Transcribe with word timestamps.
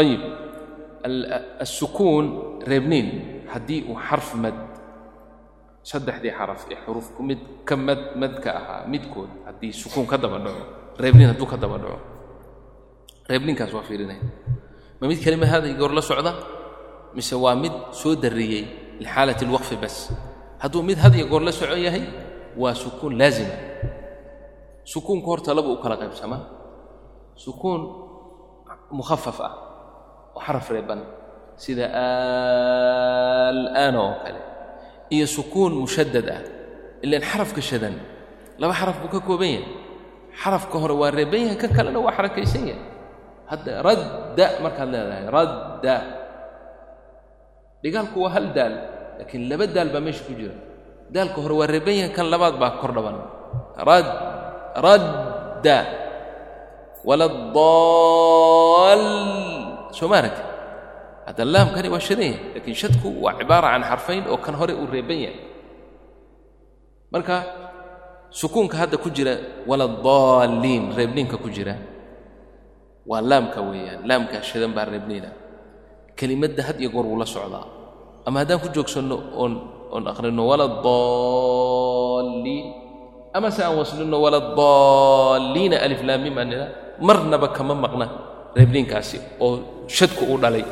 ayib 0.00 0.22
asukuun 1.64 2.26
reebniin 2.70 3.08
haddii 3.52 3.80
uu 3.90 3.96
xarf 4.08 4.28
mad 4.42 4.56
saddexdii 5.90 6.32
xaraf 6.38 6.62
ee 6.72 6.78
xuruuf 6.84 7.06
mid 7.28 7.40
ka 7.68 7.74
mad 7.86 8.00
madka 8.22 8.50
ahaa 8.60 8.80
midkood 8.92 9.30
haddii 9.46 9.72
sukuun 9.82 10.06
ka 10.10 10.16
daba 10.22 10.38
dhaco 10.44 10.62
reebniin 11.02 11.28
hadduu 11.32 11.46
ka 11.52 11.56
daba 11.62 11.76
dhaco 11.82 11.98
reebniinkaas 13.30 13.72
waa 13.76 13.84
fiirinaya 13.88 14.22
ma 15.00 15.04
mid 15.10 15.18
kelima 15.24 15.46
haada 15.52 15.68
goor 15.80 15.92
la 15.98 16.02
socda 16.10 16.32
mise 17.16 17.34
waa 17.44 17.54
mid 17.64 17.74
soo 18.00 18.14
darriyey 18.22 18.64
lixaalat 19.02 19.40
اlwaqfi 19.46 19.76
bas 19.82 19.96
hadduu 20.62 20.82
mid 20.88 20.98
had 21.04 21.14
iyo 21.18 21.26
goor 21.32 21.42
la 21.48 21.52
soco 21.52 21.76
yahay 21.86 22.04
waa 22.62 22.74
sukuun 22.82 23.12
laazima 23.20 23.54
sukuunku 24.92 25.26
horta 25.30 25.50
laba 25.58 25.68
u 25.74 25.76
kala 25.82 25.96
qaybsamaa 26.02 26.42
sukuun 27.44 27.80
mukhafaf 28.98 29.38
ah 29.48 29.52
xaraf 30.44 30.66
reeban 30.74 31.00
sida 31.64 31.86
al'aana 33.52 33.98
oo 34.06 34.14
kale 34.24 34.40
iyo 35.14 35.26
sukuun 35.36 35.72
mushaddad 35.84 36.26
ah 36.36 36.42
ilaan 37.04 37.24
xarafka 37.30 37.60
shadan. 37.70 37.94
Laba 38.60 38.74
xaraf 38.80 38.96
buu 39.02 39.10
ka 39.14 39.20
kooban 39.28 39.50
yahay. 39.56 39.68
Xarafka 40.42 40.76
hore 40.82 40.94
waa 41.00 41.10
reeban 41.18 41.40
yahay 41.46 41.58
kan 41.62 41.70
kalena 41.76 41.98
waa 42.06 42.16
xarakaysan 42.18 42.62
yahay. 42.70 42.84
Hadda 43.50 43.72
radda 43.86 44.46
markaad 44.64 44.88
leedahay 44.92 45.24
radda. 45.36 45.96
Dhigaalku 47.82 48.16
waa 48.24 48.32
hal 48.36 48.46
daal 48.56 48.74
laakiin 49.20 49.42
laba 49.50 49.64
daal 49.76 49.88
baa 49.94 50.02
meesha 50.06 50.24
ku 50.28 50.32
jira. 50.38 50.56
Daalka 51.14 51.38
hore 51.44 51.54
waa 51.60 51.68
reeban 51.74 51.94
yahay 52.00 52.12
kan 52.16 52.26
labaad 52.32 52.54
baa 52.62 52.72
kor 52.80 52.92
dhaban. 52.96 53.16
Rad 53.88 54.08
radda. 54.86 55.78
Wala 57.08 57.26
daal 59.96 60.00
soo 60.00 60.08
ma 60.12 60.16
aragti 60.20 60.42
hadda 61.26 61.42
laamkani 61.44 61.88
waa 61.94 62.00
shadan 62.08 62.28
yahay 62.28 62.52
laakiin 62.54 62.76
shadku 62.76 63.08
waa 63.24 63.34
cibaara 63.40 63.68
can 63.74 63.82
xarfayn 63.90 64.24
oo 64.28 64.36
kan 64.44 64.54
hore 64.60 64.72
uu 64.76 64.86
reeban 64.94 65.18
yahay. 65.24 65.40
Marka 67.12 67.36
sukuunka 68.30 68.76
hadda 68.76 68.96
ku 69.00 69.08
jira 69.16 69.34
wala 69.66 69.86
daalliin 69.88 70.84
reebniinka 70.96 71.36
ku 71.40 71.48
jira 71.56 71.74
waa 73.10 73.20
laamka 73.30 73.60
weeyaan. 73.62 74.00
Laamka 74.08 74.42
shadan 74.42 74.72
baa 74.76 74.84
reebniina. 74.92 75.30
Kelimadda 76.18 76.62
had 76.68 76.76
iyo 76.80 76.90
goor 76.94 77.06
wuu 77.06 77.18
la 77.18 77.26
socdaa. 77.26 77.64
Ama 78.26 78.36
haddaan 78.42 78.60
ku 78.60 78.68
joogsanno 78.74 79.16
oon 79.40 79.52
oon 79.94 80.04
aqrino 80.10 80.42
wala 80.50 80.66
daalliin 80.86 82.66
ama 83.36 83.48
se 83.54 83.62
aan 83.64 83.76
waslino 83.78 84.16
wala 84.24 84.40
daalliina 84.58 85.76
alif 85.84 86.00
laamim 86.02 86.34
aan 86.38 86.48
nidhaa 86.50 86.70
marnaba 87.06 87.48
kama 87.56 87.74
maqna 87.84 88.06
reebniinkaasi 88.56 89.18
oo 89.44 89.75
shadku 89.88 90.22
uu 90.32 90.38
dhalay. 90.42 90.64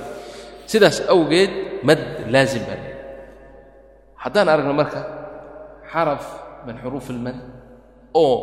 Sidaas 0.71 0.99
awgeed 1.13 1.51
mad 1.87 2.01
laazim 2.33 2.65
baa 2.69 2.81
haddaan 4.25 4.49
aragno 4.49 4.73
marka 4.81 5.01
xaraf 5.93 6.25
min 6.67 6.77
xuruuf 6.83 7.07
ilmad 7.13 7.37
oo 8.17 8.37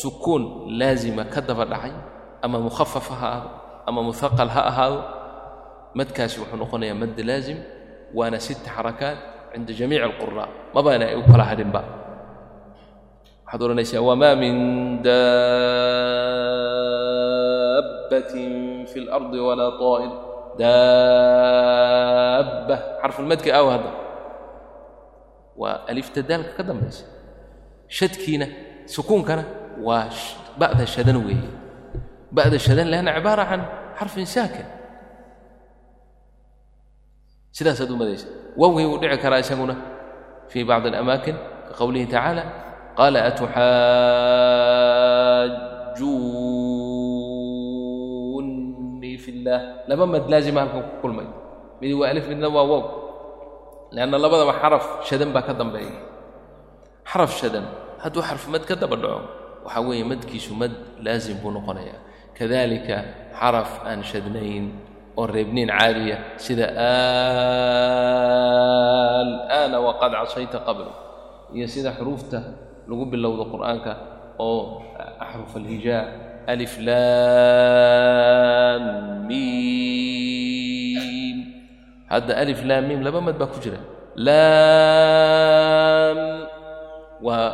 sukuun 0.00 0.42
laazima 0.78 1.24
ka 1.32 1.40
daba 1.40 1.64
dhacay 1.64 1.92
ama 2.44 2.58
mukhafaf 2.60 3.06
ha 3.08 3.16
ahaado 3.16 3.48
ama 3.88 4.00
muhaqal 4.08 4.48
ha 4.54 4.62
ahaado 4.70 4.98
madkaasi 5.98 6.36
wuxuu 6.44 6.60
noqonayaa 6.62 7.00
mad 7.02 7.16
laazim 7.28 7.58
waana 8.14 8.36
sita 8.46 8.68
xarakaat 8.76 9.18
cinda 9.52 9.72
jamiici 9.78 10.04
alquraa 10.04 10.48
mabaana 10.76 11.04
ay 11.10 11.16
u 11.16 11.22
kala 11.30 11.44
hadhinba. 11.50 11.80
Waxaad 13.46 13.60
odhanaysaa 13.64 14.02
wamaa 14.08 14.34
min 14.42 14.54
daabbatin 15.02 16.19
fi 18.92 18.98
اlardi 19.04 19.38
walaa 19.48 19.70
طaa'ir 19.82 20.12
daabba. 20.60 22.76
Xarfulmadki 23.02 23.50
aaw 23.58 23.66
hadda. 23.74 23.90
Waa 25.60 25.76
alifta 25.90 26.20
daalka 26.30 26.52
ka 26.58 26.62
dambaysa. 26.68 27.04
Shadkiina 27.96 28.46
sukuunkana 28.94 29.44
waa 29.86 30.04
ba'da 30.60 30.84
shadan 30.94 31.16
weeye 31.26 31.48
ba'da 32.36 32.56
shadan 32.66 32.86
leanna 32.92 33.10
cibaara 33.16 33.44
can 33.50 33.62
xarfin 33.98 34.26
saakin 34.34 34.66
sidaasaad 37.56 37.90
u 37.90 37.96
madaysa. 38.00 38.26
Wawgii 38.60 38.86
wuu 38.90 38.98
dhici 39.02 39.18
karaa 39.24 39.40
isaguna. 39.44 39.74
Fii 40.50 40.64
bacdi 40.68 40.86
alamaakin 40.90 41.36
ka 41.68 41.72
qowlihi 41.78 42.06
tacaala 42.12 42.42
qaala 42.98 43.18
atuxaajuunnii 46.00 47.19
fi 49.40 49.48
اllaah 49.48 49.88
laba 49.88 50.04
mad 50.06 50.24
laazima 50.28 50.60
halkan 50.68 50.82
ku 50.84 50.92
kulmay. 51.08 51.24
Midi 51.80 51.94
waa 51.96 52.12
alif 52.12 52.28
midna 52.28 52.48
waa 52.52 52.66
wow 52.68 52.82
leanna 53.94 54.18
labadaba 54.20 54.52
xaraf 54.60 54.84
shadan 55.08 55.32
baa 55.34 55.42
ka 55.48 55.52
dambeeya 55.56 55.96
xaraf 57.10 57.32
shadan 57.40 57.64
hadduu 58.02 58.20
xarf 58.28 58.44
mad 58.52 58.62
ka 58.68 58.74
daba 58.76 58.96
dhaco 59.00 59.20
waxaa 59.64 59.82
weeye 59.88 60.04
madkiisu 60.04 60.52
mad 60.60 60.72
laazim 61.04 61.36
buu 61.42 61.50
noqonayaa. 61.56 61.98
Kadalika 62.36 62.96
xaraf 63.40 63.70
aan 63.88 64.00
shadnayn 64.10 64.64
oo 65.18 65.26
reebniin 65.26 65.68
caaliya 65.72 66.16
sida 66.44 66.66
al'aana 69.20 69.76
waqad 69.86 70.12
casayta 70.20 70.58
qablu. 70.68 70.92
Iyo 71.56 71.66
sida 71.66 71.90
xuruufta 71.98 72.38
lagu 72.88 73.04
bilowdo 73.12 73.44
qur'aanka 73.52 73.92
oo 74.38 74.80
axruf 75.24 75.52
alhijaa 75.60 76.02
alif 76.46 76.78
laam 76.80 78.82
miim 80.10 81.38
hadda 82.10 82.32
alif 82.42 82.60
laam 82.68 82.84
miim 82.88 83.00
laba 83.06 83.20
mad 83.26 83.36
baa 83.40 83.46
ku 83.52 83.58
jira. 83.64 83.78
Laam 84.26 86.18
waa 87.26 87.50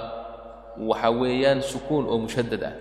waxaa 0.89 1.13
weeyaan 1.21 1.61
sukuun 1.71 2.05
oo 2.11 2.19
mushaddad 2.25 2.63
ah. 2.71 2.75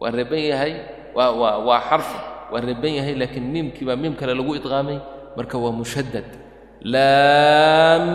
Waa 0.00 0.10
reeban 0.16 0.40
yahay 0.50 0.72
waa 1.16 1.30
waa 1.40 1.56
waa 1.66 1.80
xarfi 1.88 2.18
waa 2.52 2.60
reeban 2.66 2.92
yahay 2.98 3.14
laakiin 3.20 3.44
miimkii 3.52 3.84
baa 3.88 3.96
miim 4.02 4.14
kale 4.18 4.32
lagu 4.34 4.52
idqaamay 4.58 4.98
marka 5.36 5.56
waa 5.64 5.74
mushaddad. 5.80 6.24
Laam 6.82 8.06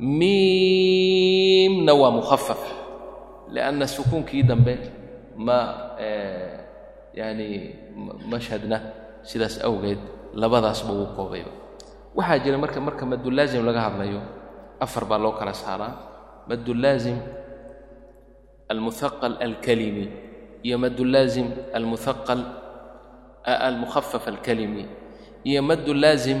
miimna 0.00 1.92
waa 2.00 2.10
mukhafaf 2.18 2.62
lianna 3.54 3.86
sukuunkii 3.86 4.42
dambe 4.50 4.74
ma 5.36 5.58
yaani 7.18 7.48
mashhadna 8.30 8.76
sidaas 9.22 9.58
awgeed 9.64 9.98
labadaasba 10.34 10.90
wuu 10.98 11.10
koobayba 11.16 11.52
waxaa 12.14 12.38
jira 12.44 12.58
marka 12.58 12.80
marka 12.80 13.04
madulaazim 13.06 13.62
laga 13.68 13.80
hadlayo 13.86 14.20
afar 14.84 15.04
baa 15.10 15.18
loo 15.18 15.32
kala 15.38 15.52
saaraa. 15.54 15.92
Madulaazim 16.50 17.18
almuhaqal 18.72 19.34
alkalimi 19.46 20.06
iyo 20.66 20.76
madulaazim 20.78 21.46
almuhaqal 21.76 22.40
almukhafaf 23.44 24.24
alkalimi 24.28 24.84
iyo 25.44 25.62
madulaazim 25.62 26.38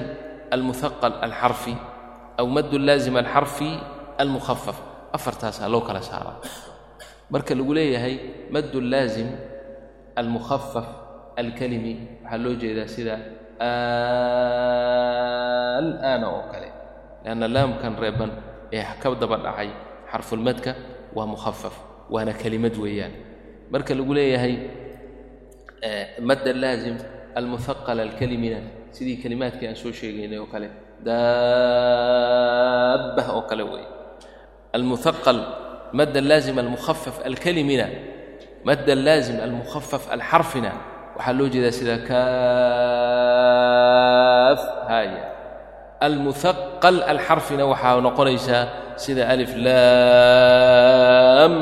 almuhaqal 0.54 1.14
alxarfi 1.26 1.74
aw 2.40 2.46
madulaazim 2.46 3.14
alxarfi 3.22 3.70
almukhafaf 4.22 4.78
afartaasaa 5.16 5.68
loo 5.72 5.82
kala 5.86 6.02
saaraa 6.02 6.36
marka 7.32 7.52
lagu 7.58 7.72
leeyahay 7.78 8.14
madulaazim 8.54 9.28
almukhafaf 10.20 10.88
alkalimi 11.40 11.92
waxaa 12.24 12.38
loo 12.44 12.54
jeedaa 12.62 12.88
sida 12.94 13.14
al'aana 15.80 16.26
oo 16.36 16.42
kale. 16.52 16.68
Leanna 17.24 17.46
laamkan 17.56 17.92
reeban 18.02 18.30
ee 18.76 18.84
ka 19.02 19.08
daba 19.22 19.36
dhacay 19.44 19.70
xarfulmadka 20.12 20.70
waa 21.16 21.26
mukhafaf 21.34 21.74
waana 22.14 22.32
kelimad 22.42 22.74
weeyaan. 22.82 23.12
Marka 23.72 23.92
lagu 23.98 24.12
leeyahay 24.18 24.54
madda 26.28 26.52
laazim 26.62 26.96
almuhaqal 27.38 27.98
alkalimina 28.06 28.58
sidii 28.96 29.16
kelimaadkii 29.22 29.66
aan 29.68 29.76
soo 29.82 29.92
sheegaynay 30.00 30.38
oo 30.42 30.46
kale 30.52 30.68
daabbah 32.00 33.26
oo 33.36 33.42
kale 33.50 33.62
weeye. 33.72 33.88
Almuhaqal 34.76 35.38
madda 35.98 36.20
laazim 36.30 36.56
almukhafaf 36.58 37.16
alkalimina 37.28 37.86
madda 38.68 38.94
laazim 39.06 39.36
almukhafaf 39.46 40.02
alxarfina 40.16 40.72
waxaa 41.16 41.34
loo 41.38 41.48
jeedaa 41.54 41.74
sida 41.78 41.96
kaaf 42.90 44.60
haaya 44.90 45.22
almuhaqal 46.06 46.98
alxarfina 47.12 47.64
waxaa 47.72 48.00
noqonaysaa 48.06 48.62
sida 49.02 49.22
alif 49.32 49.52
laam. 49.66 51.54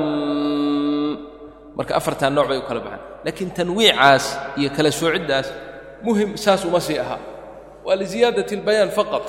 Marka 1.79 1.93
afartaa 2.01 2.31
nooc 2.37 2.47
bay 2.51 2.59
u 2.59 2.63
kala 2.69 2.81
baxaan. 2.85 3.03
Laakiin 3.25 3.51
tanwiicaas 3.59 4.25
iyo 4.61 4.69
kala 4.77 4.91
soociddaas 5.01 5.47
muhiim 6.07 6.31
saas 6.45 6.63
uma 6.69 6.81
sii 6.87 6.99
aha 7.05 7.19
waa 7.87 7.97
liziyaadati 8.03 8.53
albayaan 8.59 8.91
faqad 8.99 9.27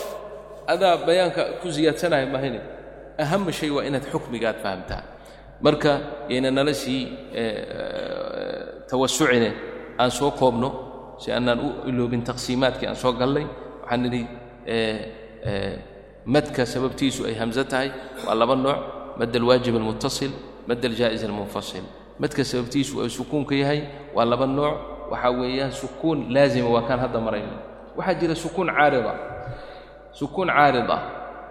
adaa 0.73 0.95
bayaanka 1.07 1.41
ku 1.61 1.67
siyaadsanaya 1.75 2.25
mahayne 2.33 2.59
ahama 3.23 3.51
shay 3.51 3.69
waa 3.75 3.83
inaad 3.89 4.05
xukmigaad 4.11 4.57
fahamtaa 4.63 5.03
marka 5.61 5.91
yayna 6.31 6.51
nala 6.51 6.73
sii 6.73 7.01
tawasucine 8.89 9.49
aan 9.99 10.11
soo 10.11 10.31
koobno 10.31 10.69
si 11.21 11.31
aanaan 11.31 11.59
u 11.59 11.69
iloobin 11.89 12.23
taqsiimaadkii 12.23 12.87
aan 12.87 12.95
soo 12.95 13.13
gallay 13.19 13.45
waxaan 13.81 14.01
nidhi 14.03 14.21
madka 16.25 16.65
sababtiisu 16.65 17.25
ay 17.27 17.35
hamso 17.41 17.63
tahay 17.63 17.89
waa 18.27 18.35
laba 18.35 18.55
nooc 18.55 18.77
mad 19.19 19.35
alwaajib 19.35 19.75
almuttasil 19.75 20.31
mad 20.67 20.85
aljaa'is 20.85 21.23
almunfasil. 21.23 21.83
Madka 22.19 22.43
sababtiisu 22.43 23.01
ay 23.03 23.09
sukuunka 23.09 23.55
yahay 23.55 23.81
waa 24.15 24.25
laba 24.25 24.45
nooc 24.47 24.75
waxaa 25.11 25.31
weeyaan 25.39 25.71
sukuun 25.71 26.19
laazima 26.33 26.69
waa 26.69 26.85
kaan 26.87 26.99
hadda 26.99 27.19
marayno. 27.19 27.57
Waxaa 27.97 28.13
jira 28.19 28.35
sukuun 28.35 28.67
caarida. 28.77 29.13
Sukuun 30.11 30.47
caarid 30.47 30.89
ah 30.91 31.01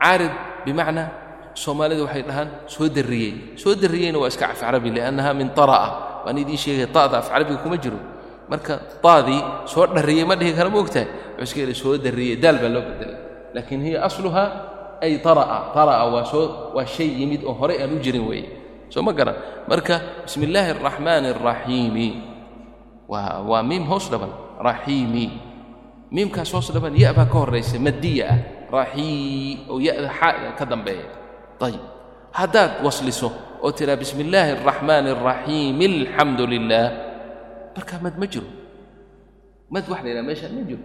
caarid 0.02 0.32
bimacnaa 0.64 1.08
soomaalida 1.62 2.02
waxay 2.06 2.22
dhahaan 2.28 2.48
soo 2.74 2.86
darriyey 2.96 3.32
soo 3.62 3.74
darriyeyna 3.82 4.18
waa 4.22 4.30
iska 4.32 4.46
af 4.54 4.60
carabi 4.62 4.90
liannaha 4.96 5.30
min 5.40 5.48
tara'a. 5.58 5.88
Waan 6.24 6.36
idiin 6.42 6.58
sheegay 6.64 6.86
ta'da 6.96 7.16
af 7.22 7.28
carabiga 7.32 7.58
kuma 7.62 7.76
jiro. 7.82 7.98
Marka 8.50 8.74
taadii 9.04 9.40
soo 9.72 9.84
dharriyey 9.96 10.24
ma 10.28 10.34
dhihi 10.40 10.52
kara 10.58 10.70
ma 10.70 10.78
ogtahay. 10.82 11.06
Wuxuu 11.38 11.44
iska 11.46 11.58
yidhi 11.62 11.74
soo 11.82 11.94
darriyey 12.04 12.36
daal 12.42 12.56
baa 12.62 12.70
loo 12.74 12.82
bedelay 12.88 13.16
laakiin 13.54 13.80
hiya 13.86 13.98
asluha 14.08 14.44
ay 15.04 15.12
tara'a 15.26 15.58
tara'a 15.76 16.04
waa 16.14 16.24
soo 16.32 16.44
waa 16.76 16.86
shay 16.94 17.08
yimid 17.18 17.42
oo 17.48 17.54
horey 17.60 17.76
aan 17.82 17.92
u 17.92 17.98
jirin 18.04 18.24
weeye. 18.28 18.48
Soo 18.92 19.02
ma 19.06 19.12
garan. 19.18 19.36
Marka 19.70 19.96
bismi 20.24 20.44
illaahi 20.48 20.70
araxmaani 20.78 21.28
araxiimi 21.34 22.08
waa 23.08 23.40
waa 23.50 23.62
miim 23.68 23.84
hoos 23.90 24.06
dhaban 24.12 24.32
raxiimi 24.68 25.26
miimkaas 26.14 26.50
hoos 26.54 26.68
dhaban 26.74 26.92
ya 26.96 27.12
baa 27.16 27.24
ka 27.28 27.36
horraysa 27.40 27.76
madiya 27.86 28.24
ah 28.32 28.38
raxii 28.72 29.68
oo 29.72 29.76
ya'da 29.80 30.08
xaa 30.20 30.52
ka 30.58 30.64
dambeeya 30.64 31.04
ayib 31.66 31.82
haddaad 32.38 32.72
wasliso 32.84 33.28
oo 33.64 33.70
tidhaa 33.78 33.96
bismi 34.02 34.22
illaahi 34.26 34.50
araxmaani 34.58 35.08
araxiimi 35.16 35.84
alxamdu 35.92 36.42
lilaah 36.52 36.88
markaa 37.76 37.98
mad 38.04 38.14
ma 38.20 38.26
jiro 38.32 38.48
mad 39.74 39.84
wax 39.90 40.00
la 40.04 40.08
yidhaha 40.10 40.26
meeshaan 40.30 40.52
ma 40.58 40.62
jiro 40.68 40.82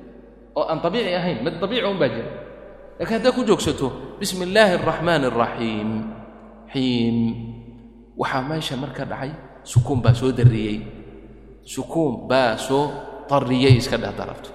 oo 0.58 0.64
aan 0.72 0.80
abiici 0.88 1.12
ahayn 1.20 1.38
mad 1.46 1.54
abiici 1.66 1.86
un 1.92 1.98
baa 2.02 2.10
jira 2.16 2.30
laakiin 3.00 3.16
haddaad 3.18 3.34
ku 3.38 3.42
joogsato 3.50 3.88
bismi 4.20 4.44
illaahi 4.50 4.74
araxmaani 4.82 5.26
araxiim 5.32 5.90
xiim 6.74 7.18
waxaa 8.22 8.44
meesha 8.50 8.76
marka 8.84 9.04
dhacay 9.12 9.32
sukuun 9.72 10.00
baa 10.04 10.14
soo 10.20 10.32
darriyey 10.38 10.78
sukuun 11.74 12.14
baa 12.30 12.58
soo 12.58 12.86
tarriyey 13.30 13.74
iska 13.82 13.98
dheh 14.02 14.14
darabto 14.20 14.50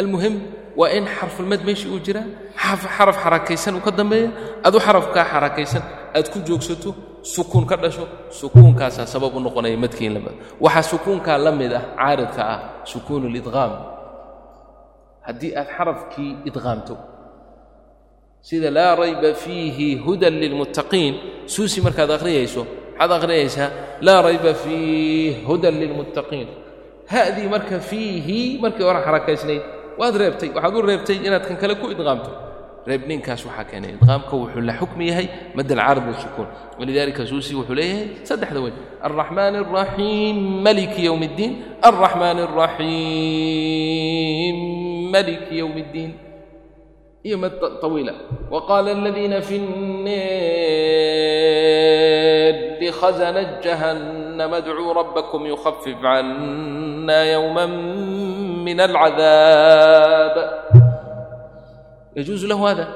almuhim 0.00 0.34
waa 0.80 0.90
in 0.98 1.04
xarfulmad 1.16 1.60
meeshii 1.68 1.90
uu 1.94 2.00
jiraa. 2.06 2.26
Xaraf 2.96 3.16
xarakaysan 3.24 3.74
uu 3.78 3.84
ka 3.86 3.90
dambeeya. 3.98 4.28
Adu 4.66 4.78
xarafkaa 4.86 5.24
xarakaysan 5.32 5.82
aad 6.16 6.26
ku 6.32 6.38
joogsato 6.48 6.90
sukuun 7.34 7.64
ka 7.70 7.76
dhasho 7.82 8.04
sukuunkaasaa 8.40 9.06
sabab 9.14 9.32
u 9.36 9.40
noqonaya 9.46 9.76
madkiin 9.84 10.12
la 10.16 10.20
mid 10.24 10.34
waxaa 10.64 10.84
sukuunkaa 10.92 11.38
la 11.46 11.52
mid 11.60 11.72
ah 11.78 11.82
caaridka 11.98 12.42
ah 12.54 12.58
sukuunu 12.92 13.26
lidqaam 13.36 13.72
haddii 15.26 15.52
aad 15.60 15.68
xarafkii 15.76 16.30
idqaamto 16.48 16.94
sida 18.48 18.70
laa 18.76 18.92
rayba 19.02 19.30
fiihi 19.42 19.88
hudan 20.06 20.34
lilmuttaqiin 20.42 21.14
suusi 21.54 21.78
markaad 21.86 22.10
akhriyayso 22.16 22.62
maxaad 22.98 23.12
akhriyaysaa 23.18 23.68
laa 24.06 24.20
rayba 24.26 24.52
fiih 24.62 25.32
hudan 25.48 25.74
lilmuttaqiin. 25.82 26.48
Ha'dii 27.12 27.48
marka 27.54 27.76
fiihi 27.90 28.38
markii 28.62 28.84
hore 28.88 29.00
xarakaysnayd 29.06 29.62
waad 30.00 30.14
reebtay. 30.22 30.48
Waxaad 30.56 30.74
u 30.74 30.80
reebtay 30.90 31.16
inaad 31.26 31.44
kan 31.48 31.56
kale 31.62 31.74
ku 31.80 31.86
idqaamto. 31.94 32.30
Reebninkaas 32.90 33.42
waxaa 33.48 33.66
keenay 33.70 33.90
idqaamka 33.98 34.34
wuxuu 34.40 34.62
la 34.68 34.74
xukmi 34.80 35.04
yahay 35.10 35.26
mad 35.56 35.66
alcarab 35.72 36.06
wasukuun 36.10 36.48
walidaalika 36.78 37.22
suusi 37.30 37.52
wuxuu 37.58 37.74
leeyahay 37.78 38.06
saddexda 38.28 38.60
weyn 38.64 38.76
alraxmaan 39.06 39.54
alraxiim 39.62 40.36
maliki 40.66 41.00
yowm 41.08 41.22
اddiin 41.28 41.52
alraxmaan 41.88 42.38
alraxiim 43.26 44.56
maliki 45.14 45.54
yowm 45.60 45.74
اddiin 45.82 46.10
iyo 47.26 47.36
mad 47.42 47.52
طawiila 47.82 48.14
waqaala 48.54 48.88
aladiina 48.98 49.38
fi 49.48 49.54
الnir 49.62 51.15
النار 52.85 52.89
لخزنة 52.89 53.59
جهنم 53.63 54.53
ادعوا 54.53 54.93
ربكم 54.93 55.45
يخفف 55.45 55.95
عنا 56.03 57.23
يوما 57.23 57.65
من 58.65 58.79
العذاب 58.79 60.61
يجوز 62.15 62.45
له 62.45 62.71
هذا 62.71 62.87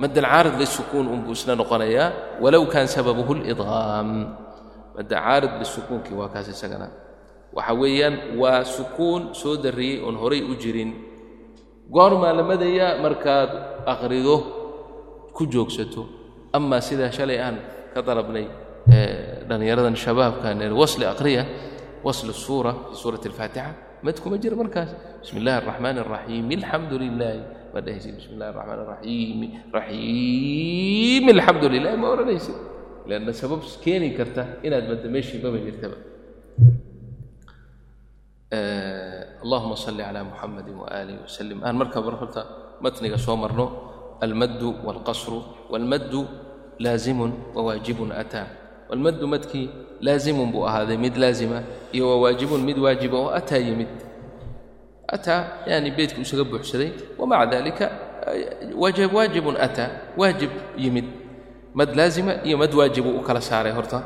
مد 0.00 0.18
العارض 0.18 0.54
للسكون 0.60 1.08
أنبوسنا 1.08 1.54
نقنيا 1.54 2.12
ولو 2.40 2.68
كان 2.68 2.86
سببه 2.86 3.32
الإضغام 3.32 4.34
مد 4.98 5.12
عارض 5.14 5.50
للسكون 5.58 6.00
كي 6.00 6.14
واكاس 6.14 6.50
سكنا 6.50 6.90
وحويا 7.52 8.18
وسكون 8.36 9.34
سودري 9.34 10.08
أن 10.08 10.16
هري 10.16 10.52
أجرين 10.52 11.02
قارما 11.94 12.32
لمديا 12.32 13.02
مركاد 13.02 13.48
أغرضه 13.88 14.44
كجوكسته 15.38 16.06
أما 16.54 16.80
سيدا 16.80 17.10
شلي 17.10 17.48
أن 17.48 17.56
كضربني 17.94 18.48
dhalinyaradan 19.49 19.95
shabaabkan 19.95 20.57
wasli 20.81 21.05
aqriya 21.05 21.43
wasl 22.03 22.29
suura 22.33 22.71
fi 22.89 22.95
suurati 23.01 23.27
alfaatixa 23.31 23.71
madkuma 24.03 24.35
jira 24.43 24.55
markaas. 24.55 24.91
Bismi 25.23 25.39
illahi 25.39 25.57
araxmaan 25.63 25.97
araxiim 26.03 26.47
alxamdu 26.59 26.95
lilaahi 26.99 27.41
ma 27.73 27.79
dhahaysid 27.85 28.13
bismi 28.19 28.33
illahi 28.35 28.49
araxmaan 28.53 28.79
araxiim 28.85 29.39
raxiim 29.77 31.25
alxamdu 31.35 31.65
lilahi 31.75 31.97
ma 32.03 32.07
odhanaysid 32.13 32.57
lanna 33.09 33.31
sabab 33.41 33.61
keeni 33.83 34.09
karta 34.17 34.43
inaad 34.67 34.85
madda 34.91 35.07
meeshii 35.15 35.39
maba 35.43 35.59
jirtaba. 35.65 35.97
Allahuma 39.43 39.75
salli 39.75 40.03
calaa 40.07 40.23
muxamadi 40.29 40.71
waaalihi 40.71 41.19
wasalim 41.25 41.59
aan 41.63 41.75
markaa 41.81 42.01
bar 42.05 42.15
horta 42.21 42.41
matniga 42.83 43.17
soo 43.17 43.35
marno. 43.35 43.65
Almaddu 44.23 44.69
waalqasru 44.87 45.67
waalmaddu 45.71 46.21
laazimun 46.79 47.31
wawaajibun 47.55 48.15
ataa 48.15 48.47
walmaddu 48.89 49.27
madkii 49.27 49.69
laazimun 50.01 50.51
buu 50.51 50.65
ahaaday 50.67 50.97
mid 50.97 51.17
laazima 51.17 51.63
iyo 51.91 52.09
wawaajibun 52.09 52.61
mid 52.61 52.77
waajiba 52.77 53.17
oo 53.17 53.29
ataa 53.29 53.57
yimid 53.57 53.87
ataa 55.07 55.41
yani 55.67 55.91
beydku 55.91 56.21
isaga 56.21 56.43
buuxsaday 56.43 56.91
wamaca 57.19 57.45
dalika 57.51 57.85
waajibun 59.13 59.55
ataa 59.57 59.89
waajib 60.17 60.49
yimid 60.77 61.05
mad 61.73 61.95
laazima 61.95 62.33
iyo 62.43 62.57
mad 62.57 62.73
waajibu 62.73 63.09
u 63.09 63.21
kala 63.21 63.41
saaray 63.41 63.71
horta 63.73 64.03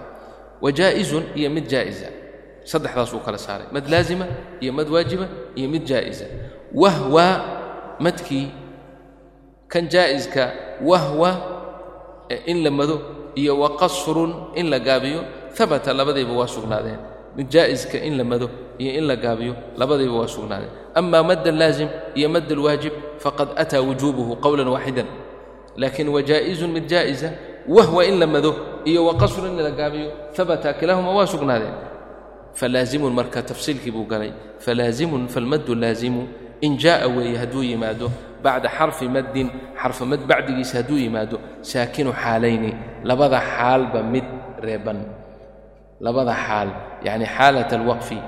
wa 0.61 0.71
jaa'izun 0.71 1.23
iyo 1.35 1.49
mid 1.49 1.67
jaa'iza 1.67 2.07
saddexdaas 2.63 3.13
uu 3.13 3.19
kala 3.19 3.37
saaray 3.37 3.67
mad 3.71 3.89
laazima 3.89 4.25
iyo 4.59 4.73
mad 4.73 4.89
waajiba 4.89 5.27
iyo 5.55 5.69
mid 5.69 5.83
jaa'iza 5.85 6.25
wahwa 6.73 7.25
madkii 7.99 8.47
kan 9.67 9.87
jaa'iska 9.89 10.51
wahwa 10.85 11.31
in 12.45 12.63
la 12.63 12.71
mado 12.71 13.01
iyo 13.37 13.53
wa 13.61 13.69
qasrun 13.77 14.31
in 14.57 14.69
la 14.73 14.79
gaabiyo 14.79 15.21
habata 15.57 15.93
labadayba 15.93 16.33
waa 16.33 16.47
sugnaadeen. 16.49 16.97
Jaa'iska 17.53 17.97
in 18.01 18.17
la 18.17 18.23
mado 18.23 18.49
iyo 18.81 18.91
in 18.97 19.05
la 19.05 19.15
gaabiyo 19.15 19.53
labadayba 19.77 20.13
waa 20.25 20.27
sugnaadeen. 20.27 20.71
Ama 20.95 21.23
madd 21.23 21.47
allaazim 21.47 21.87
iyo 22.15 22.29
madd 22.29 22.49
alwaajib 22.51 22.93
faqad 23.23 23.49
ataa 23.55 23.81
wujuubuhu 23.81 24.35
qowlan 24.41 24.67
waaxidan 24.67 25.05
laakiin 25.77 26.09
wa 26.09 26.21
jaa'izun 26.21 26.71
mid 26.73 26.85
jaa'iza 26.89 27.29
wahwa 27.69 28.05
in 28.05 28.17
la 28.19 28.27
mado 28.27 28.51
iyo 28.85 29.05
wa 29.05 29.13
qasrun 29.21 29.53
in 29.53 29.61
la 29.63 29.71
gaabiyo 29.71 30.09
habata 30.37 30.73
kilaahuma 30.73 31.11
waa 31.13 31.27
sugnaadeen. 31.27 31.73
Falaazimun 32.53 33.13
marka 33.13 33.41
tafsiilkii 33.41 33.91
buu 33.91 34.05
galay. 34.09 34.31
Falaazimun 34.59 35.27
falmaddu 35.27 35.75
laazimu. 35.75 36.27
In 36.61 36.77
jaa'a 36.77 37.07
weeye 37.07 37.37
hadduu 37.37 37.63
yimaado 37.63 38.09
bacda 38.44 38.68
xarfi 38.68 39.06
maddin 39.08 39.48
xarfa 39.82 40.04
mad 40.10 40.20
bacdigiisa 40.30 40.74
hadduu 40.82 40.98
yimaado 41.04 41.36
saakinu 41.70 42.12
xaalayni 42.22 42.70
labada 43.08 43.38
xaalba 43.54 44.02
mid 44.02 44.24
reeban 44.66 44.98
labada 46.00 46.34
xaal 46.44 46.68
yacni 47.06 47.26
xaalat 47.36 47.70
alwaqfi 47.78 48.18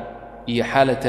iyo 0.53 0.65
xaalat 0.73 1.05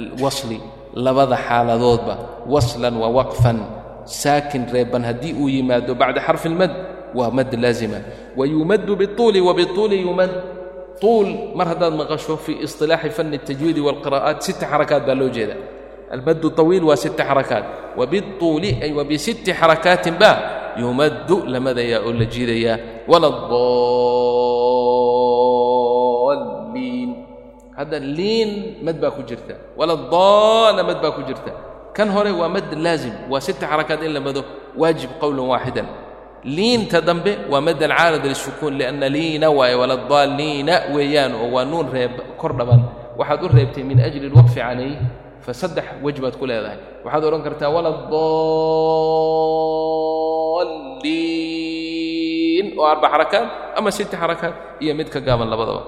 alwasli 0.00 0.58
labada 0.94 1.36
xaaladoodba 1.36 2.14
waslan 2.52 2.94
wa 3.02 3.08
waqfan 3.18 3.58
saakin 4.04 4.62
reeban 4.74 5.02
haddii 5.08 5.34
uu 5.40 5.48
yimaado 5.48 5.94
bacda 5.94 6.20
xarfi 6.26 6.48
almad 6.48 6.72
waa 7.14 7.30
mad 7.30 7.50
laazima 7.54 7.98
wayumaddu 8.38 8.96
biطuuli 8.96 9.40
wabiطuuli 9.40 10.02
yumad 10.06 10.30
طuul 11.00 11.56
mar 11.56 11.66
haddaad 11.72 11.94
maqasho 12.00 12.36
fii 12.36 12.60
iصطilaaxi 12.66 13.10
fani 13.16 13.36
الtajwiidi 13.40 13.80
wاlqira'aat 13.86 14.38
sita 14.46 14.66
xarakaat 14.72 15.02
baa 15.08 15.14
loo 15.20 15.30
jeeda 15.36 15.54
المد 16.15 16.45
الطويل 16.45 16.83
وست 16.83 17.21
حركات 17.21 17.63
وبالطول 17.97 18.63
أي 18.63 18.93
وبست 18.93 19.49
حركات 19.49 20.09
با 20.09 20.31
يمد 20.77 21.31
لمديا 21.31 21.97
أولجيريا 21.97 22.79
ولا 23.07 23.27
الضالين 25.95 27.25
هذا 27.77 27.97
اللين 27.97 28.75
مد 28.83 29.01
باكو 29.01 29.21
جرتا 29.21 29.57
ولا 29.77 29.93
الضال 29.93 30.85
مد 30.85 31.01
باكو 31.01 31.21
جرتا 31.21 31.53
كان 31.95 32.09
هوري 32.09 32.31
ومد 32.31 32.73
لازم 32.73 33.11
وست 33.29 33.63
حركات 33.63 34.03
إلا 34.03 34.19
مدو 34.19 34.43
واجب 34.77 35.09
قولا 35.21 35.41
واحدا 35.41 35.85
لين 36.45 36.87
تدنبه 36.87 37.37
ومد 37.51 37.83
العارض 37.83 38.25
للسكون 38.25 38.77
لأن 38.77 39.03
لين 39.03 39.43
واي 39.45 39.75
ولا 39.75 39.93
الضالين 39.93 40.69
ويان 40.93 41.33
ونون 41.35 41.89
ريب 41.89 42.11
كردبا 42.37 42.79
وحد 43.17 43.45
ريبتي 43.45 43.83
من 43.83 43.99
أجل 43.99 44.25
الوقف 44.25 44.57
عليه 44.57 45.01
reeb 45.45 45.53
kor 45.53 45.53
dhaban 45.53 45.53
waxaad 45.53 45.53
u 45.53 45.53
reebtay 45.53 45.53
min 45.53 45.53
ajli 45.53 45.53
alwaqfi 45.53 45.53
calayh 45.53 45.53
fa 45.53 45.53
saddex 45.53 45.85
wej 46.03 46.17
baad 46.21 46.35
ku 46.39 46.45
leedahay. 46.45 46.79
Waxaad 47.05 47.23
odhan 47.23 47.43
kartaa 47.43 47.69
wala 47.69 47.91
daaliin 51.35 52.67
oo 52.77 52.85
arba 52.85 53.07
xarakaat 53.13 53.47
ama 53.77 53.89
sita 53.91 54.17
xarakaat 54.17 54.55
iyo 54.81 54.93
mid 54.95 55.09
ka 55.09 55.19
gaaban 55.19 55.49
labadaba. 55.49 55.81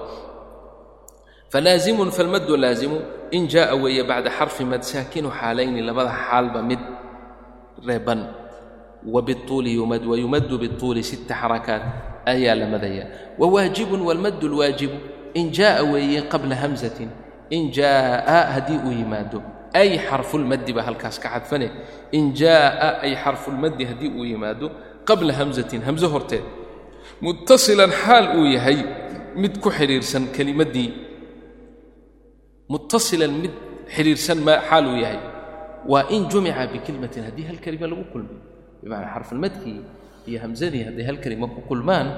Falaazimun 1.52 2.10
falmaddu 2.10 2.56
laazimu. 2.56 2.98
In 3.30 3.48
jaa'a 3.48 3.74
weeye 3.76 4.02
bacda 4.04 4.30
xarfi 4.30 4.64
mad 4.64 4.82
saakinu 4.82 5.28
xaalayni 5.30 5.80
labada 5.82 6.10
xaalba 6.12 6.62
mid 6.62 6.80
reeban. 7.86 8.20
Wabiطuuli 9.04 9.74
yumad 9.78 10.02
wayumaddu 10.04 10.58
biطuuli 10.58 11.02
sita 11.04 11.34
xarakaat 11.34 11.82
ayaa 12.26 12.54
la 12.54 12.66
madaya. 12.66 13.04
Wawaajibun 13.38 14.00
walmaddu 14.08 14.48
lwaajibu. 14.48 14.96
In 15.34 15.52
jaa'a 15.52 15.82
weeye 15.92 16.22
qabla 16.32 16.54
hamzatin 16.56 17.10
in 17.56 17.64
jaa'a 17.78 18.38
haddii 18.54 18.78
uu 18.86 18.92
yimaado 19.00 19.38
ay 19.80 19.90
xarfulmaddi 20.08 20.72
baa 20.76 20.84
halkaas 20.88 21.16
ka 21.22 21.28
xadfane 21.34 21.68
in 22.18 22.24
jaa'a 22.40 22.88
ay 23.04 23.12
xarfulmaddi 23.24 23.82
haddii 23.90 24.10
uu 24.18 24.24
yimaado 24.32 24.66
qabla 25.08 25.32
hamzatin 25.40 25.80
hamso 25.88 26.06
horteed 26.14 26.44
muttasilan 27.24 27.90
xaal 28.02 28.26
uu 28.38 28.46
yahay 28.56 28.78
mid 29.42 29.54
ku 29.62 29.68
xidhiirsan 29.78 30.24
kelimaddii. 30.36 30.90
Muttasilan 32.72 33.32
mid 33.42 33.52
xidhiirsan 33.94 34.38
ma 34.46 34.54
xaal 34.68 34.84
uu 34.92 34.98
yahay. 35.04 35.20
Waa 35.90 36.04
in 36.14 36.22
jumica 36.32 36.62
bikelimatin 36.72 37.22
haddii 37.28 37.46
hal 37.48 37.58
kelima 37.64 37.86
lagu 37.90 38.04
kulmiyo 38.12 38.40
bimacnaa 38.82 39.12
xarfulmadkii 39.14 39.78
iyo 40.28 40.38
hamsadii 40.44 40.82
hadday 40.88 41.04
hal 41.08 41.18
kelima 41.24 41.46
ku 41.54 41.60
kulmaan 41.70 42.08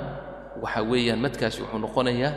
waxa 0.62 0.80
weeyaan 0.90 1.20
madkaasi 1.24 1.58
wuxuu 1.62 1.78
noqonayaa 1.84 2.32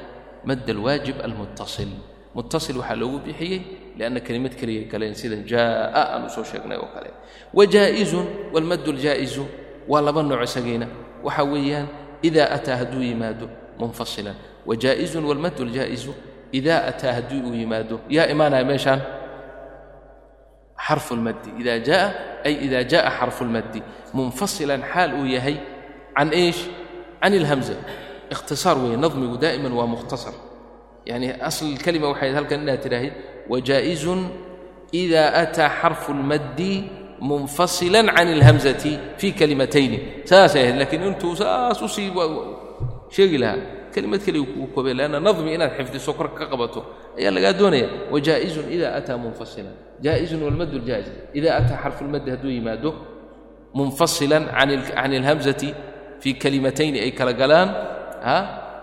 madd 0.47 0.67
alwaajib 0.75 1.17
almuttasil 1.25 1.89
muttasil 2.35 2.77
waxaa 2.81 2.95
loogu 3.01 3.17
bixiyey 3.25 3.61
lianna 3.97 4.19
kelimad 4.27 4.53
keliya 4.59 4.83
galeen 4.91 5.15
sida 5.15 5.35
jaa'a 5.51 6.01
aan 6.17 6.23
u 6.25 6.29
soo 6.35 6.43
sheegnay 6.43 6.77
oo 6.77 6.89
kale. 6.93 7.09
Wa 7.53 7.63
jaa'izun 7.65 8.25
walmaddu 8.53 8.89
aljaa'izu 8.95 9.43
waa 9.91 10.01
laba 10.01 10.21
nooc 10.23 10.41
isagiina 10.47 10.87
waxa 11.25 11.43
weeyaan 11.51 11.87
idaa 12.27 12.49
ataa 12.57 12.77
hadduu 12.81 13.01
yimaado 13.09 13.45
munfasilan. 13.79 14.35
Wa 14.67 14.73
jaa'izun 14.83 15.23
walmaddu 15.29 15.61
aljaa'izu 15.67 16.11
idaa 16.51 16.81
ataa 16.89 17.13
haddii 17.17 17.41
uu 17.47 17.53
yimaado. 17.61 17.95
Yaa 18.09 18.27
imaanaya 18.33 18.65
meeshaan? 18.65 19.01
Xarfu 20.87 21.15
lmaddi 21.15 21.49
ida 21.61 21.73
jaa'a 21.87 22.07
ay 22.47 22.53
ida 22.65 22.79
jaa'a 22.91 23.11
xarfu 23.19 23.41
lmaddi 23.47 23.79
munfasilan 24.17 24.81
xaal 24.91 25.11
uu 25.19 25.25
yahay 25.35 25.57
can 26.17 26.29
eesh 26.41 26.61
can 27.21 27.33
ilhamza 27.39 27.75
ikhtisaar 28.33 28.77
weeye 28.81 28.97
nadmigu 29.03 29.37
daa'iman 29.43 29.71
waa 29.79 29.87
mukhtasar 29.93 30.33
yani 31.05 31.27
asl 31.49 31.77
kelima 31.83 32.07
waxay 32.13 32.31
halkan 32.33 32.61
inaad 32.63 32.81
tidhaahid 32.85 33.13
wajaa'izun 33.51 34.19
ida 34.91 35.33
ataa 35.43 35.69
xarfu 35.81 36.13
lmaddi 36.13 36.83
munfasilan 37.19 38.07
can 38.15 38.27
ilhamzati 38.27 38.99
fii 39.17 39.31
kalimatayni. 39.31 39.99
Saasay 40.25 40.63
ahayd 40.63 40.77
lakiin 40.79 41.03
intuu 41.09 41.35
saas 41.35 41.81
u 41.81 41.87
sii 41.87 42.11
sheegi 43.15 43.37
lahaa 43.37 43.89
kelimad 43.93 44.21
keliga 44.25 44.45
kuu 44.53 44.67
koobay 44.73 44.93
leanna 44.93 45.19
nadmi 45.19 45.53
inaad 45.53 45.71
xifdiso 45.77 46.13
korka 46.13 46.35
ka 46.39 46.45
qabato 46.51 46.81
ayaa 47.17 47.31
lagaa 47.31 47.53
doonaya. 47.53 47.87
Wajaa'izun 48.11 48.65
ida 48.75 48.95
ataa 48.99 49.17
munfasilan. 49.17 49.75
Jaa'izun 50.01 50.41
walmaddu 50.43 50.77
ljaa'iz 50.79 51.07
ida 51.33 51.55
ataa 51.59 51.77
xarfu 51.83 52.03
lmaddi 52.07 52.29
hadduu 52.31 52.51
yimaado 52.51 52.91
munfasilan 53.73 54.43
can 54.95 55.13
ilhamzati 55.13 55.73
fii 56.19 56.33
kalimatayni 56.33 56.99
ay 56.99 57.11
kala 57.11 57.33
galaan 57.33 57.69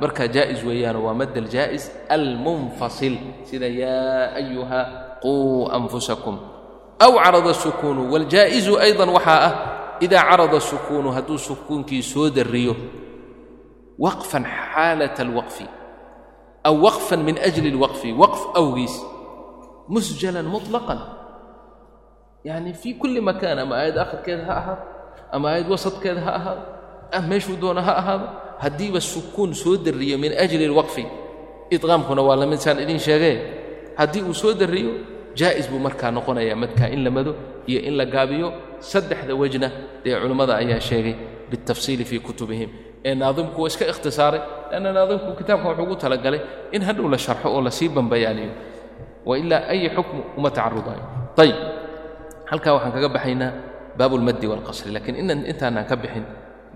markaa 0.00 0.28
jaa'iz 0.34 0.60
weeyaano 0.64 1.00
waa 1.06 1.14
madd 1.20 1.36
aljaa'is 1.42 1.84
almunfasil 2.08 3.16
sida 3.48 3.66
yaa 3.68 4.34
ayuha 4.40 4.80
quu 5.22 5.68
anfusakum 5.76 6.36
aw 7.04 7.12
carada 7.24 7.54
sukuunu 7.54 8.02
waljaa'izu 8.12 8.72
aydan 8.84 9.08
waxaa 9.16 9.40
ah 9.48 9.54
idaa 10.00 10.24
carada 10.30 10.60
sukuunu 10.60 11.08
hadduu 11.16 11.38
sukuunkii 11.38 12.02
soo 12.02 12.30
darriyo 12.36 12.74
waqfan 14.04 14.44
xaalata 14.44 15.22
alwaqfi 15.26 15.66
aw 16.68 16.74
waqfan 16.86 17.20
min 17.26 17.36
ajli 17.48 17.68
alwaqfi 17.74 18.08
waqf 18.22 18.40
awgiis 18.60 18.94
musjalan 19.88 20.46
muطlaqan 20.54 21.00
yacni 22.48 22.72
fii 22.80 22.94
kulli 23.00 23.20
makaan 23.20 23.58
ama 23.64 23.74
aayad 23.80 23.96
akhirkeeda 24.04 24.44
ha 24.48 24.54
ahaado 24.60 24.82
ama 25.34 25.46
aayad 25.52 25.68
wasadkeeda 25.72 26.20
ha 26.26 26.32
ahaado 26.38 26.62
ah 27.16 27.22
meeshuu 27.30 27.56
doona 27.62 27.82
ha 27.82 27.92
ahaado 28.00 28.26
haddiiba 28.63 28.99
sukuun 29.01 29.51
soo 29.53 29.75
darriyo 29.85 30.17
min 30.23 30.31
ajli 30.43 30.65
alwaqfi 30.69 31.03
idqaamkuna 31.75 32.21
waa 32.27 32.35
lamid 32.41 32.59
saan 32.65 32.79
idin 32.83 32.99
sheegee 32.99 33.35
haddii 33.99 34.23
uu 34.29 34.33
soo 34.33 34.53
darriyo 34.61 34.91
jaa'is 35.39 35.67
buu 35.71 35.79
markaa 35.87 36.11
noqonayaa 36.17 36.55
madkaa 36.63 36.87
in 36.95 37.03
la 37.05 37.11
mado 37.17 37.31
iyo 37.67 37.79
in 37.87 37.93
la 37.99 38.05
gaabiyo 38.05 38.47
saddexda 38.91 39.33
wejna 39.41 39.67
dee 40.03 40.15
culimmada 40.21 40.53
ayaa 40.61 40.79
sheegay 40.89 41.15
biاltafsiili 41.49 42.05
fii 42.09 42.19
kutubihim 42.27 42.69
ee 43.07 43.15
naadimku 43.21 43.61
waa 43.61 43.67
iska 43.71 43.85
ikhtisaaray 43.91 44.41
lanna 44.71 44.89
naadimku 44.97 45.29
kitaabkan 45.39 45.67
wuxuu 45.71 45.83
ugu 45.85 45.95
talagalay 46.03 46.41
in 46.75 46.81
hadhow 46.87 47.07
la 47.13 47.17
sharxo 47.25 47.47
oo 47.55 47.61
lasii 47.67 47.89
bambayaaniyo 47.97 48.51
wa 49.25 49.33
ilaa 49.41 49.63
ayi 49.73 49.89
xukmu 49.95 50.21
uma 50.37 50.49
tacarudayo 50.55 51.03
ayib 51.43 51.57
halkaa 52.51 52.73
waxaan 52.75 52.93
kaga 52.95 53.09
baxaynaa 53.15 53.51
baabu 53.97 54.13
اlmaddi 54.19 54.45
wاlqasri 54.51 54.89
lakiin 54.95 55.15
inan 55.23 55.39
intaanaan 55.51 55.85
ka 55.89 55.95
bixin 56.01 56.25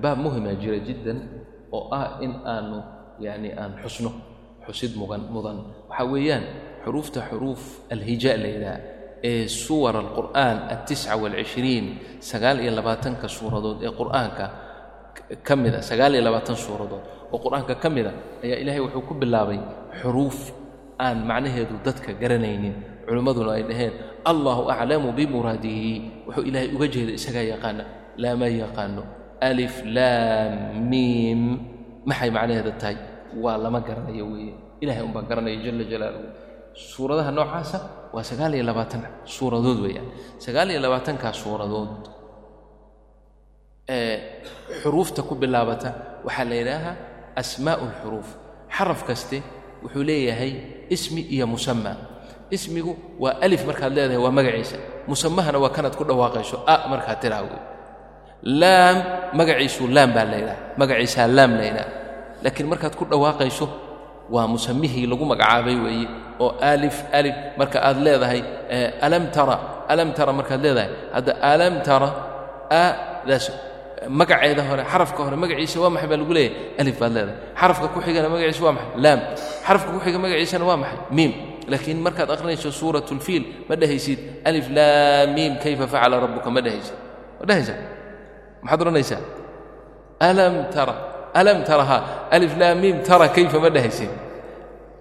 baab 0.02 0.18
muhima 0.26 0.52
jira 0.62 0.80
jiddan 0.88 1.18
oo 1.75 1.83
ah 1.99 2.07
in 2.25 2.33
aanu 2.55 2.79
yani 3.27 3.49
aan 3.63 3.73
xusno 3.83 4.11
xusid 4.67 4.93
mugan 5.01 5.23
mudan. 5.35 5.59
Waxaa 5.91 6.07
weeyaan 6.13 6.45
xuruufta 6.85 7.21
xuruuf 7.31 7.63
alhijaa 7.95 8.37
la 8.43 8.49
yidhaha 8.55 8.79
ee 9.31 9.47
suwar 9.65 9.95
alqur'aan 10.05 10.57
altisca 10.73 11.13
waalcishriin 11.23 11.87
sagaal 12.31 12.59
iyo 12.65 12.73
labaatanka 12.79 13.27
suuradood 13.37 13.79
ee 13.87 13.93
qur'aanka 14.01 14.45
ka 15.47 15.55
mida 15.63 15.81
sagaal 15.91 16.13
iyo 16.17 16.23
labaatan 16.29 16.57
suuradood 16.65 17.05
oo 17.33 17.39
qur'aanka 17.45 17.75
ka 17.83 17.89
mida 17.97 18.13
ayaa 18.45 18.59
ilaahay 18.63 18.83
wuxuu 18.85 19.03
ku 19.09 19.15
bilaabay 19.23 19.61
xuruuf 20.01 20.39
aan 21.05 21.17
macnaheedu 21.31 21.75
dadka 21.87 22.11
garanaynin. 22.23 22.75
Culimmaduna 23.09 23.51
ay 23.61 23.65
dhaheen 23.69 23.93
allahu 24.31 24.63
aclamu 24.75 25.09
bimuraadihi 25.19 25.93
wuxuu 26.29 26.45
ilaahay 26.49 26.69
uga 26.77 26.87
jeeda 26.95 27.13
isagaa 27.19 27.45
yaqaana 27.53 27.85
lama 28.23 28.47
yaqaano 28.63 29.03
alif 29.49 29.75
laam 29.97 30.53
miim 30.91 31.41
maxay 32.09 32.31
macnaheeda 32.37 32.73
tahay? 32.81 32.97
Waa 33.43 33.57
lama 33.65 33.81
garanayo 33.87 34.25
weeye. 34.33 34.55
Ilahay 34.83 35.03
unbaa 35.09 35.25
garanaya 35.29 35.59
jala 35.65 35.85
jalaaluhu. 35.93 36.27
Suuradaha 36.91 37.31
noocaasa 37.37 37.79
waa 38.15 38.25
sagaal 38.31 38.53
iyo 38.57 38.65
labaatan 38.71 39.03
suuradood 39.35 39.79
weeyaan. 39.85 40.09
Sagaal 40.45 40.69
iyo 40.73 40.81
labaatankaa 40.85 41.33
suuradood. 41.43 41.95
Ee 43.97 44.17
xuruufta 44.83 45.21
ku 45.29 45.35
bilaabata 45.43 45.91
waxaa 46.27 46.47
la 46.51 46.55
yidhaahaa 46.61 46.97
asmaa'u 47.43 47.85
alxuruuf 47.91 48.29
xaraf 48.77 49.01
kaste 49.09 49.39
wuxuu 49.85 50.05
leeyahay 50.09 50.53
ismi 50.95 51.21
iyo 51.35 51.47
musama 51.55 51.93
ismigu 52.57 52.93
waa 53.23 53.37
alif 53.47 53.63
markaad 53.69 53.93
leedahay 53.97 54.21
waa 54.25 54.33
magaciisa. 54.39 54.77
Musamahana 55.11 55.59
waa 55.65 55.75
kanaad 55.77 55.95
ku 55.99 56.05
dhawaaqayso 56.09 56.57
a 56.67 56.89
markaad 56.93 57.19
tiraa 57.23 57.43
laam 58.45 58.97
magaciisu 59.39 59.89
laam 59.97 60.11
baa 60.17 60.25
la 60.31 60.37
yidhaha. 60.41 60.57
Magaciisaa 60.81 61.27
laam 61.37 61.51
la 61.59 61.65
yidhaha. 61.69 61.89
Laakiin 62.45 62.67
markaad 62.73 62.95
ku 62.99 63.05
dhawaaqayso 63.09 63.67
waa 64.35 64.47
musamihii 64.53 65.07
lagu 65.11 65.25
magacaabay 65.25 65.77
weeye 65.85 66.09
oo 66.41 66.51
alif 66.61 66.97
alif 67.13 67.35
marka 67.59 67.79
aad 67.89 67.99
leedahay 68.05 68.41
alam 69.07 69.25
tara 69.35 69.57
alam 69.93 70.09
tara 70.17 70.33
markaad 70.33 70.61
leedahay. 70.65 70.91
Hadda 71.15 71.33
alam 71.53 71.75
tara 71.87 72.09
adaas 72.71 73.47
magaceeda 74.09 74.63
hore 74.69 74.83
xarafka 74.93 75.21
hore 75.25 75.37
magaciisa 75.43 75.77
waa 75.83 75.93
maxay 75.95 76.09
baa 76.13 76.21
lagu 76.21 76.33
leeyahay? 76.37 76.77
Alif 76.81 76.97
baad 77.01 77.13
leedahay. 77.17 77.37
Xarafka 77.61 77.87
ku 77.95 77.99
xigana 78.05 78.29
magaciisa 78.35 78.63
waa 78.67 78.75
maxay? 78.77 78.93
Laam. 79.05 79.21
Xarafka 79.67 79.89
ku 79.95 80.01
xiga 80.05 80.19
magaciisana 80.25 80.65
waa 80.69 80.77
maxay? 80.83 80.99
Miim. 81.17 81.33
Laakiin 81.71 81.97
markaad 82.05 82.29
akhrinayso 82.35 82.69
suurat 82.81 83.09
اlfiil 83.09 83.45
ma 83.69 83.75
dhehaysid 83.81 84.45
alif 84.49 84.67
laam 84.77 85.33
miim 85.37 85.53
kayfa 85.63 85.87
facala 85.89 86.21
rabbuka 86.25 86.49
ma 86.53 86.61
dhehaysid 86.61 86.93
ma 87.41 87.45
dhehaysaa 87.49 87.79
maxaad 88.65 88.81
odhanaysaa? 88.83 89.23
Alam 90.21 90.55
tara 90.75 90.95
alam 91.35 91.59
taraha 91.69 91.99
alif 92.31 92.53
miim 92.57 93.03
tara 93.03 93.29
kayfa 93.29 93.59
ma 93.61 93.69
dhehaysid 93.75 94.11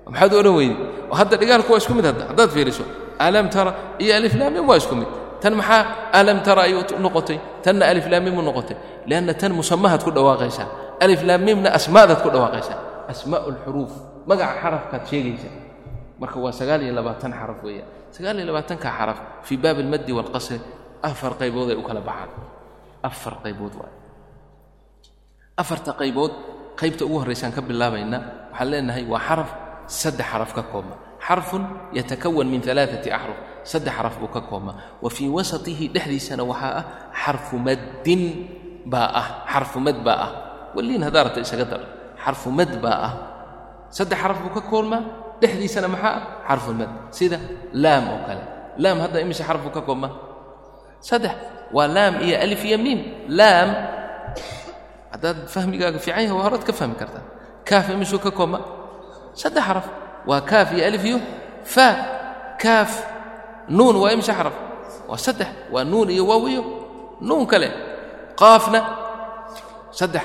maxaad 0.10 0.34
u 0.34 0.38
odhan 0.42 0.56
weydi 0.60 0.76
hadda 1.20 1.36
dhigaalku 1.42 1.70
waa 1.74 1.82
isku 1.82 1.94
mid 1.98 2.06
hadda 2.06 2.24
haddaad 2.30 2.50
fiiriso. 2.56 2.84
Alam 3.20 3.50
tara 3.50 3.72
iyo 4.04 4.14
alif 4.20 4.34
miim 4.36 4.66
waa 4.68 4.78
isku 4.82 4.96
mid. 4.96 5.08
Tan 5.42 5.54
maxaa 5.60 6.12
alam 6.20 6.38
tara 6.44 6.62
ayuu 6.68 6.84
noqotay? 7.00 7.40
Tanna 7.64 7.86
alif 7.92 8.06
miim 8.08 8.38
u 8.38 8.42
noqotay. 8.42 8.78
Lianna 9.06 9.34
tan 9.34 9.52
musamahaad 9.54 10.02
ku 10.04 10.12
dhawaaqaysaa. 10.12 11.00
Alif 11.00 11.24
miimna 11.24 11.70
asmaadaad 11.78 12.20
ku 12.24 12.30
dhawaaqaysaa. 12.30 12.80
Asmaa'u 13.12 13.48
alxuruuf 13.54 13.92
magaca 14.30 14.56
xarafkaad 14.62 15.04
sheegaysaa. 15.10 15.56
Marka 16.20 16.40
waa 16.40 16.52
sagaal 16.52 16.82
iyo 16.82 16.94
labaatan 17.00 17.32
xaraf 17.40 17.60
weeyaan. 17.64 17.90
Sagaal 18.16 18.36
iyo 18.40 18.46
labaatanka 18.50 18.88
xaraf 18.98 19.20
fii 19.48 19.58
baabi 19.64 19.82
almaddi 19.86 20.12
waalqasri 20.18 20.60
afar 21.04 21.34
qaybood 21.40 21.70
ay 21.70 21.78
u 21.78 21.84
kala 21.84 22.02
baxaan 22.02 22.30
afar 23.10 23.34
qaybood 23.44 23.74
waay. 23.80 23.94
Afarta 25.62 25.92
qaybood 26.02 26.34
qaybta 26.80 27.04
ugu 27.06 27.18
horraysaan 27.22 27.52
ka 27.56 27.62
bilaabayna 27.62 28.18
waxaan 28.52 28.68
leenahay 28.72 29.06
waa 29.12 29.22
xaraf 29.28 29.50
saddex 30.02 30.26
xaraf 30.32 30.52
ka 30.58 30.64
koobma. 30.72 30.96
Xarfun 31.28 31.64
yatakawan 31.98 32.48
min 32.54 32.60
alaaati 32.74 33.10
axruf 33.18 33.38
saddex 33.72 33.94
xaraf 33.98 34.16
buu 34.20 34.28
ka 34.36 34.42
koobmaa 34.50 34.76
wa 35.04 35.10
fii 35.16 35.30
wasatihi 35.38 35.86
dhexdiisana 35.94 36.44
waxaa 36.52 36.74
ah 36.80 36.86
xarfu 37.22 37.56
maddin 37.68 38.22
baa 38.92 39.08
ah 39.22 39.28
xarfu 39.54 39.78
mad 39.80 39.98
baa 40.08 40.18
ah. 40.26 40.32
Waliin 40.76 41.04
haddaa 41.08 41.38
isaga 41.46 41.66
dar 41.72 41.82
xarfu 42.24 42.50
mad 42.60 42.72
baa 42.84 42.98
ah. 43.08 43.14
Saddex 43.98 44.18
xaraf 44.22 44.40
buu 44.44 44.52
ka 44.58 44.62
koobmaa 44.72 45.02
dhexdiisana 45.42 45.88
maxaa 45.94 46.14
ah 46.18 46.24
xarfulmad 46.50 46.90
sida 47.18 47.38
laam 47.84 48.04
oo 48.14 48.20
kale. 48.28 48.44
Laam 48.84 48.98
hadda 49.06 49.18
imise 49.24 49.44
xaraf 49.48 49.62
buu 49.66 49.72
ka 49.78 49.82
koobmaa 49.88 50.12
saddex 51.10 51.36
waa 51.72 51.88
laam 51.88 52.20
iyo 52.26 52.36
alif 52.42 52.62
iyo 52.66 52.78
miim 52.78 53.00
laam 53.28 53.70
haddaad 55.14 55.48
fahmigaaga 55.48 56.00
fiican 56.00 56.24
yahay 56.26 56.36
waa 56.36 56.46
horaad 56.50 56.64
ka 56.68 56.74
fahmi 56.74 56.96
kartaa 56.96 57.24
kaaf 57.64 57.90
imisuu 57.90 58.20
ka 58.20 58.32
koobma. 58.32 58.60
Saddex 59.34 59.64
xaraf. 59.66 59.88
Waa 60.28 60.42
kaaf 60.42 60.72
iyo 60.76 60.84
alif 60.86 61.04
iyo 61.06 61.20
faa 61.64 61.96
kaaf 62.60 62.92
nuun 63.70 63.96
waa 63.96 64.12
imise 64.12 64.34
xaraf. 64.34 64.54
Waa 65.08 65.18
saddex. 65.18 65.48
Waa 65.72 65.84
nuun 65.84 66.10
iyo 66.10 66.28
waaw 66.28 66.44
iyo 66.48 66.64
nuun 67.22 67.48
kale. 67.48 67.72
Qaafna 68.36 68.80
saddex. 69.92 70.24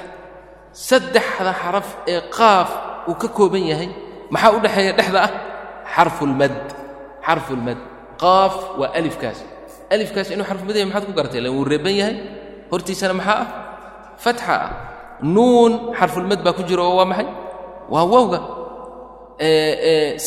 Saddexda 0.73 1.53
xaraf 1.55 1.89
ee 2.07 2.21
qaaf 2.31 2.71
uu 3.09 3.15
ka 3.15 3.29
kooban 3.29 3.65
yahay 3.67 3.91
maxaa 4.31 4.53
u 4.53 4.61
dhexeeya 4.61 4.95
ah? 5.25 5.31
Xarfulmad 5.95 6.55
xarfulmad 7.27 7.79
qaaf 8.21 8.55
waa 8.79 8.93
alifkaas 8.95 9.43
alifkaas 9.95 10.29
inuu 10.35 10.45
xarfumad 10.51 10.75
yahay 10.77 10.87
maxaad 10.91 11.05
ku 11.09 11.13
garatay 11.19 11.41
lan 11.45 11.53
wuu 11.57 11.65
reeban 11.71 11.95
yahay. 12.01 12.17
Hortiisana 12.71 13.15
maxaa 13.21 13.39
ah? 13.43 13.49
Fatxa 14.25 14.55
ah. 14.65 14.71
Nuun 15.35 15.73
xarfulmad 15.99 16.41
baa 16.45 16.55
ku 16.59 16.63
jira 16.69 16.83
oo 16.89 16.97
waa 17.01 17.09
maxay? 17.13 17.29
Waa 17.93 18.05
wowga 18.13 18.41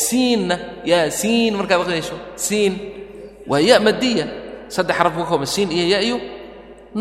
siinna. 0.03 0.55
Yaa 0.91 1.09
siin. 1.19 1.51
Markaad 1.59 1.81
aqrinayso 1.83 2.15
siin. 2.45 2.73
Waa 3.49 3.59
ya 3.67 3.75
madiya 3.85 4.25
saddex 4.75 4.95
xaraf 4.97 5.13
ka 5.17 5.23
kooban 5.29 5.47
siin 5.53 5.69
iyo 5.77 5.85
ya 5.93 5.99
iyo 6.07 6.17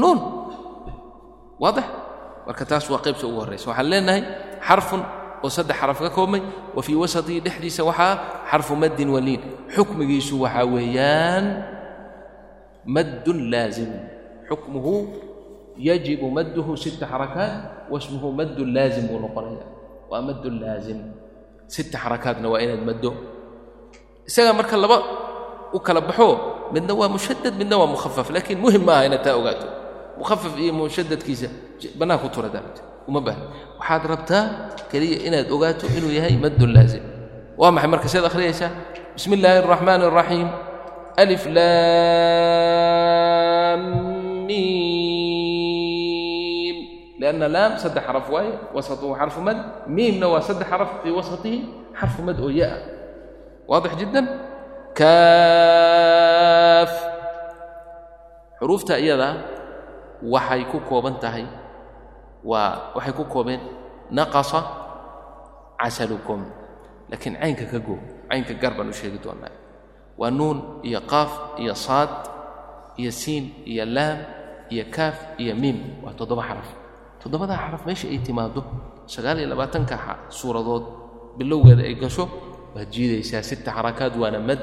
nuun. 0.01 0.19
Waadix. 1.63 1.87
Marka 2.47 2.65
taas 2.71 2.85
waa 2.91 2.99
qaybta 3.05 3.25
ugu 3.29 3.39
horraysa 3.45 3.67
waxaan 3.71 3.89
leenahay 3.93 4.23
xarfun 4.67 5.03
oo 5.45 5.49
saddex 5.57 5.77
xaraf 5.81 5.99
ka 6.05 6.11
koobmay 6.17 6.43
wa 6.77 6.81
fii 6.87 6.97
wasatihi 7.03 7.39
dhexdiisa 7.45 7.83
waxaa 7.89 8.15
xarfu 8.51 8.73
maddin 8.83 9.09
waliin 9.15 9.41
xukmigiisu 9.75 10.35
waxaa 10.45 10.67
weeyaan 10.75 11.45
maddun 12.87 13.51
laazim 13.53 13.91
xukmuhu 14.49 14.95
yajibu 15.79 16.27
madduhu 16.31 16.77
sita 16.77 17.07
xarakaat 17.07 17.89
wasmuhu 17.93 18.33
maddun 18.39 18.69
laazim 18.77 19.05
buu 19.09 19.21
noqonaya 19.25 19.65
waa 20.11 20.23
maddun 20.29 20.55
laazim 20.63 20.99
sita 21.69 21.97
xarakaatna 21.99 22.47
waa 22.53 22.61
inaad 22.65 22.83
maddo 22.89 23.11
isagaa 24.29 24.55
marka 24.59 24.77
laba 24.77 24.99
u 25.73 25.79
kala 25.87 26.01
baxo 26.01 26.29
midna 26.75 26.93
waa 27.01 27.09
mushadad 27.15 27.55
midna 27.61 27.77
waa 27.81 27.89
mukhafaf 27.95 28.29
laakiin 28.35 28.59
muhiim 28.63 28.83
maaha 28.89 29.07
inaad 29.09 29.23
taa 29.27 29.37
ogaato 29.41 29.67
mukhafaf 30.19 30.53
iyo 30.59 30.73
mushadadkiisa 30.75 31.49
bannaan 31.99 32.21
ku 32.23 32.29
tura 32.35 32.49
daarta 32.55 32.83
uma 33.09 33.21
baahna 33.27 33.47
waxaad 33.79 34.03
rabtaa 34.13 34.45
keliya 34.91 35.19
inaad 35.29 35.49
ogaato 35.55 35.85
inuu 35.97 36.13
yahay 36.19 36.35
maddun 36.45 36.71
laazim 36.77 37.05
waa 37.61 37.71
maxay 37.75 37.91
marka 37.93 38.07
siad 38.13 38.25
akhriyaysaa 38.31 38.71
bismi 39.15 39.35
illaahi 39.39 39.59
araxmaani 39.65 40.05
araxiim 40.11 40.49
alif 41.21 41.45
laam 42.51 43.83
miim 45.31 46.77
lianna 47.21 47.47
laam 47.55 47.73
saddex 47.83 48.05
xaraf 48.09 48.27
waaye 48.35 48.53
wasatuhu 48.77 49.13
xarfu 49.21 49.41
mad. 49.47 49.59
Miimna 49.97 50.27
waa 50.33 50.41
saddex 50.49 50.67
xaraf 50.73 50.91
fii 51.03 51.13
wasatihi 51.19 51.59
xarfu 51.99 52.21
mad 52.27 52.37
oo 52.45 52.51
ya-a. 52.61 52.79
Waadix 53.71 53.93
jiddan. 54.01 54.27
Kaaf. 54.99 56.93
Xuruufta 58.59 58.95
iyadaa 59.05 59.35
waxay 60.33 60.63
ku 60.73 60.79
kooban 60.89 61.15
tahay 61.23 61.45
waa 62.51 62.71
waxay 62.97 63.13
ku 63.19 63.25
koobeen 63.33 63.61
naqasa 64.17 64.61
casalukum 65.81 66.41
laakiin 67.11 67.35
caynka 67.41 67.65
ka 67.73 67.79
go 67.87 67.97
waa 70.21 70.31
nuun 70.39 70.59
iyo 70.89 71.01
qaaf 71.13 71.33
iyo 71.63 71.75
saad 71.75 72.13
iyo 73.01 73.11
siin 73.21 73.45
iyo 73.73 73.85
laam 73.97 74.19
iyo 74.75 74.85
kaaf 74.97 75.17
iyo 75.43 75.55
miim 75.63 75.79
waa 76.05 76.13
toddoba 76.19 76.43
xaraf. 76.49 76.69
Toddobadaa 77.23 77.59
xaraf 77.65 77.83
meesha 77.89 78.07
ay 78.13 78.19
timaado 78.27 78.61
sagaal 79.15 79.39
iyo 79.41 79.49
labaatanka 79.53 79.97
suuradood 80.39 80.85
bilowgeeda 81.39 81.83
ay 81.89 81.95
gasho 82.03 82.25
waad 82.75 82.89
jiidaysaa 82.95 83.43
sita 83.49 83.71
xarakaad 83.77 84.13
waana 84.21 84.39
mad 84.49 84.61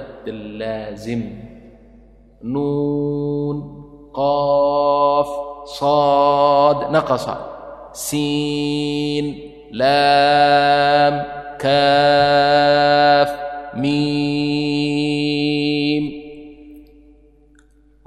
laazim. 0.59 1.21
Nuun 2.53 3.57
qaaf 4.17 5.29
saad 5.79 6.79
naqasa. 6.93 7.35
Siin 8.05 9.25
laam 9.79 11.15
kaaf 11.63 13.29
miim 13.81 14.85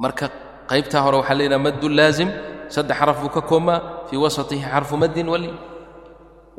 marka 0.02 0.26
qaybtaa 0.70 1.02
hore 1.04 1.16
waxaa 1.20 1.38
leedaha 1.40 1.60
maddu 1.66 1.86
laazim 1.98 2.30
saddex 2.74 2.96
xaraf 3.00 3.16
buu 3.22 3.32
ka 3.36 3.40
koobmaa 3.50 3.78
fii 4.08 4.18
wasatihi 4.24 4.64
xarfu 4.72 4.94
maddin 5.02 5.26
wali 5.32 5.50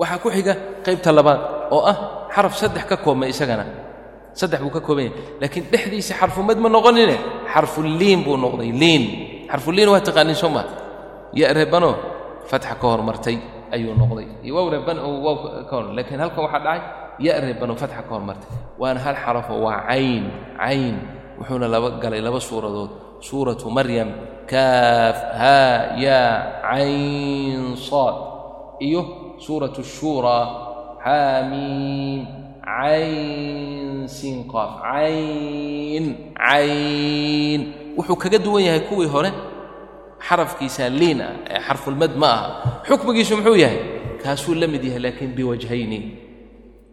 waxaa 0.02 0.19
ku 0.24 0.30
xiga 0.36 0.54
qaybta 0.86 1.10
labaad 1.17 1.39
oo 1.76 1.82
ah 1.91 1.97
xaraf 2.36 2.54
saddex 2.62 2.84
ka 2.91 2.95
koobmay 3.06 3.30
isagana 3.34 3.65
saddex 4.39 4.60
buu 4.63 4.74
ka 4.78 4.82
kooban 4.88 5.12
laakiin 5.41 5.65
dhexdiisa 5.71 6.13
xarfumad 6.19 6.58
ma 6.63 6.69
noqonine 6.69 7.17
xarfuliin 7.54 8.19
buu 8.26 8.38
noqday 8.38 8.71
liin 8.82 9.04
xarfuliin 9.52 9.89
waa 9.93 10.02
taqaanin 10.08 10.36
soo 10.36 10.52
ya 11.34 11.54
reebano 11.54 11.95
fatxa 12.50 12.76
ka 12.76 12.86
hormartay 12.88 13.38
ayuu 13.71 13.95
noqday 13.95 14.28
iyo 14.43 14.56
waaw 14.56 14.67
reeban 14.69 14.97
waaw 15.00 15.36
ka 15.69 15.74
hor 15.76 15.86
laakiin 15.95 16.19
halkan 16.19 16.43
waxaa 16.45 16.63
dhacay 16.65 16.82
ya 17.26 17.34
reebanoo 17.44 17.78
fatxa 17.82 18.02
ka 18.08 18.12
hormartay 18.16 18.50
waana 18.82 19.00
hal 19.06 19.16
xarafo 19.24 19.54
waa 19.66 19.86
cayn 19.90 20.24
cayn. 20.58 20.96
Wuxuuna 21.40 21.68
laba 21.74 21.90
galay 22.02 22.22
laba 22.22 22.40
suuradood. 22.40 22.92
Suuratu 23.22 23.70
maryam 23.78 24.10
kaaf 24.52 25.18
haa 25.42 25.98
yaa 26.06 26.34
cayn 26.70 27.78
saad 27.88 28.16
iyo 28.88 29.02
suurat 29.46 29.74
الshuuraa 29.86 30.46
xaamiim 31.06 32.22
cayn 32.66 34.08
siin 34.16 34.40
cayn 34.52 36.06
cayn. 36.38 37.62
Wuxuu 37.98 38.18
kaga 38.24 38.38
duwan 38.46 38.64
yahay 38.68 38.82
kuwii 38.90 39.10
hore. 39.14 39.32
Xarafkiisa 40.28 40.90
liin 40.90 41.20
ah 41.22 41.34
ee 41.50 41.60
xarfulmad 41.68 42.14
ma 42.22 42.30
aha. 42.34 42.48
Xukmigiisu 42.88 43.34
muxuu 43.38 43.58
yahay? 43.64 43.80
Kaasuu 44.22 44.54
la 44.62 44.68
mid 44.74 44.84
yahay 44.86 45.02
laakiin 45.06 45.34
biwajhayni 45.38 46.00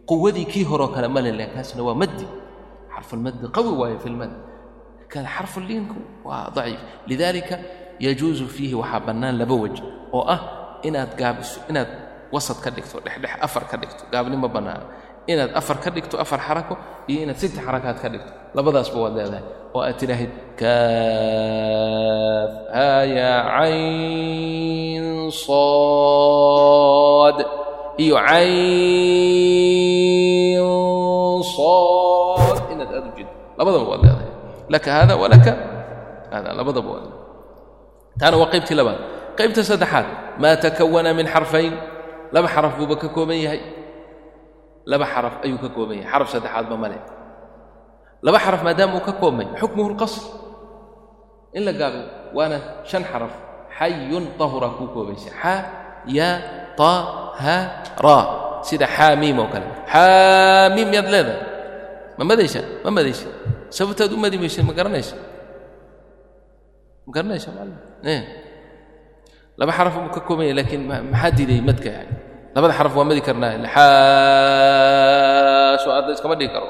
quwadii 0.09 0.45
kii 0.51 0.65
horoo 0.69 0.89
kale 0.95 1.07
ma 1.15 1.19
leh 1.21 1.47
kaasna 1.53 1.81
waa 1.87 1.97
maddi. 2.01 2.25
Xarfulmaddi 2.93 3.45
qawi 3.55 3.71
waaye 3.81 3.97
fi 4.03 4.09
lmad 4.09 4.31
kan 5.11 5.25
xarfuliinku 5.35 5.99
waa 6.27 6.49
daciif. 6.55 6.81
Lidalika 7.09 7.55
yajuusu 8.05 8.45
fiihi 8.55 8.75
waxaa 8.81 9.01
bannaan 9.07 9.35
laba 9.41 9.55
wej 9.63 9.77
oo 10.17 10.23
ah 10.35 10.41
inaad 10.87 11.11
gaabiso 11.19 11.59
inaad 11.69 11.89
wasad 12.33 12.57
ka 12.63 12.69
dhigto 12.75 12.97
dhexdhex 13.05 13.33
afar 13.45 13.63
ka 13.71 13.75
dhigto 13.81 14.03
gaabni 14.11 14.37
ma 14.37 14.49
inaad 15.31 15.51
afar 15.59 15.77
ka 15.83 15.89
dhigto 15.95 16.15
afar 16.23 16.39
xarako 16.47 16.73
iyo 17.09 17.19
inaad 17.25 17.37
sitte 17.41 17.59
xarakaad 17.65 17.97
ka 18.01 18.07
dhigto. 18.13 18.31
Labadaasba 18.57 18.97
waad 19.03 19.13
leedahay 19.17 19.43
oo 19.75 19.81
aad 19.85 19.95
tidhaahid 20.01 20.31
kaaf 20.59 22.51
haya 22.73 23.33
cayn 23.57 25.05
saad 25.45 27.37
iyo 28.03 28.15
caynsood 31.29 32.59
inaad 32.73 32.91
aad 32.97 33.05
u 33.09 33.11
jeedo. 33.17 33.31
Labadaba 33.59 33.85
waad 33.91 34.01
leedahay 34.05 34.29
laka 34.73 34.89
hada 34.97 35.13
walaka 35.23 35.51
hada 36.33 36.49
labadaba 36.59 36.89
waad 36.93 37.05
taana 38.19 38.35
waa 38.41 38.51
qaybtii 38.53 38.75
labaad. 38.79 38.99
Qaybta 39.37 39.61
saddexaad 39.69 40.07
maa 40.41 40.55
takawana 40.63 41.11
min 41.17 41.27
xarfayn. 41.33 41.73
Laba 42.35 42.47
xaraf 42.53 42.73
buuba 42.77 42.95
ka 43.01 43.07
kooban 43.15 43.39
yahay. 43.45 43.61
Laba 44.91 45.05
xaraf 45.13 45.35
ayuu 45.45 45.57
ka 45.63 45.69
kooban 45.75 45.97
yahay. 45.99 46.11
Xaraf 46.11 46.27
saddexaadba 46.33 46.75
male 46.83 46.97
laba 48.25 48.39
xaraf 48.45 48.61
maadaama 48.67 48.93
uu 48.99 49.05
ka 49.07 49.13
koobmay 49.21 49.47
xukmuhu 49.59 49.89
lqasr. 49.95 50.21
In 51.57 51.63
la 51.67 51.73
gaabiyo 51.79 52.05
waana 52.37 52.57
shan 52.89 53.03
xaraf. 53.11 53.33
Xayun 53.79 54.25
tahura 54.39 54.69
kuu 54.77 54.87
koobaysa 54.95 55.29
xa 55.41 55.53
yaa 56.17 56.35
ta 56.79 56.91
ha 57.43 57.55
ra 58.05 58.17
sida 58.67 58.85
xaamiim 58.97 59.37
oo 59.43 59.49
kale 59.53 59.67
xaamiim 59.93 60.89
yaad 60.95 61.07
leedahay 61.13 61.41
ma 62.17 62.23
madaysa 62.31 62.61
ma 62.83 62.89
madaysa 62.97 63.27
sababtaad 63.77 64.11
u 64.15 64.17
madi 64.23 64.37
maysa 64.43 64.59
ma 64.69 64.73
garanaysa 64.77 65.15
ma 67.05 67.09
garanaysa 67.15 67.49
mal 67.57 67.69
laba 69.59 69.71
xaraf 69.77 69.93
buu 70.03 70.11
ka 70.15 70.21
kooban 70.27 70.45
yahay 70.47 70.57
laakiin 70.59 70.81
maxaa 71.11 71.31
diiday 71.37 71.61
madka 71.69 71.89
yani 71.97 72.13
labada 72.55 72.73
xaraf 72.79 72.93
waa 72.97 73.07
madi 73.09 73.21
karnaa 73.27 73.53
xaaso 73.75 74.67
aadda 75.95 76.11
iskama 76.15 76.35
dhigi 76.39 76.51
karo 76.55 76.69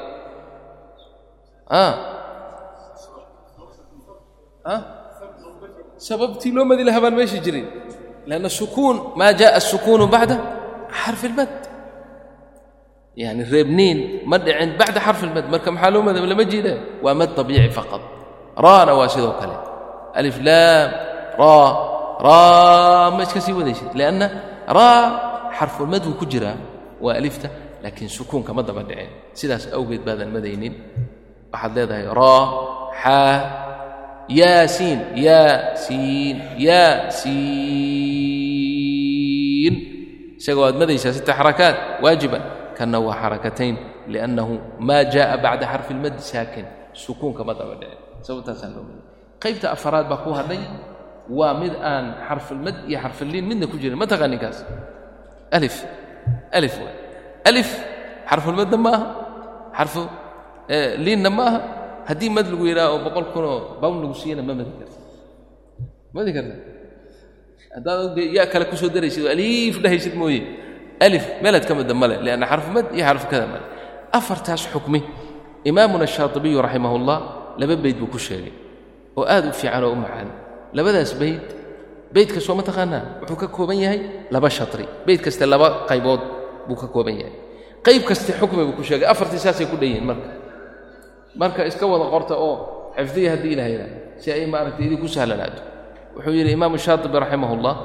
sababtii 6.06 6.52
loo 6.56 6.64
madi 6.70 6.82
lahaa 6.88 7.02
baan 7.04 7.14
meesha 7.18 7.38
jirin 7.44 7.66
لأن 8.30 8.44
السكون 8.52 8.96
ما 9.20 9.28
جاء 9.40 9.56
السكون 9.62 10.00
بعد 10.14 10.30
حرف 11.00 11.22
المد. 11.30 11.48
يعني 13.16 13.42
reebniin 13.52 13.98
ma 14.30 14.36
dhicin 14.44 14.70
bacda 14.80 15.00
xarfi 15.06 15.22
اlmad 15.28 15.44
marka 15.52 15.68
maxaa 15.74 15.90
loo 15.94 16.02
madaba 16.08 16.26
lama 16.32 16.44
jeeda 16.52 16.74
waa 17.04 17.14
mad 17.20 17.30
طabiici 17.38 17.70
faqad 17.78 18.02
raana 18.64 18.92
waa 18.98 19.08
sidoo 19.14 19.34
kale 19.40 19.56
aliflaam 20.18 20.88
ra 21.40 21.54
raa 22.26 23.06
ma 23.16 23.20
iska 23.26 23.40
sii 23.46 23.54
wadaysid 23.60 23.90
lianna 24.00 24.26
raa 24.78 25.02
xarfulmadwu 25.58 26.10
ku 26.20 26.24
jiraa 26.32 26.56
waa 27.04 27.14
alifta 27.20 27.48
laakiin 27.82 28.10
sukuunka 28.18 28.50
ma 28.56 28.62
daba 28.68 28.82
dhicin 28.88 29.10
sidaas 29.38 29.64
awgeed 29.76 30.02
baadan 30.08 30.28
madaynin 30.36 30.74
waxaad 31.52 31.72
leedahay 31.76 32.04
raa 32.20 32.42
xaa 33.02 33.34
yaasiin 34.38 35.00
yaasiin 35.26 36.36
yaasiin 38.80 39.74
isagoo 40.40 40.64
aad 40.68 40.76
madaysaa 40.80 41.12
sita 41.16 41.32
xarakaat 41.38 41.76
waajiban. 42.04 42.42
Kanna 42.78 42.98
waa 43.06 43.16
xarakatayn 43.22 43.76
liannahu 44.12 44.54
maa 44.88 45.04
jaءa 45.14 45.36
bacda 45.44 45.66
xarfi 45.72 45.90
اlmadi 45.94 46.20
saakin. 46.32 46.66
Sukuunka 47.02 47.42
ma 47.48 47.52
daba 47.58 47.74
dhicin. 47.80 47.98
Sababtaasaa 48.26 48.70
loo 48.74 48.84
maday 48.88 49.04
qaybta 49.42 49.66
afaraad 49.76 50.06
baa 50.10 50.20
ku 50.24 50.30
hadhay 50.38 50.60
waa 51.38 51.52
mid 51.60 51.74
aan 51.90 52.06
xarfulmad 52.28 52.76
iyo 52.88 52.98
xarfuliin 53.04 53.44
midna 53.50 53.66
ku 53.70 53.76
jirin. 53.82 53.98
Ma 54.00 54.06
taqaa 54.12 54.28
ninkaas? 54.32 54.58
Alif. 55.56 55.76
Alif 56.56 56.74
waay. 56.82 56.96
Alif 57.48 57.70
xarfulmadna 58.30 58.76
ma 58.84 58.90
aha 58.96 59.06
xarfu 59.78 60.02
liinna 61.04 61.30
ma 61.38 61.44
aha 61.50 61.58
haddii 62.08 62.30
mad 62.36 62.46
lagu 62.52 62.64
yidhaha 62.70 62.88
oo 62.94 62.98
boqol 63.06 63.26
kunoo 63.34 63.58
bawn 63.82 63.96
lagu 64.02 64.14
siiyana 64.20 64.42
ma 64.48 64.52
madi 64.58 64.72
karta 64.80 64.98
madi 66.16 66.30
karta 66.36 66.54
haddaad 67.74 68.16
yaa 68.36 68.46
kale 68.52 68.64
ku 68.70 68.76
soo 68.80 68.88
daraysid 68.94 69.22
oo 69.26 69.30
aliif 69.34 69.74
dhahaysid 69.82 70.14
mooye. 70.20 70.40
Alif 71.06 71.24
meelaad 71.42 71.64
ka 71.68 71.72
madda 71.78 71.94
male 72.02 72.16
lianna 72.24 72.46
xarfu 72.50 72.70
mad 72.76 72.86
iyo 72.96 73.04
xarfu 73.08 73.26
kada 73.32 73.46
male. 73.52 73.64
Afartaas 74.18 74.62
xukmi. 74.72 75.00
Imaamuna 75.70 76.06
shaatibiyu 76.06 76.58
raximah 76.66 76.92
ullah 76.98 77.18
laba 77.60 77.74
beyd 77.84 77.96
buu 78.00 78.10
ku 78.14 78.18
sheegay 78.18 78.52
oo 79.16 79.24
aad 79.34 79.44
u 79.48 79.52
fiican 79.52 79.84
oo 79.84 79.92
u 79.92 79.96
macaan. 79.96 80.28
Labadaas 80.76 81.12
bayd 81.20 81.44
bayd 82.14 82.28
kastoo 82.34 82.54
ma 82.58 82.62
taqaanaa? 82.68 83.02
Wuxuu 83.22 83.36
ka 83.42 83.48
kooban 83.56 83.78
yahay 83.84 84.00
laba 84.34 84.48
shatri. 84.50 84.84
Bayd 85.06 85.20
kaste 85.24 85.44
laba 85.52 85.86
qaybood 85.88 86.20
buu 86.68 86.76
ka 86.82 86.86
kooban 86.94 87.16
yahay. 87.20 87.34
Qayb 87.86 88.02
kaste 88.08 88.30
xukmi 88.40 88.62
buu 88.68 88.76
ku 88.78 88.82
sheegay. 88.88 89.06
Afartii 89.12 89.38
saasay 89.44 89.66
ku 89.70 89.76
dhan 89.80 89.88
yihiin 89.88 90.04
marka 90.10 90.28
marka 91.36 91.66
iska 91.66 91.86
wada 91.86 92.10
qorta 92.10 92.34
oo 92.34 92.56
xifdiya 92.96 93.30
haddii 93.36 93.54
la 93.54 93.62
hayda 93.62 93.86
si 94.18 94.32
ay 94.32 94.46
maaragtay 94.46 94.86
idinku 94.86 95.08
sahlanaato 95.08 95.62
wuxuu 96.16 96.34
yidhi 96.34 96.52
imaamu 96.52 96.78
shaatibi 96.78 97.16
raximah 97.18 97.50
اllah 97.56 97.76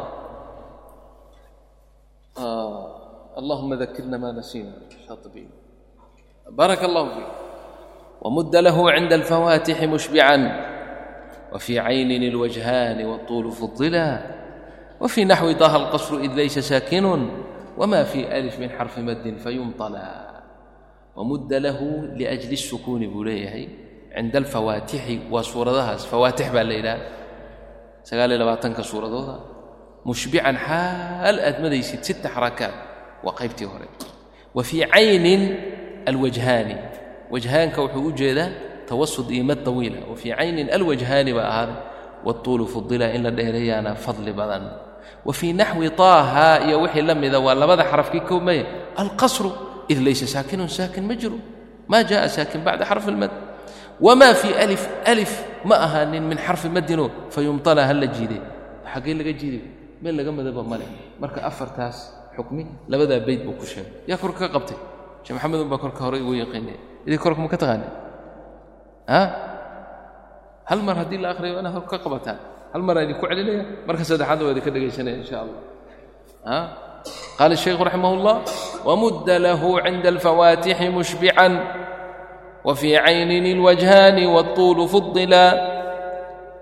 allahuma 3.39 3.75
dakirna 3.77 4.17
ma 4.17 4.31
nasina 4.33 4.73
shaaibi 4.89 5.47
baraka 6.51 6.83
اllah 6.89 7.05
fiik 7.13 7.29
wmudda 8.25 8.59
lahu 8.65 8.89
cinda 8.89 9.15
alfawaatixi 9.15 9.85
mushbican 9.87 10.41
wfii 11.53 11.79
caynin 11.79 12.23
اlwajhaani 12.31 13.03
wاطuulu 13.05 13.51
fudila 13.51 14.07
wfii 14.99 15.25
naxwi 15.25 15.53
daha 15.55 15.75
alqasru 15.85 16.23
id 16.25 16.33
laysa 16.33 16.61
saakinun 16.61 17.29
wma 17.77 18.03
fii 18.03 18.25
alif 18.25 18.57
min 18.59 18.69
xarfi 18.69 19.01
madin 19.01 19.37
fayumطla 19.37 20.34
wamudda 21.15 21.59
lahu 21.59 22.11
liajli 22.19 22.55
الsukuuni 22.55 23.07
buu 23.07 23.23
leeyahay 23.23 23.67
cinda 24.15 24.37
alfawaatixi 24.43 25.31
waa 25.31 25.43
suuradahaas 25.43 26.07
fawaatix 26.07 26.51
baa 26.51 26.63
la 26.63 26.73
yidhaha 26.73 26.99
sagaaliyo 28.03 28.39
labaatanka 28.39 28.83
suuradooda 28.83 29.35
mushbican 30.05 30.55
xaal 30.67 31.35
aad 31.39 31.57
madaysid 31.63 32.01
sita 32.03 32.29
xarakaat 32.29 32.75
waa 33.23 33.35
qaybtii 33.39 33.65
hore 33.65 33.87
wa 34.55 34.63
fii 34.63 34.85
caynin 34.93 35.41
alwajhaani 36.05 36.75
wajhaanka 37.31 37.81
wuxuu 37.81 38.05
u 38.07 38.11
jeedaa 38.11 38.49
tawasud 38.85 39.31
iyo 39.31 39.43
mad 39.43 39.63
tawiila 39.63 39.99
wa 40.11 40.15
fii 40.15 40.33
caynin 40.35 40.69
alwajhaani 40.69 41.33
baa 41.33 41.47
ahaaday 41.49 41.75
watuulu 42.25 42.67
fudila 42.67 43.13
in 43.13 43.23
la 43.23 43.31
dheereeyaana 43.31 43.95
fadli 43.95 44.33
badan 44.33 44.63
wa 45.25 45.33
fii 45.33 45.53
naxwi 45.53 45.89
taaha 45.89 46.67
iyo 46.67 46.81
wixii 46.81 47.01
la 47.01 47.15
mida 47.15 47.39
waa 47.39 47.53
labada 47.53 47.83
xaraf 47.83 48.11
kii 48.11 48.19
koobmaya 48.19 48.65
alqasru 48.95 49.51
إذ 49.90 49.98
laysa 50.06 50.26
saakiن 50.26 50.60
saakin 50.68 51.02
ma 51.06 51.14
jiro 51.14 51.38
ma 51.90 52.02
jaءa 52.02 52.28
saakin 52.28 52.60
baعda 52.66 52.84
xرف 52.84 53.06
الmad 53.08 53.32
وma 54.00 54.32
في 54.32 54.50
ألف 54.64 54.82
ألف 55.08 55.32
ma 55.64 55.76
ahaanin 55.76 56.24
min 56.24 56.38
xarفi 56.38 56.68
madino 56.72 57.10
fayumطلa 57.34 57.84
hala 57.84 58.06
jiiday 58.16 58.40
xaggee 58.92 59.14
laga 59.20 59.32
jiiday 59.40 59.62
meel 60.02 60.14
laga 60.16 60.32
madaba 60.32 60.62
male 60.64 60.86
marka 61.20 61.40
afartaas 61.50 61.96
xukmi 62.36 62.64
labadaa 62.88 63.20
bayd 63.26 63.40
buu 63.44 63.56
ku 63.60 63.66
sheegay 63.72 64.08
yaa 64.08 64.16
korka 64.22 64.48
ka 64.48 64.56
qabtay 64.56 64.78
shee 65.24 65.34
maxamedun 65.36 65.68
baa 65.72 65.80
korka 65.84 66.00
hore 66.06 66.16
igu 66.22 66.32
yaqiinay 66.42 66.78
idii 67.06 67.20
korka 67.24 67.40
ma 67.44 67.48
ka 67.52 67.58
taqaanay 67.62 67.90
hal 70.70 70.80
mar 70.86 70.96
haddii 71.00 71.20
la 71.24 71.28
akhriyo 71.34 71.60
inaad 71.60 71.74
hor 71.76 71.84
ka 71.92 71.98
qabataan 72.04 72.38
hal 72.72 72.82
mar 72.86 72.94
aan 72.96 73.04
idinku 73.08 73.24
celinaya 73.30 73.62
marka 73.88 74.02
saddexaadna 74.08 74.42
waa 74.46 74.52
idinka 74.54 74.70
dhegaysanaya 74.74 75.16
insha 75.22 75.36
allah 75.44 75.60
qaal 77.37 77.51
الشhaيkh 77.51 77.79
رaximah 77.79 78.11
الlah 78.17 78.37
وmuda 78.85 79.35
lah 79.41 79.59
cinda 79.59 80.09
الfawaatixi 80.15 80.87
muشhبican 80.89 81.53
وفي 82.65 82.97
caynin 82.97 83.45
الوجهاan 83.45 84.17
والطuل 84.25 84.87
فuضلا 84.89 85.47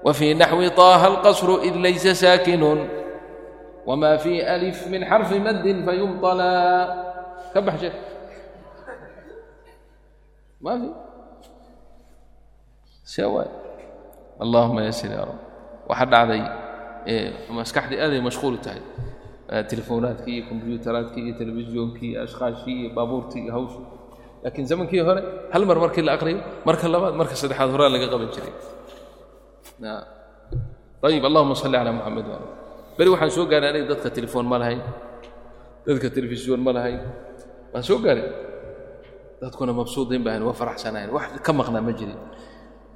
وفي 0.03 0.35
naxوi 0.35 0.67
طaaha 0.75 1.07
الqصر 1.15 1.49
إd 1.63 1.75
laysa 1.79 2.11
saakن 2.11 2.63
وma 3.87 4.19
fي 4.19 4.43
أlف 4.43 4.91
min 4.91 5.07
xarفi 5.07 5.39
madin 5.39 5.87
fayumطلa 5.87 6.55
ka 7.55 7.59
bax 7.63 7.75
sheek 7.87 7.95
ma 10.59 10.75
fi 10.75 10.87
se 13.07 13.23
waay 13.23 13.47
allahuma 14.43 14.83
yasir 14.83 15.07
ya 15.07 15.23
rab 15.23 15.39
waxaa 15.87 16.11
dhacday 16.11 16.43
maskaxdii 17.47 17.99
aaday 17.99 18.19
mashquul 18.19 18.59
tahay 18.59 18.83
telefoonaadkii 19.71 20.33
iyo 20.37 20.43
kombyuutaraadkii 20.49 21.23
iyo 21.27 21.33
telefisyonkii 21.41 22.09
iyo 22.11 22.19
ashqaashii 22.25 22.75
iyo 22.81 22.89
baabuurtii 22.97 23.41
iyo 23.45 23.51
hawshii. 23.57 23.85
Laakiin 24.43 24.67
zamankii 24.71 24.99
hore 25.07 25.21
hal 25.53 25.63
mar 25.69 25.77
markii 25.83 26.03
la 26.07 26.11
aqriyo 26.17 26.39
marka 26.67 26.87
labaad 26.93 27.13
marka 27.19 27.35
saddexaad 27.41 27.69
horaa 27.75 27.89
laga 27.93 28.07
qaban 28.13 28.29
jiray. 28.35 28.53
Ayib 31.03 31.23
allahuma 31.27 31.55
salli 31.55 31.75
calaa 31.77 31.91
muxamed 31.99 32.25
waala 32.31 32.47
beri 32.97 33.09
waxaan 33.13 33.31
soo 33.35 33.45
gaaray 33.51 33.69
aniga 33.71 33.87
dadka 33.93 34.09
telefoon 34.17 34.45
ma 34.51 34.57
lahayn 34.61 34.79
dadka 35.87 36.07
telefisyoon 36.15 36.61
ma 36.63 36.71
lahayn. 36.77 36.99
Waan 37.73 37.83
soo 37.83 37.97
gaaray 38.05 38.23
dadkuna 39.41 39.73
mabsuudiin 39.79 40.23
baahan 40.23 40.43
waa 40.47 40.55
faraxsanahayn 40.55 41.11
wax 41.11 41.25
ka 41.45 41.51
maqnaa 41.59 41.83
ma 41.83 41.91
jirin. 41.91 42.15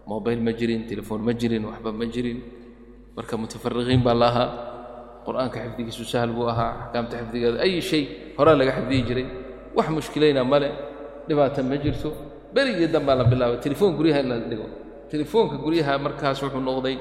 Mobayl 0.08 0.40
ma 0.40 0.52
jirin 0.60 0.88
telefoon 0.88 1.20
ma 1.28 1.34
jirin 1.36 1.64
waxba 1.68 1.92
ma 1.92 2.06
jirin. 2.08 2.40
Marka 3.16 3.34
mutafariqiin 3.42 4.02
baa 4.08 4.16
la 4.16 4.28
ahaa 4.32 4.48
qur'aanka 5.28 5.58
xifdigiisu 5.66 6.04
sahal 6.12 6.32
buu 6.38 6.48
ahaa 6.54 6.72
axkaamta 6.88 7.16
xifdigeeda 7.22 7.58
ay 7.66 7.82
shay 7.90 8.04
horaa 8.38 8.56
laga 8.60 8.72
xifdiyi 8.78 9.02
jiray. 9.08 9.26
Wax 9.78 9.88
mushkilayna 9.96 10.44
male 10.52 10.70
dhibaata 11.28 11.62
ma 11.70 11.76
jirto. 11.84 12.10
Berigii 12.54 12.88
dambaa 12.96 13.16
la 13.20 13.24
bilaabay 13.32 13.60
telefoon 13.66 13.92
guryaha 13.98 14.20
in 14.24 14.30
la 14.30 14.38
dhigo. 14.52 14.66
Telefoonka 15.12 15.56
guryaha 15.64 15.94
markaas 16.06 16.42
wuxuu 16.44 16.62
noqday 16.70 16.96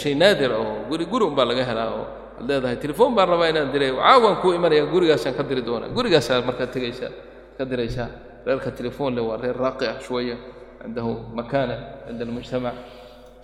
shay 0.00 0.14
naadir 0.14 0.52
oo 0.52 0.86
guri 0.88 1.04
guri 1.12 1.24
umbaa 1.30 1.44
laga 1.50 1.64
helaa 1.70 1.90
oo 1.98 2.06
ad 2.40 2.44
leedahay. 2.48 2.76
Telefoon 2.84 3.10
baan 3.16 3.28
rabaa 3.32 3.48
inaan 3.52 3.70
diray. 3.74 3.90
Caawaan 3.92 4.36
kuu 4.42 4.52
imanaya 4.58 4.86
gurigaasaan 4.92 5.34
ka 5.38 5.42
diri 5.42 5.62
doonaa. 5.68 5.88
Gurigaasaa 5.96 6.40
markaad 6.48 6.70
tegaysaa 6.74 7.10
ka 7.58 7.64
diraysaa. 7.70 8.08
Reerka 8.46 8.70
telefoon 8.70 9.14
leh 9.16 9.22
waa 9.28 9.36
reer 9.42 9.56
raaqi 9.64 9.84
ah 9.86 9.98
shwaya. 10.06 10.36
Cindahu 10.82 11.10
makaana 11.38 11.74
cinda 12.06 12.24
almujtamac. 12.24 12.74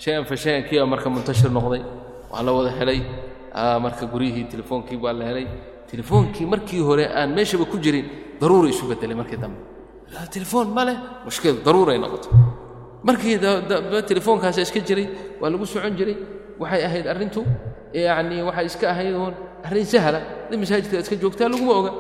Shay-an 0.03 0.25
fa 0.25 0.35
shay-an 0.37 0.63
kiiba 0.69 0.87
marka 0.87 1.09
muntashir 1.11 1.51
noqday. 1.51 1.83
Waa 2.33 2.43
la 2.47 2.53
wada 2.57 2.71
helay 2.79 3.01
marka 3.55 4.05
guryihii 4.13 4.45
telefoonkii 4.53 4.97
baa 4.97 5.13
la 5.13 5.25
helay. 5.25 5.47
Telefoonkii 5.91 6.47
markii 6.47 6.81
hore 6.81 7.05
aan 7.19 7.31
meeshaba 7.35 7.65
ku 7.65 7.79
jirin 7.79 8.07
daruuri 8.41 8.69
isu 8.71 8.85
bedelay 8.91 9.17
markii 9.17 9.37
dambe. 9.43 9.59
Telefoon 10.31 10.69
ma 10.77 10.85
leh? 10.85 10.97
Mushkil 11.25 11.57
daruuray 11.65 11.99
noqotay 11.99 12.33
markii 13.03 13.39
telefoonkaasa 14.11 14.61
iska 14.67 14.81
jiray 14.81 15.07
waa 15.41 15.51
lagu 15.51 15.67
socon 15.67 15.97
jiray. 15.97 16.17
Waxay 16.59 16.83
ahayd 16.85 17.07
arrintu 17.07 17.41
yacnii 17.95 18.43
waxay 18.49 18.67
iska 18.67 18.87
ahayd 18.91 19.15
uun 19.15 19.35
arrin 19.65 19.85
sahla 19.93 20.21
dad 20.51 20.59
masaajidka 20.61 20.99
iska 21.05 21.17
joogtaa 21.23 21.49
laguma 21.49 21.73
oga. 21.81 21.93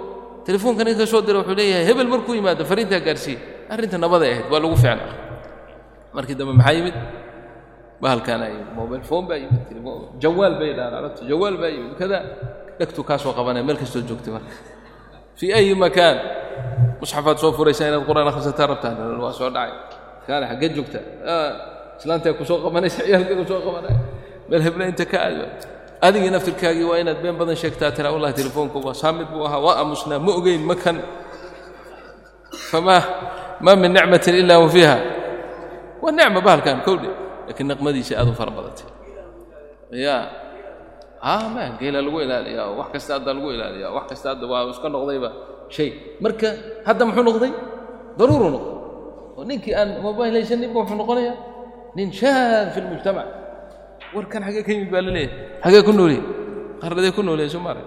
Telefoonka 0.46 0.84
ninka 0.84 1.06
soo 1.06 1.20
dira 1.22 1.38
wuxuu 1.40 1.54
leeyahay 1.58 1.84
hebel 1.88 2.08
markuu 2.12 2.34
yimaado 2.34 2.64
fariintaa 2.64 3.00
gaarsiiye 3.06 3.38
arrinta 3.72 3.96
nabaday 3.98 4.30
ahayd 4.32 4.46
waa 4.52 4.60
lagu 4.64 4.76
fiicna 4.76 5.04
markii 6.16 6.34
dambe 6.38 6.52
maxaa 6.58 6.72
yimid 6.76 6.94
bahalkaan 8.02 8.40
aa 8.42 8.48
yimid 8.54 8.70
mobile 8.78 9.04
phone 9.10 9.26
baa 9.28 9.38
yimid 9.42 9.62
jawaal 10.22 10.54
bay 10.60 10.70
dhahaan 10.78 10.94
arabta 11.00 11.22
jawaal 11.30 11.56
baa 11.62 11.70
yimid 11.74 11.94
kada 12.00 12.18
dhegtu 12.78 13.00
kaa 13.08 13.18
soo 13.22 13.32
qabanaya 13.38 13.64
meel 13.66 13.78
kastoo 13.82 14.02
joogtay 14.08 14.32
marka. 14.36 14.54
Fii 15.38 15.50
ayi 15.58 15.74
makaan? 15.84 16.16
Musxafaad 17.00 17.38
soo 17.42 17.50
furaysaa 17.58 17.88
inaad 17.90 18.04
qur'aan 18.08 18.28
akhrisataa 18.30 18.66
rabtaan 18.72 18.96
waa 19.24 19.32
soo 19.38 19.50
dhacay. 19.54 19.72
Kaale 20.26 20.46
xaggee 20.50 20.70
joogta. 20.76 21.00
Islaantaa 21.98 22.32
ku 22.38 22.44
soo 22.48 22.58
qabanaysa 22.64 23.00
ciyaalkay 23.06 23.34
ku 23.40 23.44
soo 23.50 23.60
qabanaya 23.66 23.98
meel 24.48 24.62
hebla 24.66 24.84
inta 24.90 25.04
ka 25.12 25.18
aad 25.26 25.38
adigii 26.06 26.30
naftirkaagii 26.34 26.86
waa 26.90 26.98
inaad 27.02 27.18
been 27.22 27.34
badan 27.40 27.56
sheegtaa 27.62 27.90
tiraa 27.96 28.12
wallahi 28.14 28.34
telefoonku 28.40 28.78
waa 28.86 28.94
saamid 29.02 29.26
buu 29.32 29.42
ahaa 29.46 29.58
waa 29.66 29.74
aamusnaa 29.82 30.18
ma 30.26 30.30
ogeyn 30.38 30.62
ma 30.68 30.74
kan. 30.84 30.96
Famaa 32.70 33.02
maa 33.64 33.76
min 33.82 33.90
nicmatin 33.96 34.34
ilaa 34.42 34.58
wa 34.62 34.68
fiiha. 34.74 34.96
Waa 36.02 36.12
nicma 36.16 36.40
bahalkan 36.46 36.78
kowdhe 36.86 37.10
laakiin 37.48 37.68
naqmadiisa 37.72 38.12
aad 38.20 38.28
u 38.28 38.34
fara 38.40 38.52
badatay. 38.56 38.86
Ya. 40.06 40.16
A 41.20 41.48
ma 41.54 41.64
geela 41.80 41.98
lagu 42.06 42.18
ilaaliyaa 42.24 42.68
wax 42.78 42.88
kasta 42.94 43.10
hadda 43.18 43.32
lagu 43.36 43.48
ilaaliyaa 43.56 43.90
wax 43.96 44.04
kasta 44.10 44.26
hadda 44.36 44.44
waa 44.52 44.70
iska 44.72 44.88
noqdayba. 44.94 45.30
Shay 45.74 45.88
marka 46.24 46.48
hadda 46.86 47.02
muxuu 47.08 47.24
noqday? 47.28 47.52
Daruuru 48.18 48.48
noqday. 48.54 48.74
Oo 49.38 49.44
ninkii 49.48 49.74
aan 49.80 49.88
mobayl 50.04 50.34
haysaninba 50.38 50.78
wuxuu 50.80 50.96
noqonayaa. 51.02 51.36
Nin 51.96 52.08
shaad 52.18 52.66
fi 52.74 52.78
lmujtamac 52.84 53.26
warkan 54.14 54.42
xagee 54.46 54.62
ka 54.66 54.70
yimid 54.74 54.90
baa 54.94 55.02
la 55.06 55.10
leeyahay. 55.16 55.58
Xagee 55.64 55.82
ku 55.86 55.92
nooliyey 55.98 56.22
qarradee 56.82 57.12
ku 57.16 57.22
nooleya 57.26 57.50
soo 57.54 57.60
maarag 57.66 57.86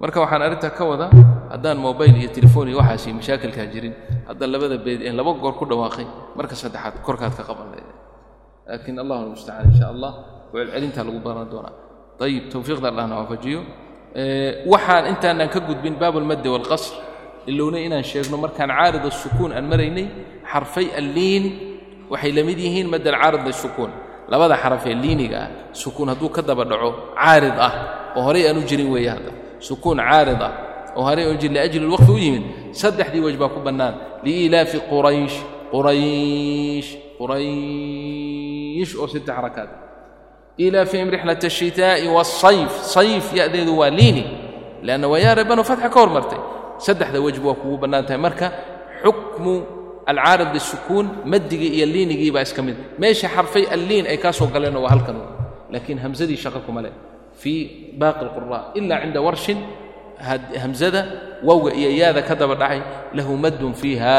marka 0.00 0.18
waxaan 0.24 0.42
arrintaa 0.46 0.72
ka 0.78 0.84
wadaa 0.90 1.10
haddaan 1.52 1.78
mobayl 1.86 2.14
iyo 2.20 2.28
telefoon 2.36 2.68
iyo 2.70 2.78
waxaasi 2.80 3.08
mashaakilkaa 3.18 3.66
jirin 3.72 3.94
haddaan 4.28 4.50
labada 4.52 4.76
beed 4.86 5.00
een 5.08 5.16
laba 5.18 5.32
goor 5.42 5.54
ku 5.60 5.64
dhawaaqay 5.70 6.06
marka 6.38 6.54
saddexaad 6.62 6.94
korkaad 7.06 7.32
ka 7.38 7.42
qaban 7.48 7.68
leedahay 7.76 7.95
laakiin 8.68 8.98
allahu 9.02 9.20
almustacaan 9.24 9.66
insha 9.72 9.86
allah 9.94 10.12
celcelintaa 10.52 11.04
lagu 11.08 11.20
baran 11.26 11.46
doonaa 11.52 11.74
ayib 12.26 12.44
towfiiqda 12.54 12.86
allahna 12.92 13.14
waafajiyo 13.20 13.60
waxaan 14.72 15.04
intaanaan 15.12 15.50
ka 15.54 15.60
gudbin 15.68 15.94
baab 16.02 16.14
almaddi 16.22 16.48
waalqasr 16.54 16.94
ilowna 17.50 17.78
inaan 17.86 18.04
sheegno 18.10 18.36
markaan 18.44 18.70
caarid 18.78 19.04
asukuun 19.12 19.50
aan 19.56 19.66
maraynay 19.72 20.06
xarfay 20.52 20.86
alliin 21.00 21.44
waxay 22.12 22.32
la 22.38 22.42
mid 22.48 22.58
yihiin 22.66 22.86
madda 22.94 23.08
alcaarid 23.14 23.42
lisukuun 23.50 23.90
labada 24.32 24.54
xaraf 24.62 24.82
ee 24.90 24.96
liiniga 25.04 25.38
ah 25.44 25.48
sukuun 25.82 26.08
hadduu 26.12 26.30
ka 26.36 26.42
daba 26.48 26.64
dhaco 26.70 26.90
caarid 27.20 27.56
ah 27.68 27.72
oo 28.16 28.22
horay 28.26 28.42
aan 28.48 28.58
u 28.58 28.62
jirin 28.70 28.88
weeye 28.94 29.10
hadda 29.14 29.30
sukuun 29.68 29.98
caarid 30.08 30.40
ah 30.48 30.52
oo 30.96 31.02
horay 31.08 31.24
aan 31.26 31.34
u 31.36 31.38
jirin 31.40 31.54
liajli 31.58 31.86
lwaqfi 31.90 32.12
u 32.16 32.18
yimid 32.24 32.44
saddexdii 32.80 33.22
wej 33.26 33.36
baa 33.42 33.50
ku 33.54 33.60
bannaan 33.66 33.94
liilaafi 34.26 34.78
quraysh 34.90 35.36
quraysh 35.72 36.88
quraysh 37.18 38.45
oo 38.98 39.08
sita 39.08 39.32
xarakaad 39.32 39.70
ilaafihim 40.58 41.08
rixlat 41.10 41.44
ashitaa'i 41.44 42.08
waasayf 42.08 42.72
sayf 42.82 43.32
ya'deedu 43.32 43.72
waa 43.78 43.90
liini 43.90 44.24
leanna 44.82 45.08
waa 45.08 45.18
yaa 45.18 45.34
reebano 45.34 45.64
fatxa 45.64 45.88
ka 45.88 46.00
hormartay. 46.00 46.40
Saddexda 46.78 47.20
wejba 47.20 47.48
waa 47.52 47.60
kugu 47.60 47.76
bannaan 47.82 48.04
tahay. 48.06 48.20
Marka 48.20 48.52
xukmu 49.02 49.54
alcaarid 50.06 50.52
lisukuun 50.54 51.06
maddigii 51.24 51.76
iyo 51.80 51.86
liinigii 51.86 52.30
baa 52.30 52.42
iska 52.42 52.62
mid. 52.62 52.76
Meesha 52.98 53.28
xarfay 53.28 53.64
alliin 53.70 54.06
ay 54.06 54.16
kaa 54.16 54.32
soo 54.32 54.48
waa 54.48 54.90
halkan. 54.90 55.16
Laakiin 55.70 55.98
hamsadii 55.98 56.36
shaqo 56.36 56.60
kuma 56.66 56.82
leh. 56.82 56.92
Fii 57.36 57.92
baaqi 57.98 58.24
alqura 58.24 58.72
ilaa 58.74 59.00
cinda 59.00 59.20
warshin 59.20 59.58
hamzada 60.62 61.00
wowga 61.44 61.74
iyo 61.74 61.90
yaada 61.90 62.22
ka 62.22 62.34
daba 62.34 62.54
dhacay 62.54 62.80
lahu 63.12 63.36
maddun 63.36 63.74
fiiha 63.74 64.16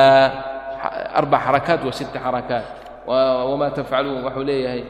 arbac 1.13 1.41
xarakaat 1.41 1.81
wa 1.81 1.93
sita 1.93 2.19
xarakaat 2.21 2.65
wamaa 3.07 3.71
tafcaluun 3.77 4.23
waxuu 4.27 4.43
leeyahay 4.43 4.83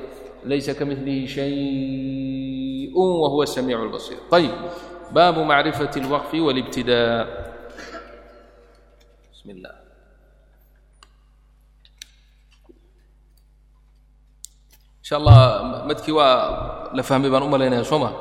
laysa 0.50 0.74
kamilihi 0.80 1.28
shayءu 1.36 3.04
wahuwa 3.22 3.44
الsamiic 3.48 3.78
اlbasiir 3.86 4.20
ayb 4.38 4.54
baabu 5.16 5.42
macrifaة 5.52 5.94
اlwaqfi 6.02 6.38
wاlibtidaa 6.48 7.26
bism 9.32 9.48
اllah 9.56 9.76
insha 15.02 15.16
allah 15.20 15.40
madkii 15.88 16.12
waa 16.20 16.92
la 16.98 17.04
fahmay 17.04 17.30
baan 17.34 17.44
u 17.44 17.50
malaynaya 17.54 17.84
soo 17.92 18.00
ma 18.04 18.12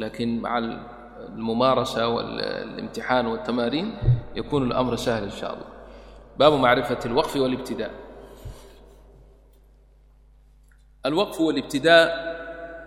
laakiin 0.00 0.40
maca 0.40 0.56
almumaarasa 1.36 2.02
walimtixaan 2.08 3.24
waاltamaariin 3.30 3.88
yakunu 4.38 4.64
اlamr 4.72 4.96
sahl 4.98 5.24
in 5.28 5.30
shaء 5.40 5.50
allah. 5.54 5.68
Baabu 6.38 6.56
macrifaة 6.64 7.02
اlwaqfi 7.10 7.38
wاlibtidaa 7.44 7.92
الوقف 11.05 11.37
والابتداء 11.41 12.07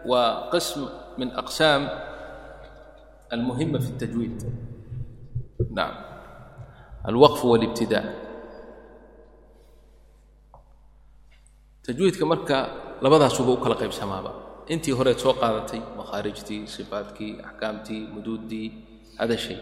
وقسم 0.06 0.80
من 1.18 1.28
أقسام 1.32 1.82
المهمة 3.32 3.78
في 3.78 3.90
التجويد 3.90 4.36
نعم 5.72 5.94
الوقف 7.08 7.40
والابتداء 7.44 8.04
تجويدka 11.86 12.24
marka 12.32 12.58
labadaasuba 13.04 13.50
u 13.52 13.58
kala 13.64 13.74
qaybsamaaba 13.82 14.30
intii 14.72 14.92
horeed 14.98 15.18
soo 15.24 15.32
qaadatay 15.42 15.80
makhaarijtii 15.98 16.60
sifaadkii 16.74 17.32
axkaamtii 17.48 18.02
muduuddii 18.14 18.66
hada 19.20 19.36
shay 19.44 19.58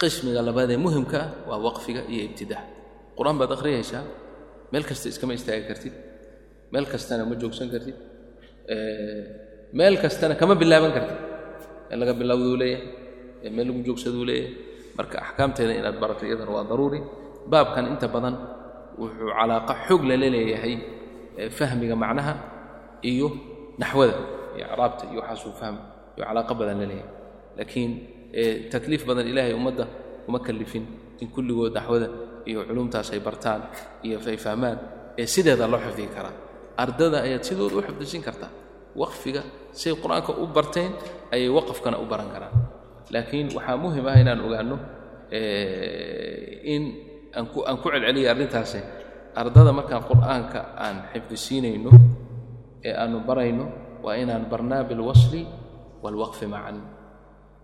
qismiga 0.00 0.40
labaadee 0.48 0.78
muhimka 0.86 1.18
ah 1.24 1.28
waa 1.48 1.58
waqfiga 1.66 2.02
iyo 2.12 2.22
ibtidaa 2.30 2.62
qur-aan 3.18 3.36
baad 3.40 3.52
akhriyaysaa 3.56 4.04
meel 4.72 4.84
kasta 4.90 5.06
iskama 5.12 5.32
istaagi 5.38 5.64
kartid 5.70 5.94
meel 6.71 6.85
kastana 6.93 7.23
ma 7.29 7.35
joogsan 7.41 7.67
kartid. 7.73 7.97
Meel 9.77 9.95
kastana 10.03 10.33
kama 10.39 10.55
bilaaban 10.61 10.91
kartid. 10.95 11.17
Meel 11.89 11.99
laga 12.01 12.13
bilowduu 12.19 12.55
leeyahay 12.61 13.49
meel 13.55 13.67
lagu 13.69 13.81
joogsaduu 13.87 14.25
leeyahay. 14.29 14.53
Marka 14.97 15.17
axkaamteeda 15.25 15.73
inaad 15.79 15.97
barato 16.01 16.23
iyadana 16.27 16.51
waa 16.55 16.65
daruuri. 16.71 16.99
Baabkan 17.51 17.85
inta 17.93 18.07
badan 18.15 18.35
wuxuu 18.99 19.29
calaaqa 19.37 19.73
xoog 19.87 20.01
lala 20.09 20.27
leeyahay 20.35 20.73
fahmiga 21.57 21.95
macnaha 22.03 22.33
iyo 23.11 23.27
naxwada 23.81 24.15
iyo 24.57 24.65
acraabta 24.71 25.03
iyo 25.11 25.19
waxaasuu 25.21 25.53
fahm 25.59 25.75
iyo 26.17 26.23
calaaqa 26.27 26.53
badan 26.59 26.79
la 26.81 26.97
laakiin 27.57 27.91
takliif 28.73 29.01
badan 29.09 29.25
ilaahay 29.31 29.53
ummadda 29.59 29.85
uma 30.27 30.39
kallifin. 30.47 30.83
In 31.21 31.27
kulligood 31.33 31.73
naxwada 31.77 32.07
iyo 32.49 32.59
culumtaas 32.67 33.07
ay 33.13 33.19
bartaan 33.27 33.61
iyo 34.05 34.17
ay 34.31 34.37
fahmaan 34.45 34.77
ee 35.21 35.25
sideeda 35.33 35.65
loo 35.71 35.79
xifdigi 35.85 36.09
karaa 36.15 36.35
ardada 36.83 37.17
ayaad 37.27 37.43
sidooda 37.47 37.75
u 37.77 37.81
xifdisin 37.87 38.21
kartaa 38.27 38.51
waqfiga 39.01 39.41
say 39.71 39.93
qur'aanka 40.03 40.31
u 40.41 40.45
barteen 40.55 40.91
ayay 41.33 41.49
waqafkana 41.57 41.97
u 42.01 42.05
baran 42.11 42.29
karaan. 42.33 42.53
Laakiin 43.13 43.47
waxaa 43.57 43.77
muhiim 43.83 44.05
ah 44.11 44.15
inaan 44.21 44.39
ogaanno 44.45 44.77
in 46.73 46.83
aan 47.37 47.45
ku 47.51 47.59
celceliyay 47.91 48.29
arrintaasi. 48.33 48.79
Ardada 49.37 49.71
markaan 49.71 50.03
qur'aanka 50.09 50.59
aan 50.85 50.95
xifdisiinayno 51.13 51.91
ee 52.87 52.93
aanu 53.01 53.17
barayno 53.27 53.65
waa 54.03 54.15
inaan 54.17 54.49
barnaa 54.51 54.83
bilwasli 54.89 55.41
waalwaqfi 56.03 56.45
macan 56.53 56.77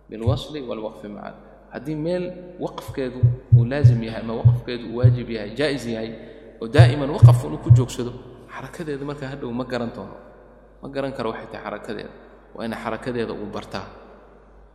bilwasli 0.10 0.60
waalwaqfi 0.70 1.08
macan 1.16 1.36
haddii 1.74 1.98
meel 2.06 2.24
waqfkeedu 2.62 3.20
uu 3.58 3.66
laazim 3.66 3.98
yahay 4.04 4.22
ama 4.22 4.34
waqfkeedu 4.42 4.86
uu 4.94 4.98
waajib 5.02 5.30
yahay 5.30 5.52
jaa'is 5.60 5.86
yahay 5.90 6.10
oo 6.62 6.68
daa'iman 6.70 7.10
waqaf 7.10 7.40
inuu 7.46 7.58
ku 7.66 7.70
joogsado 7.78 8.12
xarakadeeda 8.55 9.05
markaa 9.11 9.29
hadhow 9.33 9.51
ma 9.61 9.65
garan 9.73 9.91
doono 9.97 10.17
ma 10.83 10.89
garan 10.95 11.13
karo 11.17 11.29
waxay 11.33 11.49
tahay 11.53 11.65
xarakadeeda 11.67 12.13
waa 12.57 12.65
ina 12.69 12.77
xarakadeeda 12.85 13.33
uu 13.43 13.49
bartaa 13.57 13.87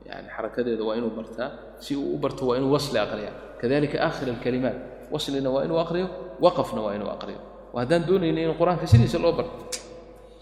yani 0.10 0.28
xarakadeeda 0.36 0.84
waa 0.88 0.96
inuu 1.00 1.12
bartaa 1.20 1.50
si 1.86 1.92
uu 2.02 2.08
u 2.16 2.18
barto 2.24 2.42
waa 2.50 2.58
inuu 2.60 2.72
wasli 2.76 2.98
aqriya 3.06 3.32
kadalika 3.62 3.98
aakhir 4.08 4.28
alkalimaat 4.36 4.78
waslina 5.14 5.50
waa 5.56 5.64
inuu 5.68 5.80
aqriyo 5.86 6.08
waqafna 6.46 6.80
waa 6.86 6.94
inuu 6.98 7.10
aqriyo 7.16 7.40
waa 7.74 7.82
haddaan 7.84 8.04
doonayna 8.08 8.40
in 8.46 8.52
qur-aanka 8.60 8.86
sidiisa 8.92 9.18
loo 9.26 9.34
barto 9.40 9.56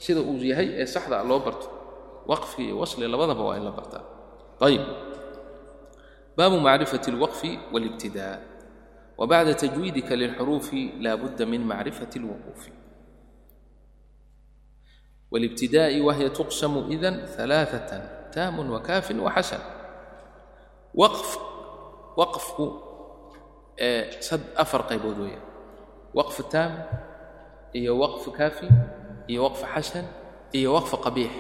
sida 0.04 0.20
uu 0.30 0.38
yahay 0.52 0.68
ee 0.82 0.86
saxda 0.96 1.18
loo 1.30 1.40
barto 1.48 1.68
waqfi 2.32 2.62
iyo 2.68 2.76
wasli 2.82 3.06
labadaba 3.14 3.44
waa 3.48 3.56
in 3.60 3.64
la 3.68 3.72
bartaa 3.80 4.04
ayib 4.68 4.82
baabu 6.38 6.58
macrifati 6.68 7.08
alwaqfi 7.14 7.52
waalibtidaa 7.74 8.36
وبعد 9.22 9.48
تجويدك 9.64 10.10
للحروف 10.22 10.68
لا 11.06 11.14
بد 11.22 11.40
من 11.52 11.62
معرفة 11.72 12.10
الوقوف 12.22 12.62
والابتداء 15.32 16.02
وهي 16.02 16.30
تقسم 16.30 16.74
إذن 16.92 17.26
ثلاثة 17.26 17.90
تام 18.32 18.56
وكاف 18.72 19.12
وحسن 19.20 19.60
وقف 20.96 21.38
وقف 22.18 22.46
صد 24.20 24.42
أفر 24.58 24.82
قيبود 24.82 25.20
ويا 25.20 25.40
وقف 26.14 26.42
تام 26.42 26.84
إيه 27.76 27.90
وقف 27.90 28.30
كافي 28.30 28.70
إيه 29.30 29.40
وقف 29.40 29.64
حسن 29.64 30.04
إيه 30.56 30.68
وقف 30.68 30.96
قبيح 30.96 31.32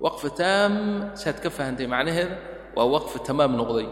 وقف 0.00 0.26
تام 0.26 0.74
ساتكفى 1.14 1.62
أنت 1.68 1.82
معنى 1.82 2.10
هذا 2.10 2.38
ووقف 2.76 3.18
تمام 3.18 3.56
نقضي 3.56 3.88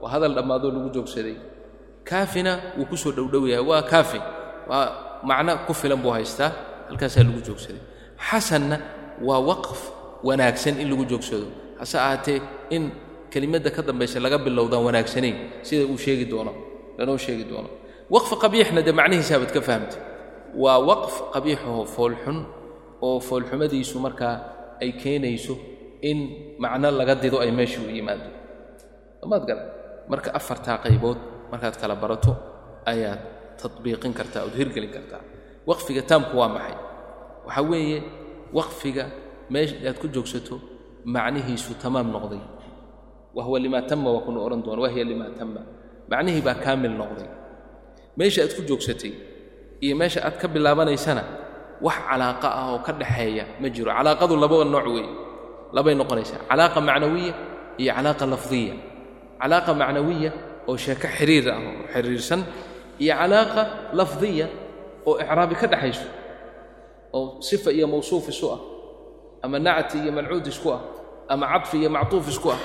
وهذا 0.00 0.28
لما 0.28 0.58
ذو 0.58 0.68
الوجوب 0.68 1.08
سيدي 1.08 1.36
kaafina 2.10 2.74
wuu 2.78 2.86
ku 2.90 2.96
soo 2.96 3.12
dhowdhow 3.12 3.44
yahay 3.46 3.62
waa 3.70 3.82
kaafi 3.92 4.18
waa 4.70 5.20
macno 5.22 5.52
ku 5.68 5.72
filan 5.80 6.00
buu 6.02 6.10
haystaa 6.16 6.50
halkaasaa 6.88 7.22
lagu 7.28 7.40
joogsaday 7.46 7.78
xasanna 8.19 8.77
waa 9.27 9.39
waqf 9.49 9.79
wanaagsan 10.23 10.79
in 10.81 10.87
lagu 10.91 11.05
joogsado. 11.05 11.47
Hase 11.79 11.95
ahaatee 11.99 12.39
in 12.75 12.91
kelimadda 13.31 13.69
ka 13.75 13.81
dambaysa 13.81 14.19
laga 14.19 14.37
bilowdaan 14.39 14.83
wanaagsanayn 14.87 15.35
sida 15.67 15.83
uu 15.85 15.97
sheegi 15.97 16.25
doono 16.31 16.53
lanoo 16.97 17.17
sheegi 17.17 17.43
doono. 17.51 17.69
Waqf 18.09 18.31
qabiixna 18.43 18.81
dee 18.85 18.95
macnihiisaabaad 18.99 19.51
ka 19.55 19.61
fahamtay 19.61 19.99
waa 20.63 20.79
waqf 20.89 21.13
qabiixaho 21.35 21.83
foolxun 21.95 22.37
oo 23.01 23.19
foolxumadiisu 23.19 23.99
markaa 23.99 24.35
ay 24.81 24.91
keenayso 25.01 25.55
in 26.01 26.17
macno 26.63 26.91
laga 26.91 27.15
dido 27.15 27.37
ay 27.43 27.51
meesha 27.51 27.79
u 27.81 27.89
yimaado. 27.91 28.29
Amaad 29.23 29.43
garan 29.49 29.67
marka 30.11 30.29
afartaa 30.39 30.77
qaybood 30.85 31.19
markaad 31.51 31.75
kala 31.81 31.95
barato 31.95 32.31
ayaad 32.91 33.19
tadbiiqin 33.61 34.13
kartaa 34.19 34.43
ood 34.47 34.55
hirgelin 34.59 34.91
kartaa. 34.95 35.21
Waqfiga 35.69 36.01
taamku 36.09 36.37
waa 36.39 36.49
maxay 36.55 36.75
waxaa 37.47 37.63
weeye 37.69 37.99
waqfiga 38.57 39.05
meesha 39.53 39.93
ku 40.01 40.07
joogsato 40.15 40.55
macnihiisu 41.13 41.71
tamaam 41.81 42.07
noqday. 42.15 42.41
Wahwa 43.35 43.57
limaa 43.63 43.83
tama 43.89 44.09
waa 44.15 44.23
kuna 44.25 44.39
odhan 44.45 44.61
doona 44.65 44.81
wahiya 44.85 45.03
limaa 45.11 45.31
tama 45.39 45.61
macnihii 46.11 46.41
baa 46.47 46.57
kaamil 46.63 46.93
noqday. 47.01 47.29
Meesha 48.17 48.41
aad 48.45 48.53
ku 48.57 48.61
joogsatay 48.69 49.13
iyo 49.83 49.93
meesha 49.99 50.19
aad 50.27 50.35
ka 50.41 50.47
bilaabanaysana 50.53 51.23
wax 51.85 51.97
calaaqa 52.09 52.47
ah 52.59 52.65
oo 52.73 52.79
ka 52.85 52.91
dhaxeeya 53.01 53.43
ma 53.61 53.67
jiro. 53.75 53.91
Calaaqadu 53.97 54.33
laba 54.43 54.57
nooc 54.73 54.87
weeye. 54.95 55.09
Labay 55.75 55.93
noqonaysaa. 55.99 56.39
Calaaqa 56.49 56.79
macnawiya 56.87 57.33
iyo 57.81 57.91
calaaqa 57.97 58.25
lafdiya. 58.33 58.73
Calaaqa 59.41 59.71
macnawiya 59.81 60.31
oo 60.69 60.75
sheeko 60.83 61.07
xiriir 61.17 61.45
ah 61.53 61.59
oo 61.59 61.83
xiriirsan 61.93 62.41
iyo 63.03 63.13
calaaqa 63.19 63.61
lafdiya 63.99 64.47
oo 65.07 65.13
icraabi 65.23 65.55
ka 65.61 65.67
dhaxayso 65.73 66.05
oo 67.17 67.39
sifa 67.47 67.69
iyo 67.77 67.87
mawsuuf 67.93 68.25
isu 68.33 68.45
ah 68.55 68.59
ama 69.45 69.57
nacti 69.65 69.97
iyo 70.03 70.11
mancuud 70.17 70.45
isku 70.51 70.67
ah 70.75 70.81
ama 71.31 71.45
cadfi 71.53 71.75
iyo 71.81 71.89
mactuuf 71.95 72.25
isku 72.33 72.49
ah 72.55 72.61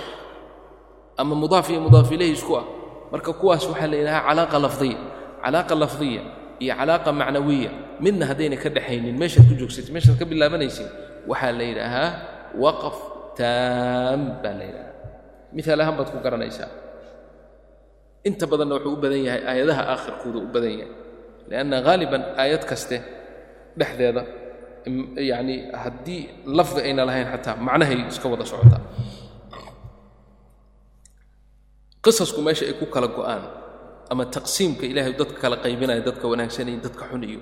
ama 1.21 1.35
mudaaf 1.43 1.67
iyo 1.73 1.81
mudaaf 1.87 2.09
ilayhi 2.17 2.35
isku 2.41 2.55
ah. 2.61 2.67
Marka 3.13 3.33
kuwaas 3.41 3.67
waxaa 3.71 3.91
la 3.91 3.97
yidhahaa 4.01 4.23
calaaqa 4.29 4.57
lafdiya 4.65 4.99
calaaqa 5.43 5.75
lafdiya 5.83 6.23
iyo 6.63 6.73
calaaqa 6.79 7.11
macnawiya. 7.21 7.71
Midna 8.05 8.25
haddayna 8.31 8.57
ka 8.63 8.69
dhaxaynin 8.77 9.15
meeshaad 9.21 9.45
ku 9.51 9.55
joogsatay 9.61 9.91
meeshaad 9.95 10.15
ka 10.21 10.25
bilaabanaysid 10.31 10.87
waxaa 11.31 11.53
la 11.59 11.65
yidhaahaa 11.71 12.09
waqf 12.65 12.97
taam 13.39 14.21
baa 14.43 14.55
la 14.59 14.65
yidhahaa 14.69 14.95
miaal 15.55 15.81
ahaan 15.83 15.95
baad 15.99 16.09
ku 16.15 16.19
garanaysaa. 16.25 16.71
Inta 18.29 18.45
badanna 18.51 18.75
wuxuu 18.79 18.95
u 18.95 19.01
badan 19.03 19.21
yahay 19.27 19.43
aayadaha 19.51 19.83
aakhirkooda 19.93 20.39
u 20.39 20.49
badan 20.55 20.73
yahay 20.81 20.93
lianna 21.51 21.77
haaliban 21.87 22.23
aayad 22.43 22.63
kaste 22.71 22.97
dhexdeeda 23.79 24.23
yacni 25.31 25.57
haddii 25.83 26.21
lafdi 26.59 26.81
ayna 26.89 27.03
lahayn 27.09 27.27
xataa 27.35 27.57
macnahay 27.67 27.99
iska 28.13 28.27
wada 28.33 28.45
socotaa 28.53 28.83
qisasku 32.05 32.41
meesha 32.47 32.65
ay 32.71 32.75
ku 32.81 32.87
kala 32.95 33.09
go'aan 33.19 33.43
ama 34.13 34.25
taqsiimka 34.37 34.85
ilaahay 34.91 35.13
dadka 35.21 35.37
kala 35.45 35.57
qaybinaya 35.65 36.01
dadka 36.09 36.25
wanaagsan 36.33 36.69
iyo 36.73 36.81
dadka 36.87 37.05
xun 37.11 37.23
iyo 37.31 37.41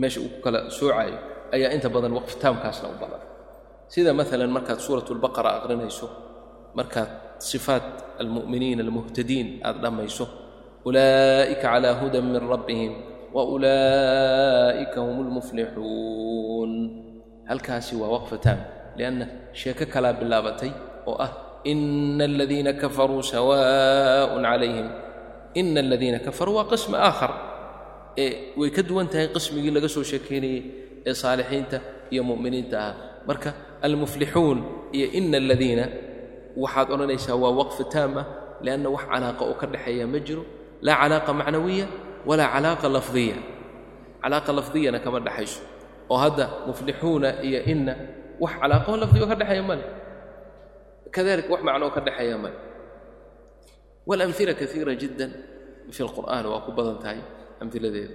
meesha 0.00 0.18
uu 0.24 0.30
ku 0.34 0.38
kala 0.44 0.58
soocayo 0.78 1.16
ayaa 1.54 1.70
inta 1.76 1.88
badan 1.94 2.12
waqfitaamkaasna 2.18 2.86
u 2.90 2.96
badan. 3.02 3.22
Sida 3.92 4.10
maalan 4.18 4.50
markaad 4.56 4.80
suurat 4.86 5.06
lbaqara 5.16 5.50
aqrinayso 5.62 6.06
markaad 6.78 7.38
sifaat 7.50 8.18
almu'miniina 8.22 8.82
almuhtadiin 8.86 9.48
aad 9.68 9.76
dhammayso 9.84 10.24
ulaa'ika 10.88 11.62
calaa 11.62 11.94
hudan 12.02 12.24
min 12.34 12.42
rabbihim 12.52 12.92
wa 13.34 13.42
ulaa'ika 13.54 14.98
hum 15.06 15.16
lmuflixuun 15.28 16.70
halkaasi 17.50 17.94
waa 18.00 18.10
waqfa 18.16 18.36
taam 18.44 18.60
lianna 18.98 19.26
sheeko 19.60 19.84
kalaa 19.94 20.12
bilaabatay 20.20 20.70
oo 21.10 21.16
ah 21.26 21.30
ina 21.72 22.24
aladiina 22.30 22.72
kafaruu 22.82 23.22
sawaaءun 23.32 24.42
calayhim 24.50 24.88
ina 25.60 25.80
aladiina 25.84 26.18
kafaruu 26.26 26.54
waa 26.58 26.66
qismi 26.72 26.96
aakhar 27.08 27.32
way 28.60 28.70
ka 28.76 28.82
duwan 28.88 29.06
tahay 29.12 29.26
qismigii 29.36 29.72
laga 29.76 29.88
soo 29.94 30.04
sheekaynayey 30.10 30.60
ee 31.08 31.14
saalixiinta 31.22 31.78
iyo 32.12 32.22
mu'miniinta 32.30 32.76
ahaa 32.82 32.94
marka 33.28 33.50
almuflixuun 33.86 34.58
iyo 34.96 35.06
ina 35.18 35.36
aladiina 35.42 35.84
waxaad 36.62 36.88
odhanaysaa 36.94 37.36
waa 37.42 37.52
waqfi 37.60 37.84
taam 37.94 38.12
ah 38.22 38.26
lianna 38.64 38.88
wax 38.94 39.04
calaaqa 39.12 39.42
oo 39.50 39.54
ka 39.60 39.66
dhexeeya 39.72 40.06
ma 40.12 40.18
jiro 40.26 40.42
laa 40.86 40.96
calaaqa 41.02 41.30
macnawiya 41.40 41.86
walaa 42.28 42.48
calaaqa 42.54 42.88
lafdiya. 42.96 43.36
Calaaqa 44.22 44.50
lafdiyana 44.58 44.98
kama 45.04 45.18
dhexayso 45.26 45.60
oo 46.12 46.16
hadda 46.22 46.44
muflixuuna 46.68 47.28
iyo 47.46 47.60
inna 47.72 47.94
wax 48.42 48.52
calaaqaho 48.60 48.96
lafdigo 49.02 49.26
ka 49.30 49.36
dhexeeya 49.40 49.62
male 49.70 49.84
kadalika 51.14 51.48
wax 51.54 51.60
macnoo 51.66 51.90
ka 51.96 52.00
dhexeeya 52.06 52.36
male 52.44 52.56
walamhila 54.08 54.52
kaiira 54.60 54.92
jiddan 55.02 55.30
fi 55.94 56.00
lqur'aan 56.06 56.44
waa 56.52 56.60
ku 56.66 56.70
badan 56.76 56.96
tahay 57.02 57.20
amhiladeeda 57.62 58.14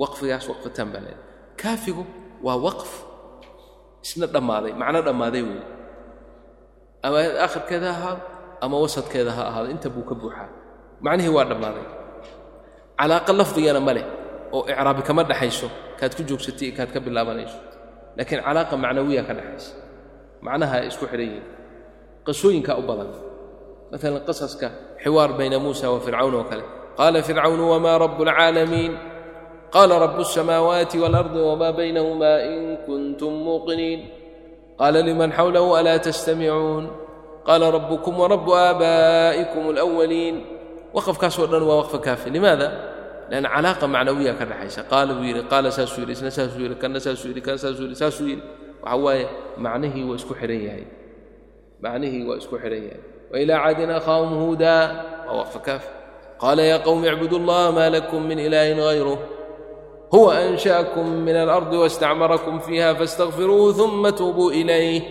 waqfigaas 0.00 0.44
waqfi 0.50 0.68
taam 0.76 0.88
baa 0.94 1.02
leedahay. 1.04 1.24
Kaafigu 1.60 2.04
waa 2.46 2.56
waqf 2.66 2.90
isna 4.04 4.26
dhammaaday 4.34 4.72
macno 4.80 5.00
dhammaaday 5.08 5.42
weeye 5.48 5.64
ama 7.04 7.16
aayad 7.20 7.36
aakhirkeeda 7.44 7.88
ha 7.92 7.96
ahaado 8.00 8.22
ama 8.64 8.76
wasadkeeda 8.84 9.32
ha 9.36 9.42
ahaado 9.50 9.68
inta 9.74 9.88
buu 9.94 10.04
ka 10.10 10.14
buuxaa. 10.20 10.48
Macnihii 11.04 11.32
waa 11.36 11.44
dhammaaday 11.50 11.84
calaaqa 13.00 13.32
lafdigana 13.40 13.80
ma 13.86 13.92
leh 13.96 14.04
oo 14.56 14.62
icraabi 14.72 15.02
kama 15.08 15.22
dhexayso 15.30 15.68
kaad 15.98 16.12
ku 16.16 16.22
joogsatay 16.28 16.66
iyo 16.68 16.74
kaad 16.78 16.90
ka 16.94 17.00
bilaabanayso 17.06 17.58
laakiin 18.16 18.40
calaaqa 18.46 18.74
macnawiya 18.84 19.22
ka 19.28 19.32
dhexaysa 19.38 19.72
macnaha 20.46 20.74
ay 20.80 20.88
isku 20.90 21.04
xidhan 21.10 21.20
yihiin. 21.28 21.46
Qisooyinkaa 22.26 22.76
u 22.80 22.84
badan. 22.88 23.10
Maalan 23.92 24.24
qasaska 24.28 24.68
xiwaar 25.04 25.30
bayna 25.38 25.56
muusa 25.64 25.86
wa 25.92 26.00
fircawn 26.04 26.34
oo 26.38 26.44
kale. 26.50 26.64
Qaala 26.98 27.18
fircawnu 27.26 27.64
wamaa 27.72 27.96
rabu 28.02 28.22
alcaalamiin 28.24 28.92
qaala 29.74 29.94
rabu 30.04 30.20
الsamaawaati 30.24 30.96
waalardi 31.02 31.40
wamaa 31.48 31.72
baynahuma 31.78 32.32
in 32.52 32.62
kuntum 32.88 33.32
muuqiniin. 33.46 34.00
Qaala 34.80 34.98
liman 35.08 35.30
xawlahu 35.38 35.76
alaa 35.80 35.98
tastamicuun? 36.06 36.84
Qaala 37.46 37.66
rabukum 37.76 38.14
warabu 38.22 38.50
aabaa'ikum 38.56 39.64
alawaliin 39.76 40.36
waqafkaasoo 40.96 41.46
dhan 41.52 41.62
waa 41.68 41.78
waqfa 41.82 41.98
kaafi. 42.06 42.30
Limaada? 42.30 42.68
Lan 43.30 43.44
calaaqa 43.46 43.86
macnawiya 43.86 44.32
ka 44.38 44.44
dhexaysa 44.50 44.82
qaala 44.90 45.14
buu 45.14 45.22
yidhi 45.28 45.42
qaala 45.46 45.70
saasuu 45.70 46.02
yidhi 46.02 46.12
isna 46.18 46.30
saasuu 46.30 46.62
yidhi 46.66 46.76
kana 46.82 46.98
saasuu 46.98 47.28
yidhi 47.30 47.42
kana 47.46 47.58
saasuu 47.62 47.84
yidhi 47.86 47.96
saasuu 48.02 48.26
yidhi. 48.30 48.42
Waxa 48.82 48.96
waaye 49.04 49.24
macnihii 49.64 50.04
waa 50.08 50.18
isku 50.18 50.34
xidhan 50.40 50.60
yahay. 50.66 50.84
Macnihii 51.82 52.22
waa 52.28 52.38
isku 52.42 52.56
xidhan 52.62 52.82
yahay. 52.90 53.02
Wailaa 53.32 53.58
caadin 53.64 53.90
akhaahum 53.98 54.30
huudaa? 54.40 54.82
Waa 55.26 55.36
waqfa 55.46 55.60
kaaf 55.66 55.84
qaala 56.42 56.62
yaa 56.70 56.82
qowmi 56.86 57.06
icbudu 57.12 57.36
allaha 57.40 57.68
maa 57.76 57.90
lakum 57.94 58.20
min 58.26 58.38
ilaahin 58.46 58.80
hayruh 58.80 59.18
huwa 60.10 60.32
ansha'akum 60.42 61.06
min 61.26 61.36
alardi 61.36 61.76
wastacmarakum 61.82 62.56
fiiha 62.66 62.98
faاstakfiruuhu 62.98 63.76
ثuma 63.78 64.10
tuubuu 64.10 64.50
ilayh. 64.50 65.06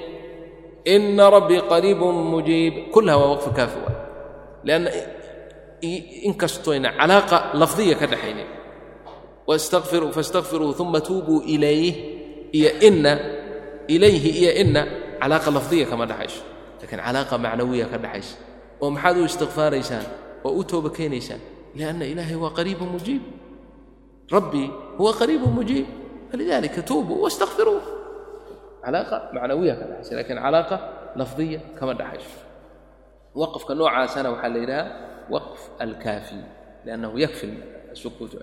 Ina 0.84 1.30
rabbii 1.30 1.61
qariibun 1.71 2.15
mujiib. 2.34 2.91
Kullaha 2.91 3.17
waa 3.21 3.32
waqfa 3.38 3.51
kaafi 3.57 3.77
waay 3.86 3.97
lianna 4.67 4.91
inkastoyna 5.82 6.89
calaaqa 6.99 7.38
lafdiya 7.53 7.95
ka 7.95 8.07
wastakfiruu 9.49 10.13
faاstakfiruu 10.13 10.73
ثuma 10.77 11.01
tuubuu 11.01 11.41
ilayh 11.41 11.95
iyo 12.53 12.69
ina 12.80 13.17
ilayhi 13.88 14.30
iyo 14.30 14.51
ina 14.61 14.82
calaaqa 15.17 15.49
lafdiya 15.51 15.86
kama 15.89 16.05
dhaxayso 16.05 16.45
lakiin 16.82 17.01
calaaqa 17.01 17.36
macnawiya 17.38 17.86
ka 17.89 17.97
dhaxaysa 17.97 18.38
oo 18.82 18.89
maxaad 18.93 19.17
u 19.17 19.25
istikfaaraysaan 19.25 20.05
oo 20.45 20.53
u 20.53 20.63
tooba 20.63 20.89
keenaysaan 20.93 21.41
lianna 21.73 22.05
ilaahay 22.05 22.38
waa 22.38 22.53
qariibu 22.53 22.86
mujiib 22.86 23.23
rabbii 24.30 24.69
huwa 25.01 25.11
qariibu 25.17 25.47
mujiib 25.49 25.88
falidalika 26.30 26.86
tuubuu 26.86 27.25
wastakfiruuh 27.25 27.82
calaaqa 28.86 29.34
macnawiya 29.34 29.73
ka 29.82 29.86
dhaxaysa 29.89 30.13
lakiin 30.21 30.39
calaaqa 30.45 30.75
lafdiya 31.17 31.59
kama 31.73 31.97
dhaxayso 31.97 32.38
waqfka 33.34 33.73
noocaasana 33.73 34.30
waxaa 34.30 34.53
la 34.53 34.59
yidhaha 34.61 35.09
waqf 35.34 35.61
alkaafi 35.84 36.38
liannahu 36.86 37.15
yakfi 37.25 37.47
sukuutu 38.01 38.36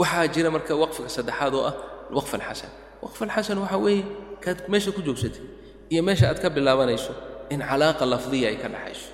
waxaa 0.00 0.26
jira 0.34 0.48
marka 0.54 0.72
waqfiga 0.82 1.08
saddexaad 1.16 1.54
oo 1.58 1.64
ah 1.70 1.74
waqf 2.16 2.30
alxasan 2.38 2.70
waqf 3.04 3.18
alxasan 3.26 3.56
waxaa 3.64 3.80
weeye 3.86 4.02
kaad 4.44 4.58
meesha 4.72 4.90
ku 4.96 5.00
joogsatay 5.06 5.44
iyo 5.92 6.00
meesha 6.08 6.24
aad 6.30 6.38
ka 6.44 6.48
bilaabanayso 6.56 7.12
in 7.54 7.60
calaaqa 7.68 8.04
lafdiya 8.12 8.46
ay 8.52 8.56
ka 8.62 8.68
dhaxayso 8.74 9.08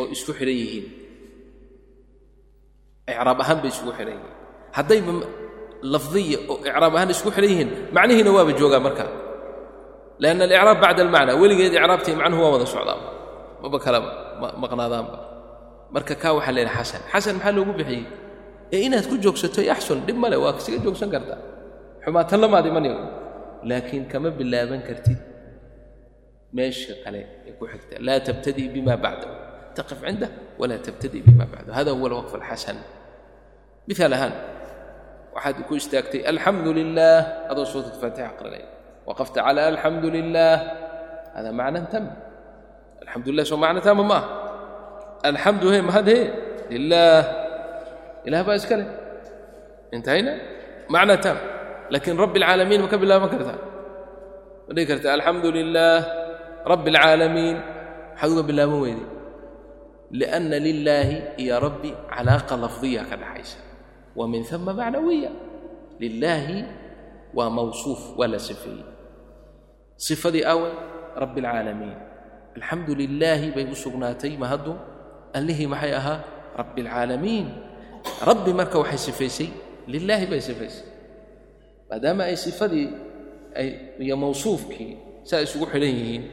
oo 0.00 0.04
isku 0.14 0.32
xidhan 0.38 0.56
yihiin. 0.62 0.86
Icraab 3.12 3.38
ahaan 3.42 3.58
bay 3.62 3.70
isugu 3.74 3.92
xidhan 3.98 4.14
yihiin. 4.16 4.32
Haddayba 4.76 5.12
lafdiya 5.94 6.38
oo 6.50 6.56
icraab 6.68 6.94
ahaan 6.96 7.10
isku 7.14 7.28
xidhan 7.34 7.50
yihiin 7.52 7.70
macnihiina 7.96 8.30
waaba 8.36 8.52
joogaa 8.60 8.80
markaa 8.86 9.10
lianna 10.22 10.44
alicraab 10.48 10.78
bacda 10.84 11.00
almacna 11.06 11.32
weligeed 11.42 11.72
icraabtii 11.78 12.14
macnuhu 12.20 12.40
waa 12.44 12.52
wada 12.56 12.66
socdaanba. 12.74 13.08
Maba 13.62 13.78
kalaba 13.84 14.08
maqnaadaanba 14.62 15.16
marka 15.94 16.14
kaa 16.22 16.32
waxaa 16.38 16.54
leeyahay 16.56 16.76
xasan 16.84 17.02
xasan 17.12 17.34
maxaa 17.38 17.52
loogu 17.56 17.72
bixiyey? 17.78 18.04
Ee 18.74 18.80
inaad 18.86 19.06
ku 19.10 19.16
joogsato 19.24 19.60
yaxsun 19.70 19.98
dhib 20.06 20.16
male 20.22 20.36
waa 20.44 20.52
kasiga 20.56 20.78
joogsan 20.84 21.08
kartaa 21.14 21.38
xumaatan 22.04 22.38
lamaad 22.44 22.64
imanayo 22.70 22.96
laakiin 23.70 24.04
kama 24.12 24.28
bilaaban 24.38 24.80
kartid 24.88 25.20
meesha 26.56 26.94
kale 27.04 27.20
ee 27.48 27.52
ku 27.58 27.64
xigta. 27.72 27.94
Laa 28.06 28.18
tabtadii 28.28 28.68
bima 28.74 28.94
bacdahu 29.04 29.34
taqif 29.76 29.98
cindah 30.06 30.30
walaa 30.60 30.80
tabtadii 30.86 31.22
bima 31.26 31.44
bacdahu 31.52 31.74
hada 31.78 31.90
huwa 31.96 32.06
alwaqf 32.10 32.32
alxasan 32.40 32.78
miaal 33.88 34.12
ahaan 34.16 34.34
waxaad 35.34 35.56
ku 35.68 35.72
istaagtay 35.80 36.20
alxamdu 36.32 36.70
lilah 36.78 37.18
adoo 37.52 37.66
suurat 37.72 37.94
faatixa 38.02 38.26
aqrinaya 38.32 38.66
waqafta 39.08 39.38
cala 39.46 39.60
alxamdu 39.72 40.06
lilah 40.16 40.56
hada 41.36 41.50
macnan 41.60 41.84
tam. 41.92 42.04
Alxamdu 43.04 43.28
lilah 43.32 43.44
soo 43.50 43.58
macna 43.64 43.80
tama 43.86 44.04
maaha 44.12 44.26
alxamdu 45.28 45.66
he 45.74 45.78
mahad 45.88 46.06
he? 46.12 46.20
Lilah 46.72 47.22
ilah 48.26 48.40
baa 48.46 48.56
iska 48.60 48.74
leh 48.80 48.88
intahayna 49.96 50.32
macna 50.92 51.16
tam. 51.24 51.36
Laakiin 51.92 52.16
rabbi 52.22 52.38
alcaalamiin 52.40 52.80
ma 52.84 52.88
ka 52.92 52.96
bilaaban 53.02 53.28
kartaa 53.32 53.58
ma 54.66 54.70
dhihi 54.74 54.86
karta 54.90 55.08
alxamdu 55.16 55.48
lilah 55.56 56.00
rabbi 56.70 56.88
alcaalamiin 56.94 57.56
maxaad 58.16 58.30
uga 58.32 58.42
bilaaban 58.50 58.78
weyday 58.84 59.06
lianna 60.18 60.56
lilaahi 60.66 61.16
iyo 61.42 61.54
rabbi 61.66 61.90
calaaqa 62.12 62.54
lafdiya 62.64 63.02
ka 63.10 63.16
dhaxaysa 63.22 63.58
wa 64.18 64.24
min 64.32 64.40
ثuma 64.50 64.72
macnawiya 64.80 65.30
lilaahi 66.02 66.58
waa 67.36 67.50
mawsuuf 67.56 68.02
waa 68.18 68.28
la 68.32 68.38
sifeeyey 68.48 68.84
sifadii 70.06 70.44
awe 70.52 70.68
rabbi 71.22 71.38
alcaalamiin 71.44 71.96
alxamdu 72.56 72.92
lilaahi 73.02 73.46
bay 73.56 73.64
u 73.68 73.76
sugnaatay 73.84 74.32
mahaddu 74.42 74.72
allihii 75.34 75.66
maxay 75.66 75.92
ahaa? 75.94 76.18
Rabbi 76.56 76.82
rabbi 78.22 78.52
marka 78.52 78.78
waxay 78.78 78.98
sifaysay 78.98 79.48
lilaahi 79.86 80.26
bay 80.26 80.40
sifaysay. 80.40 80.86
Maadaama 81.90 82.24
ay 82.30 82.36
sifadii 82.36 82.88
iyo 83.98 84.16
mawsuufkii 84.16 85.22
saa 85.22 85.40
isugu 85.44 85.66
xidhan 85.66 85.92
yihiin 85.92 86.24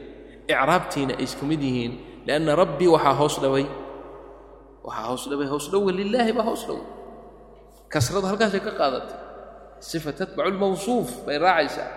icraabtiina 0.48 1.14
ay 1.18 1.24
isku 1.24 1.44
mid 1.46 1.62
yihiin 1.62 2.24
lianna 2.26 2.56
rabbii 2.56 2.90
waxaa 2.90 3.14
hoos 3.14 3.36
dhaway. 3.42 3.66
Waxaa 4.84 5.06
hoos 5.10 5.24
dhaway 5.30 5.46
hoos 5.46 5.66
dhowa 5.70 5.92
lilaahi 5.92 6.32
baa 6.32 6.46
hoos 6.48 6.66
dhoway 6.66 6.86
kasradu 7.92 8.26
halkaasay 8.26 8.60
ka 8.60 8.72
qaadatay. 8.80 9.18
Sifa 9.80 10.12
tatbacu 10.12 10.50
lmawsuuf 10.54 11.24
bay 11.26 11.38
raacaysaa. 11.38 11.88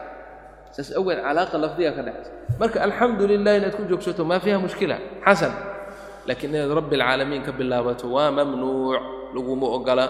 Saas 0.74 0.90
awgeed 0.98 1.22
calaaqa 1.22 1.58
lafdiga 1.64 1.92
ka 1.94 2.02
dhexaysa 2.02 2.32
marka 2.58 2.78
alxamdu 2.82 3.24
lilah 3.30 3.54
inaad 3.62 3.76
ku 3.78 3.84
joogsato 3.86 4.26
maa 4.26 4.42
fiiha 4.42 4.58
mushkila? 4.58 4.98
Xasan 5.22 5.54
laakiin 6.28 6.52
inaad 6.56 6.72
rabbi 6.80 6.96
alcaalamiin 7.00 7.42
ka 7.48 7.52
bilaabato 7.60 8.06
waa 8.16 8.32
mamnuuc 8.38 9.02
laguma 9.36 9.68
ogola 9.78 10.06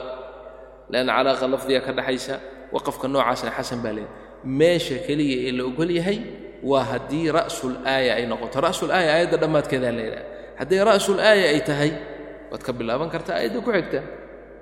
lianna 0.91 1.11
calaaqa 1.17 1.45
lafdiga 1.53 1.79
ka 1.87 1.91
dhaxaysa 1.97 2.35
waqafka 2.75 3.05
noocaasna 3.13 3.49
xasan 3.57 3.79
baa 3.83 3.93
leeyahy 3.97 4.11
meesha 4.59 4.95
keliya 5.07 5.37
ee 5.47 5.51
la 5.57 5.63
ogol 5.69 5.91
yahay 5.99 6.17
waa 6.69 6.83
haddii 6.91 7.27
ra'sul 7.37 7.75
aaya 7.93 8.11
ay 8.19 8.25
noqoto 8.31 8.57
ra'sul 8.67 8.91
aaya 8.97 9.09
aayadda 9.15 9.37
dhammaadkeedaa 9.43 9.91
la 9.97 10.01
yidhaha 10.07 10.25
hadday 10.59 10.79
ra'sul 10.89 11.19
aaya 11.29 11.45
ay 11.53 11.59
tahay 11.69 11.91
waad 12.51 12.61
ka 12.67 12.71
bilaaban 12.79 13.09
kartaa 13.13 13.35
aayadda 13.39 13.59
ku 13.65 13.71
xigta 13.77 13.99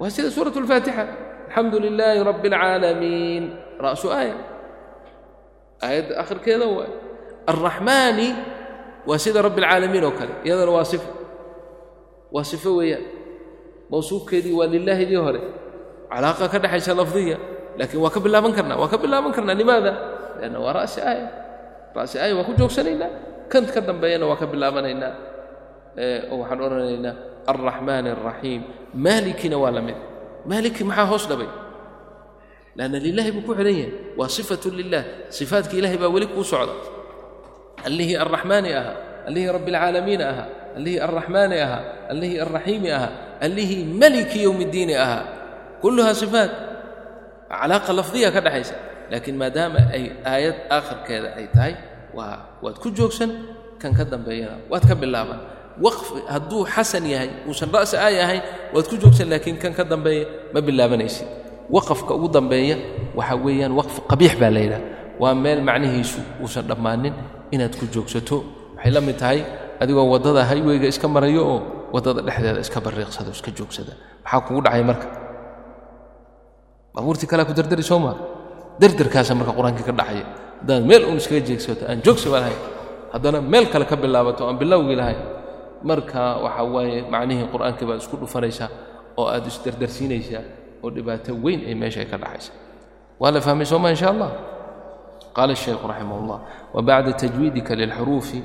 waa 0.02 0.10
sida 0.16 0.30
suurat 0.36 0.56
alfaatixa 0.62 1.04
alxamdu 1.50 1.76
lilaahi 1.86 2.20
rabbi 2.30 2.48
alcaalamiin 2.54 3.44
ra'su 3.86 4.08
aaya 4.18 4.36
aayadda 5.86 6.14
akhirkeeda 6.24 6.66
waay 6.78 6.92
alraxmaani 7.52 8.28
waa 9.10 9.18
sida 9.24 9.40
rabbi 9.48 9.60
alcaalamiin 9.66 10.04
oo 10.10 10.14
kale 10.20 10.34
iyadana 10.46 10.72
waa 10.78 10.86
sifo 10.92 11.10
waa 12.34 12.44
sifo 12.52 12.70
weeyaan 12.80 13.04
mawsuufkeedii 13.92 14.54
waa 14.60 14.68
lilaahidii 14.74 15.20
hore. 15.26 15.42
Calaaqa 16.12 16.46
ka 16.52 16.58
dhexaysa 16.64 16.94
lafdiya 17.00 17.38
laakiin 17.78 18.02
waa 18.04 18.12
ka 18.16 18.20
bilaaban 18.26 18.54
karnaa 18.58 18.78
waa 18.82 18.88
ka 18.94 18.98
bilaaban 19.04 19.32
karnaa. 19.36 19.56
Limaada? 19.62 19.92
Lianna 20.40 20.60
waa 20.66 20.74
ra'si 20.78 21.00
aaya 21.10 21.28
ra'si 21.98 22.16
aaya 22.24 22.34
waa 22.38 22.48
ku 22.48 22.54
joogsanaynaa. 22.60 23.10
Kan 23.52 23.64
ka 23.74 23.80
dambeeyana 23.88 24.26
waa 24.30 24.40
ka 24.42 24.46
bilaabanaynaa. 24.52 25.14
Oo 26.32 26.36
waxaan 26.42 26.60
odhanaynaa 26.66 27.16
alraxmaan 27.52 28.06
alraxiim 28.16 28.62
maalikina 29.04 29.58
waa 29.64 29.72
la 29.78 29.82
mid. 29.88 29.98
Maaliki 30.50 30.84
maxaa 30.90 31.08
hoos 31.12 31.26
dhabay? 31.30 31.50
Lanna 32.78 32.98
lilahi 33.06 33.30
buu 33.36 33.44
ku 33.48 33.52
xidhan 33.58 33.76
yahay. 33.76 33.92
Waa 34.20 34.30
sifatu 34.36 34.68
lilah 34.80 35.04
sifaatkii 35.38 35.80
ilahay 35.84 35.98
baa 36.02 36.08
weli 36.16 36.28
kuu 36.34 36.44
socda. 36.52 36.72
Allihii 37.88 38.16
alraxmaani 38.24 38.70
ahaa 38.80 38.96
allihii 39.28 39.52
rabbi 39.56 39.70
alcaalamiina 39.76 40.26
ahaa 40.32 40.48
allihii 40.78 41.00
alraxmaani 41.06 41.58
ahaa 41.66 41.82
allihii 42.12 42.40
alraxiimi 42.46 42.90
ahaa 42.98 43.12
allihii 43.46 43.84
maliki 44.02 44.40
yowmi 44.46 44.66
ddiini 44.70 44.96
ahaa 45.06 45.24
kulluhaa 45.82 46.14
sifaat. 46.22 46.52
Calaaqa 47.52 47.92
lafdiya 48.00 48.30
ka 48.36 48.40
dhexaysa 48.46 48.76
laakiin 49.12 49.36
maadaama 49.42 49.80
ay 49.96 50.04
aayad 50.32 50.58
aakhirkeeda 50.76 51.30
ay 51.40 51.46
tahay 51.56 51.74
waa 52.18 52.38
waad 52.64 52.78
ku 52.84 52.90
joogsan 52.98 53.32
kan 53.82 53.92
ka 53.98 54.04
dambeeyana 54.08 54.56
waad 54.72 54.84
ka 54.90 54.96
bilaaban. 54.96 55.40
Waqf 55.86 56.08
hadduu 56.34 56.64
xasan 56.74 57.06
yahay 57.14 57.30
uusan 57.48 57.70
ra'si 57.76 57.96
aay 58.06 58.16
ahayn 58.24 58.44
waad 58.74 58.86
ku 58.92 58.96
joogsan 59.02 59.28
laakiin 59.32 59.58
kan 59.64 59.74
ka 59.78 59.84
dambeeya 59.84 60.26
ma 60.54 60.60
bilaabanaysid 60.68 61.28
waqafka 61.76 62.12
ugu 62.16 62.28
dambeeya 62.38 62.76
waxa 63.18 63.36
weeyaan 63.46 63.74
waqf 63.80 63.96
qabiix 64.12 64.34
baa 64.42 64.52
la 64.56 64.60
yidhaha 64.66 64.84
waa 65.22 65.36
meel 65.44 65.60
macnihiisu 65.70 66.20
uusan 66.44 66.64
dhammaanin 66.70 67.14
inaad 67.52 67.74
ku 67.80 67.86
joogsato 67.94 68.38
waxay 68.81 68.91
la 68.97 69.01
mid 69.09 69.17
tahay 69.23 69.39
adigoo 69.83 70.05
waddada 70.15 70.43
hayweyga 70.51 70.87
iska 70.93 71.07
marayo 71.17 71.43
oo 71.53 71.59
waddada 71.95 72.21
dhexdeeda 72.27 72.61
iska 72.67 72.79
barriiqsado 72.87 73.31
iska 73.37 73.51
joogsada 73.59 73.93
maxaa 74.25 74.41
kugu 74.47 74.61
dhacay 74.67 74.83
marka 74.91 75.07
baabuurtii 76.95 77.27
kalea 77.31 77.45
ku 77.49 77.53
dardari 77.59 77.83
soo 77.91 77.99
maa 78.05 78.17
derderkaasa 78.81 79.33
marka 79.39 79.53
qur-aankii 79.57 79.85
ka 79.89 79.93
dhacaya 80.01 80.25
haddaad 80.61 80.83
meel 80.89 81.03
uun 81.09 81.17
iskaga 81.21 81.41
jeegsato 81.49 81.83
aan 81.91 81.99
joogsaba 82.07 82.39
lahayn 82.43 82.61
haddana 83.13 83.39
meel 83.53 83.67
kale 83.73 83.85
ka 83.91 83.97
bilaabato 83.97 84.43
aan 84.49 84.57
bilowgii 84.61 84.97
lahayn 85.01 85.21
marka 85.89 86.23
waxa 86.45 86.63
waaye 86.75 86.99
macnihii 87.15 87.47
qur'aankii 87.53 87.87
baad 87.89 88.01
isku 88.03 88.17
dhufanaysaa 88.23 88.69
oo 89.21 89.27
aad 89.35 89.45
isdardarsiinaysaa 89.53 90.43
oo 90.85 90.89
dhibaato 90.97 91.31
weyn 91.45 91.61
ay 91.69 91.75
meesha 91.75 92.01
ay 92.01 92.09
ka 92.13 92.17
dhacaysa 92.23 92.53
waa 93.21 93.31
la 93.35 93.41
fahmay 93.41 93.67
sooma 93.73 93.89
in 93.93 93.97
sha 94.01 94.09
allah 94.13 94.31
qaala 95.37 95.53
الshaykhu 95.57 95.85
raximah 95.93 96.17
اllah 96.23 96.39
wabacda 96.75 97.13
tajwiidika 97.23 97.73
lilxuruufi 97.81 98.39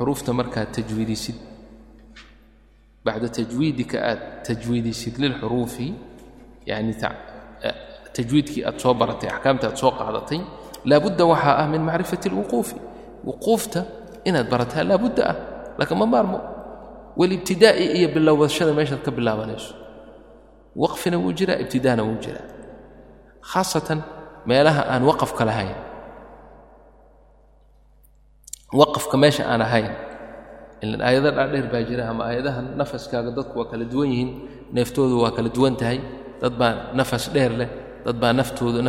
xuruufta 0.00 0.32
markaad 0.32 0.68
tajwiidisid 0.76 1.36
bacda 3.04 3.28
tajwiidika 3.28 3.96
aad 4.10 4.20
tajwiidisid 4.48 5.14
lilxuruufi 5.22 5.86
yani 6.70 6.92
tajwiidkii 8.16 8.64
aad 8.68 8.78
soo 8.82 8.94
baratay 8.94 9.28
axkaamta 9.34 9.66
aad 9.68 9.76
soo 9.82 9.92
qaadatay 9.98 10.40
laabudda 10.90 11.24
waxaa 11.32 11.54
ah 11.62 11.66
min 11.68 11.82
macrifati 11.88 12.28
alwuquufi. 12.28 12.76
Wuquufta 13.28 13.84
inaad 14.24 14.48
barataa 14.52 14.84
laabudda 14.90 15.22
ah 15.30 15.36
lagama 15.78 16.06
maarmo. 16.06 16.38
Walibtidaa'i 17.20 17.84
iyo 17.98 18.08
bilowdashada 18.14 18.72
meeshaad 18.72 19.02
ka 19.06 19.10
bilaabanayso. 19.10 19.74
Waqfina 20.82 21.16
wuu 21.18 21.32
jiraa 21.38 21.58
ibtidaana 21.62 22.02
wuu 22.02 22.16
jiraa. 22.24 22.46
Khaasatan 23.52 24.00
meelaha 24.46 24.82
aan 24.92 25.02
waqafka 25.10 25.44
lahayn 25.44 25.76
waqafka 28.72 29.16
meesha 29.22 29.44
aan 29.52 29.62
ahayn. 29.66 29.90
Ilan 30.82 31.00
aayado 31.06 31.30
dhaadheer 31.36 31.66
baa 31.72 31.82
jira 31.88 32.04
ama 32.10 32.22
aayadaha 32.30 32.60
nafaskaaga 32.80 33.30
dadku 33.36 33.54
waa 33.60 33.68
kala 33.70 33.84
duwan 33.84 34.08
yihiin 34.12 34.30
neeftoodu 34.72 35.14
waa 35.22 35.32
kala 35.36 35.48
duwan 35.56 35.74
tahay. 35.80 35.98
Dad 36.40 36.54
baa 36.60 36.72
nafas 36.98 37.24
dheer 37.34 37.52
leh 37.60 37.68
dad 38.04 38.16
baa 38.22 38.32
naftooda 38.32 38.80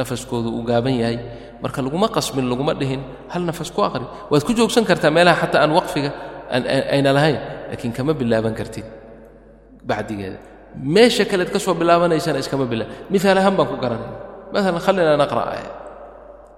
nafaskoodu 0.00 0.48
uu 0.56 0.62
gaaban 0.70 0.94
yahay. 1.02 1.18
Marka 1.62 1.82
laguma 1.82 2.08
qasbin 2.16 2.46
laguma 2.52 2.72
dhihin 2.80 3.02
hal 3.32 3.42
nafas 3.42 3.70
ku 3.74 3.82
aqri. 3.82 4.06
Waad 4.30 4.42
ku 4.46 4.52
joogsan 4.58 4.84
kartaa 4.84 5.10
meelaha 5.10 5.36
xataa 5.42 5.60
aan 5.64 5.72
waqfiga 5.78 6.10
ayna 6.94 7.10
lahayn 7.16 7.38
laakiin 7.70 7.92
kama 7.92 8.12
bilaaban 8.14 8.54
kartid. 8.54 8.86
Bacdigeeda. 9.88 10.38
Meesha 10.94 11.24
kaleed 11.24 11.50
ka 11.50 11.58
bilaabanaysana 11.58 12.38
iskama 12.38 12.64
bilaab 12.70 13.10
miaal 13.10 13.38
ahaan 13.42 13.54
baan 13.58 13.68
ku 13.68 13.76
garanaya 13.82 14.14
maalan 14.54 14.78
khalina 14.86 15.16
naqra 15.18 15.42
aaya 15.50 15.70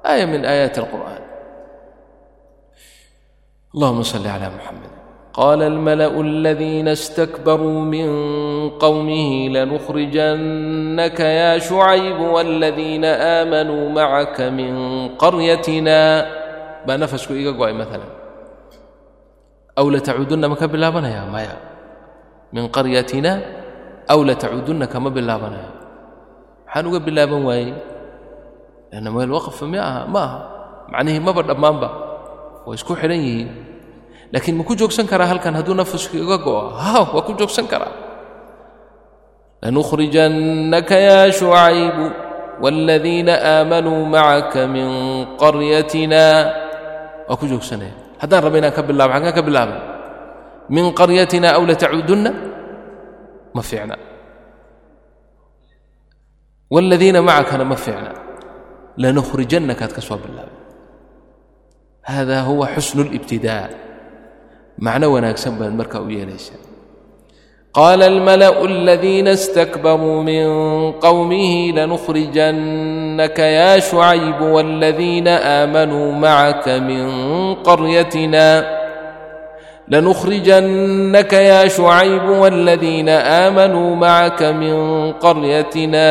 aaya 0.04 0.24
min 0.32 0.44
aayaati 0.44 0.78
alqur'aan 0.84 1.22
اللهم 3.74 4.02
صل 4.02 4.26
على 4.26 4.46
محمد 4.52 4.90
قال 5.32 5.62
الملا 5.62 6.20
الذين 6.20 6.88
استكبروا 6.88 7.80
من 7.80 8.08
قومه 8.76 9.48
لنخرجنك 9.48 11.20
يا 11.20 11.58
شعيب 11.58 12.18
والذين 12.20 13.04
امنوا 13.04 13.84
معك 13.88 14.38
من 14.40 14.72
قريتنا 15.16 16.00
baa 16.82 16.98
nafasku 16.98 17.32
iga 17.38 17.54
go'ay 17.54 17.70
maalan 17.78 18.10
aw 19.78 19.86
latacuudunna 19.86 20.50
ma 20.50 20.58
ka 20.58 20.66
bilaabanaya 20.66 21.30
maya? 21.30 21.54
Min 22.50 22.66
qaryatina? 22.68 23.32
Aw 24.10 24.18
latacuudunna 24.18 24.90
kama 24.90 25.08
bilaabanaya 25.14 25.70
maxaan 26.66 26.84
uga 26.90 27.00
bilaaban 27.06 27.40
waayey 27.46 27.72
lanna 28.92 29.08
meel 29.14 29.30
waqfa 29.32 29.64
mi 29.64 29.78
aha 29.78 30.02
ma 30.10 30.20
aha. 30.26 30.38
Macnihii 30.92 31.22
maba 31.22 31.40
dhammaanba 31.46 31.88
way 32.66 32.74
isku 32.78 32.92
xidhan 33.00 33.20
yihiin. 33.26 33.50
Laakiin 34.32 34.56
ma 34.58 34.64
ku 34.64 34.72
joogsan 34.78 35.06
karaa 35.10 35.28
halkan 35.30 35.54
hadduu 35.58 35.74
nafasku 35.76 36.16
iga 36.16 36.38
go'o 36.40 36.72
ha 36.82 37.04
waa 37.14 37.22
ku 37.26 37.32
joogsan 37.38 37.66
karaa. 37.72 37.92
Lanukhrijannaka 39.62 40.96
ya 41.08 41.20
shucaybu 41.30 42.04
waaladiina 42.62 43.34
aamanuu 43.52 44.02
macaka 44.14 44.66
min 44.74 44.88
qaryatina. 45.42 46.22
Waa 47.28 47.36
ku 47.40 47.44
joogsanaya 47.50 47.94
haddaan 48.22 48.42
raba 48.44 48.56
inaan 48.58 48.74
ka 48.76 48.82
bilaabo 48.88 49.12
xaggaan 49.14 49.34
ka 49.38 49.42
bilaabay 49.48 49.80
min 50.74 50.84
qaryatina 50.98 51.48
aw 51.58 51.62
latacuudunna 51.68 52.30
ma 53.54 53.62
fiicna. 53.62 53.96
Waaladiina 56.72 57.20
macakana 57.22 57.64
ma 57.68 57.76
fiicna. 57.76 58.10
Lanukhrijannakaad 59.02 59.92
ka 59.96 60.00
soo 60.00 60.16
bilaabay 60.24 60.56
hada 62.01 62.41
huwa 62.41 62.67
xusnu 62.75 63.01
اlibtidaa 63.07 63.67
macno 64.85 65.07
wanaagsan 65.15 65.53
baad 65.59 65.73
markaa 65.79 66.01
u 66.01 66.09
yeelaysaa 66.09 66.61
qaala 67.77 68.05
almala'u 68.13 68.63
aladiina 68.71 69.31
اstakbaruu 69.37 70.23
min 70.29 70.45
qowmihi 71.05 71.71
lanukhrijannaka 71.77 73.45
ya 73.59 73.81
shucaybu 73.81 74.45
wاladiina 74.55 75.33
aamanuu 75.55 76.11
macaka 76.25 76.79
min 76.89 77.05
qaryatina 77.67 78.47
لنخرجنك 79.89 81.33
يا 81.33 81.67
شعيب 81.67 82.29
والذين 82.29 83.09
آمنوا 83.09 83.95
معك 83.95 84.43
من 84.43 84.75
قريتنا 85.11 86.09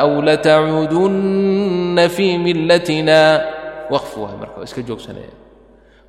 أو 0.00 0.20
لتعودن 0.22 2.08
في 2.16 2.38
ملتنا 2.38 3.44
waqf 3.93 4.11
waay 4.21 4.35
marka 4.41 4.57
iska 4.67 4.81
joogsanaya. 4.87 5.33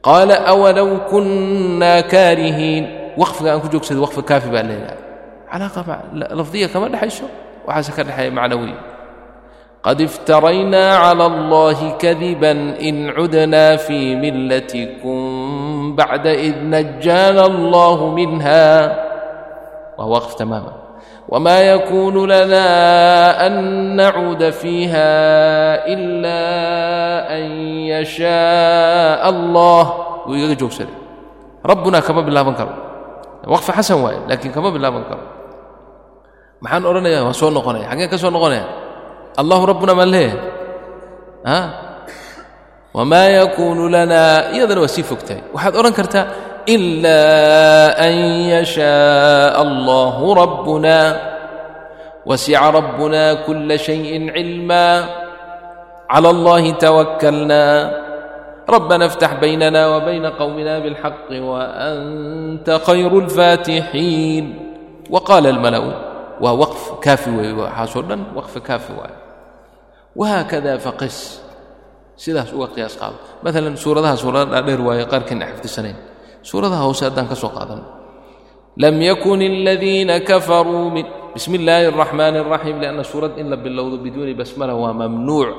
Qaala 0.07 0.35
awalow 0.53 0.91
kunnaa 1.11 2.03
kaarihiin? 2.13 2.85
Waqfiga 3.21 3.49
aan 3.53 3.61
ku 3.65 3.69
joogsaday 3.73 4.01
waqfi 4.05 4.21
kaafi 4.31 4.49
baa 4.55 4.65
leedahay. 4.69 5.01
Calaaqa 5.51 5.81
lafdiya 6.39 6.69
kama 6.73 6.87
dhexayso? 6.93 7.27
Waxaase 7.67 7.91
ka 7.97 8.03
dhexeeya 8.07 8.31
macnawiya 8.31 8.79
qad 9.87 10.03
iftaraynaa 10.03 10.99
cala 10.99 11.25
allahi 11.31 11.95
kadiban 12.03 12.75
in 12.83 13.07
cudnaa 13.15 13.79
fii 13.79 14.19
millatikum 14.19 15.95
bacda 15.95 16.35
id 16.35 16.59
najaana 16.75 17.47
allahu 17.47 18.11
minha 18.19 18.67
waa 19.99 20.09
waqf 20.15 20.35
tamaama 20.35 20.73
وما 21.29 21.59
يكون 21.61 22.17
لنا 22.31 22.67
أن 23.47 23.55
نعود 23.99 24.51
فيها 24.51 25.11
إلا 25.91 26.43
أن 27.35 27.45
يشاء 27.91 29.23
الله. 29.29 29.85
Wuu 30.27 30.35
igaga 30.39 30.55
joogsaday 30.59 30.95
rabbuna 31.67 31.99
kama 32.03 32.23
bilaaban 32.27 32.55
karo 32.59 32.73
waqfi 33.47 33.71
xasan 33.79 33.99
waaye 34.03 34.19
laakiin 34.31 34.51
kama 34.55 34.71
bilaaban 34.75 35.03
karo 35.11 35.23
maxaan 36.63 36.83
odhanaya 36.91 37.23
waan 37.27 37.35
soo 37.41 37.51
noqonaya 37.57 37.87
xaggeen 37.91 38.11
ka 38.11 38.19
soo 38.23 38.31
noqonaya 38.35 38.65
allahu 39.41 39.63
rabbuna 39.71 39.93
maan 39.99 40.11
leeyahay 40.15 40.39
wamaa 42.97 43.29
yakuunu 43.39 43.85
lana 43.95 44.21
iyadana 44.57 44.81
waa 44.85 44.91
sii 44.95 45.07
fogtahay 45.11 45.43
waxaad 45.55 45.75
odhan 45.81 45.95
kartaa 45.99 46.25
إلا 46.69 47.23
أن 48.07 48.13
يشاء 48.55 49.63
الله 49.63 50.35
ربنا 50.35 50.99
وسع 52.27 52.71
ربنا 52.71 53.35
كل 53.47 53.79
شيء 53.79 54.31
علما 54.31 55.09
على 56.11 56.31
الله 56.31 56.71
توكلنا 56.71 57.65
ربنا 58.69 59.07
افتح 59.07 59.35
بيننا 59.35 59.97
وبين 59.97 60.27
قومنا 60.27 60.79
بالحق 60.79 61.31
وأنت 61.31 62.81
خير 62.87 63.19
الفاتحين 63.19 64.45
وقال 65.11 65.47
الملأ 65.47 65.83
ووقف 66.41 66.93
كافي 67.03 67.53
وحاسودا 67.53 68.25
وقف 68.35 68.59
كافي 68.59 68.93
وهكذا 70.17 70.77
فقس 70.77 71.47
sidaas 72.17 72.49
uga 72.57 72.73
qiyaas 72.73 72.97
qaado 72.97 73.21
maalan 73.45 73.77
suuradaha 73.77 74.17
suurada 74.17 74.49
dhaadheer 74.57 74.81
waaye 74.81 75.05
qaarkiina 75.05 75.45
xifdisanayn 75.53 75.97
suuradaha 76.47 76.87
hoose 76.87 77.03
haddaan 77.11 77.27
ka 77.27 77.35
soo 77.35 77.51
qaadan. 77.51 77.83
Lam 78.79 78.97
yakun 79.03 79.43
aladiina 79.43 80.23
kafaruu 80.23 80.95
min 80.95 81.05
bismi 81.35 81.59
illaahi 81.59 81.91
araxmaani 81.91 82.39
araxiim 82.45 82.77
lianna 82.79 83.03
suurad 83.03 83.35
in 83.41 83.51
la 83.51 83.57
bilowdo 83.59 83.99
biduuni 83.99 84.37
basmala 84.39 84.79
waa 84.79 84.95
mamnuuc. 84.95 85.51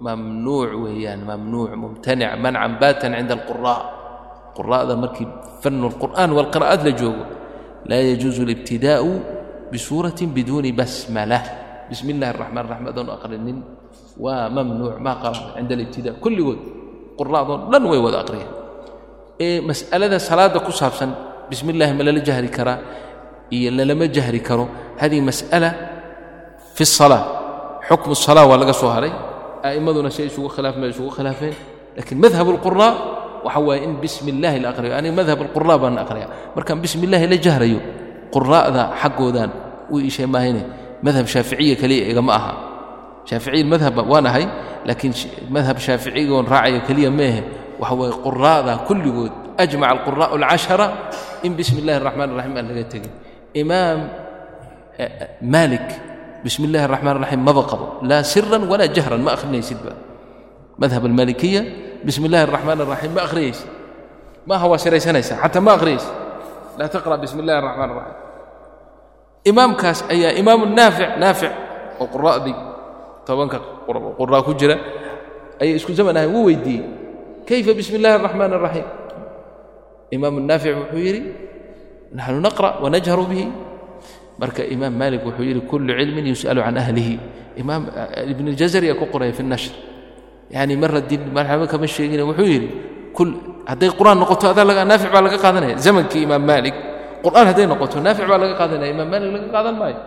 Mamnuuc 0.00 0.70
weeyaan 0.84 1.26
mamnuuc 1.26 1.74
mumtanic 1.74 2.30
mancan 2.38 2.78
baatan 2.80 3.10
cinda 3.18 3.34
alquraa 3.34 3.80
quraa'da 4.56 4.94
markii 4.96 5.28
fanu 5.60 5.90
alqur'aan 5.90 6.30
walqira'aad 6.38 6.80
la 6.86 6.92
joogo 6.94 7.24
laa 7.90 8.02
yajuusu 8.14 8.46
alibtidaa'u 8.46 9.10
bisuuratin 9.72 10.30
biduuni 10.30 10.70
basmala. 10.72 11.40
Bismi 11.90 12.14
illahi 12.14 12.30
araxmaan 12.36 12.64
araxiim 12.68 12.86
adoon 12.92 13.08
aqrinin 13.16 13.58
waa 14.20 14.46
mamnuuc 14.52 15.00
maa 15.00 15.16
qaran 15.24 15.56
cinda 15.56 15.72
alibtidaa 15.74 16.14
kulligood 16.22 16.60
quraa'doo 17.18 17.72
dhan 17.72 17.82
way 17.90 18.00
wada 18.00 18.20
aqriyaan 18.24 18.59
ee 19.39 19.61
mas'alada 19.69 20.17
salaadda 20.19 20.59
ku 20.65 20.71
saabsan 20.71 21.09
bismi 21.49 21.69
illaahi 21.73 21.93
ma 21.97 22.03
lala 22.07 22.19
jahri 22.27 22.49
karaa 22.57 22.79
iyo 23.51 23.69
lalama 23.71 24.05
jahri 24.07 24.39
karo 24.47 24.65
hadihi 25.01 25.21
mas'ala 25.29 25.69
fi 26.75 26.83
الsalaa 26.83 27.23
xukmu 27.89 28.11
الsalaa 28.17 28.45
waa 28.49 28.57
laga 28.61 28.73
soo 28.73 28.89
haray 28.95 29.13
a'immaduna 29.67 30.09
say 30.11 30.25
isugu 30.29 30.49
khilaafeen 30.55 30.81
bay 30.81 30.89
isugu 30.95 31.09
khilaafeen 31.17 31.53
lakiin 31.97 32.17
madhab 32.25 32.47
اlquraa 32.53 32.91
waxa 33.45 33.59
waaye 33.67 33.83
in 33.85 33.93
bismi 34.03 34.29
illaahi 34.33 34.59
la 34.63 34.69
aqriyo 34.73 34.93
aniga 34.97 35.13
madhab 35.21 35.39
alquraa 35.45 35.77
baan 35.83 35.95
aqriya 36.03 36.27
markaan 36.55 36.79
bismi 36.83 37.03
illaahi 37.07 37.27
la 37.33 37.37
jahrayo 37.45 37.79
quraa'da 38.33 38.83
xaggoodaan 39.01 39.51
u 39.93 40.01
iishay 40.01 40.25
maahayne 40.25 40.61
madhab 41.05 41.25
shaaficiya 41.33 41.75
keliya 41.81 42.09
igama 42.11 42.31
aha 42.39 42.53
shaaficiya 43.29 43.65
madhab 43.73 43.93
waan 44.11 44.25
ahay 44.25 44.45
laakiin 44.87 45.13
madhab 45.55 45.77
shaaficigoon 45.85 46.45
raacayo 46.49 46.79
keliya 46.87 47.11
meehe 47.19 47.41
waxa 47.80 48.20
quraa'da 48.20 48.72
kulligood 48.84 49.32
ajmaca 49.56 49.90
alquraa'u 49.96 50.34
alcashara 50.36 50.86
in 51.42 51.56
bismi 51.56 51.80
illahi 51.80 51.96
araxmaan 52.04 52.30
araxiim 52.36 52.56
aan 52.56 52.66
laga 52.68 52.84
tegin 52.92 53.12
imaam 53.56 53.98
maalik 55.40 55.88
bismi 56.44 56.68
illahi 56.68 56.84
araxmaan 56.84 57.16
araxiim 57.20 57.40
maba 57.40 57.62
qabo. 57.64 57.86
Laa 58.04 58.22
siran 58.24 58.68
walaa 58.68 58.92
jahran 58.92 59.20
ma 59.24 59.32
akhrinaysidba 59.36 59.92
madhab 60.76 61.02
almalikiya 61.08 61.62
bismi 62.04 62.28
illahi 62.28 62.44
araxmaan 62.48 62.78
araxiim 62.84 63.12
ma 63.16 63.20
akhriyaysid 63.24 63.68
maaha 64.44 64.64
waa 64.68 64.80
xataa 64.80 65.60
ma 65.64 65.72
akhriyaysid 65.76 66.12
laa 66.76 66.88
taqra 66.88 67.16
bismi 67.16 67.40
illahi 67.44 67.58
araxmaan 67.64 67.90
araxiim 67.96 68.18
imaamkaas 69.44 69.98
ayaa 70.12 70.36
imaamu 70.36 70.68
naafic 70.68 71.10
naafic 71.16 71.52
oo 72.00 72.06
quraa'dii 72.12 72.56
tobanka 73.24 73.58
quraa 74.20 74.42
ku 74.44 74.52
jira 74.56 74.76
ayay 75.60 75.76
isku 75.80 75.92
zaman 75.96 76.16
ahayn 76.16 76.32
wuu 76.32 76.48
weydiiyey 76.48 76.99
kayfa 77.49 77.71
bismi 77.73 77.95
اllahi 77.99 78.15
الraxmaan 78.19 78.51
الraxiim 78.57 78.87
imaam 80.15 80.35
naafic 80.49 80.73
wuxuu 80.75 81.01
yidhi 81.07 81.21
naxnu 82.17 82.39
naqra' 82.41 82.81
wanajharu 82.83 83.25
bihi 83.31 83.45
marka 84.41 84.61
imaam 84.75 84.93
maalik 84.93 85.21
wuxuu 85.25 85.45
yidhi 85.49 85.61
kullu 85.71 85.91
cilmin 85.99 86.25
yus'alu 86.33 86.59
can 86.65 86.77
ahlihi 86.77 87.19
imaam 87.61 87.87
ibn 88.31 88.45
اljazariya 88.53 88.95
ku 88.99 89.05
qoraya 89.13 89.33
fi 89.33 89.41
الnashr 89.43 89.73
yani 90.51 90.73
mar 90.77 90.91
haddii 90.97 91.19
marxaba 91.33 91.65
kama 91.67 91.87
sheegine 91.87 92.23
wuxuu 92.23 92.47
yidhi 92.53 92.69
hadday 93.65 93.89
qur'aan 93.89 94.17
noqoto 94.19 94.45
adaa 94.53 94.85
naafic 94.85 95.09
baa 95.11 95.21
laga 95.21 95.37
qaadanaya 95.37 95.75
zamankii 95.77 96.23
imaam 96.27 96.43
maalik 96.45 96.75
qur'aan 97.25 97.45
hadday 97.49 97.65
noqoto 97.65 97.97
naafic 97.99 98.25
baa 98.29 98.37
laga 98.37 98.55
qaadanaya 98.61 98.91
imaam 98.95 99.09
maalik 99.09 99.29
laga 99.35 99.47
qaadan 99.55 99.75
maayo 99.81 99.99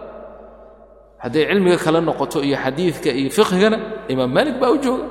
hadday 1.19 1.43
cilmiga 1.51 1.79
kale 1.85 2.01
noqoto 2.01 2.39
iyo 2.47 2.57
xadiidka 2.65 3.11
iyo 3.11 3.31
fiqhigana 3.31 3.79
imaam 4.09 4.31
maalik 4.31 4.55
baa 4.61 4.71
u 4.71 4.79
jooga 4.79 5.05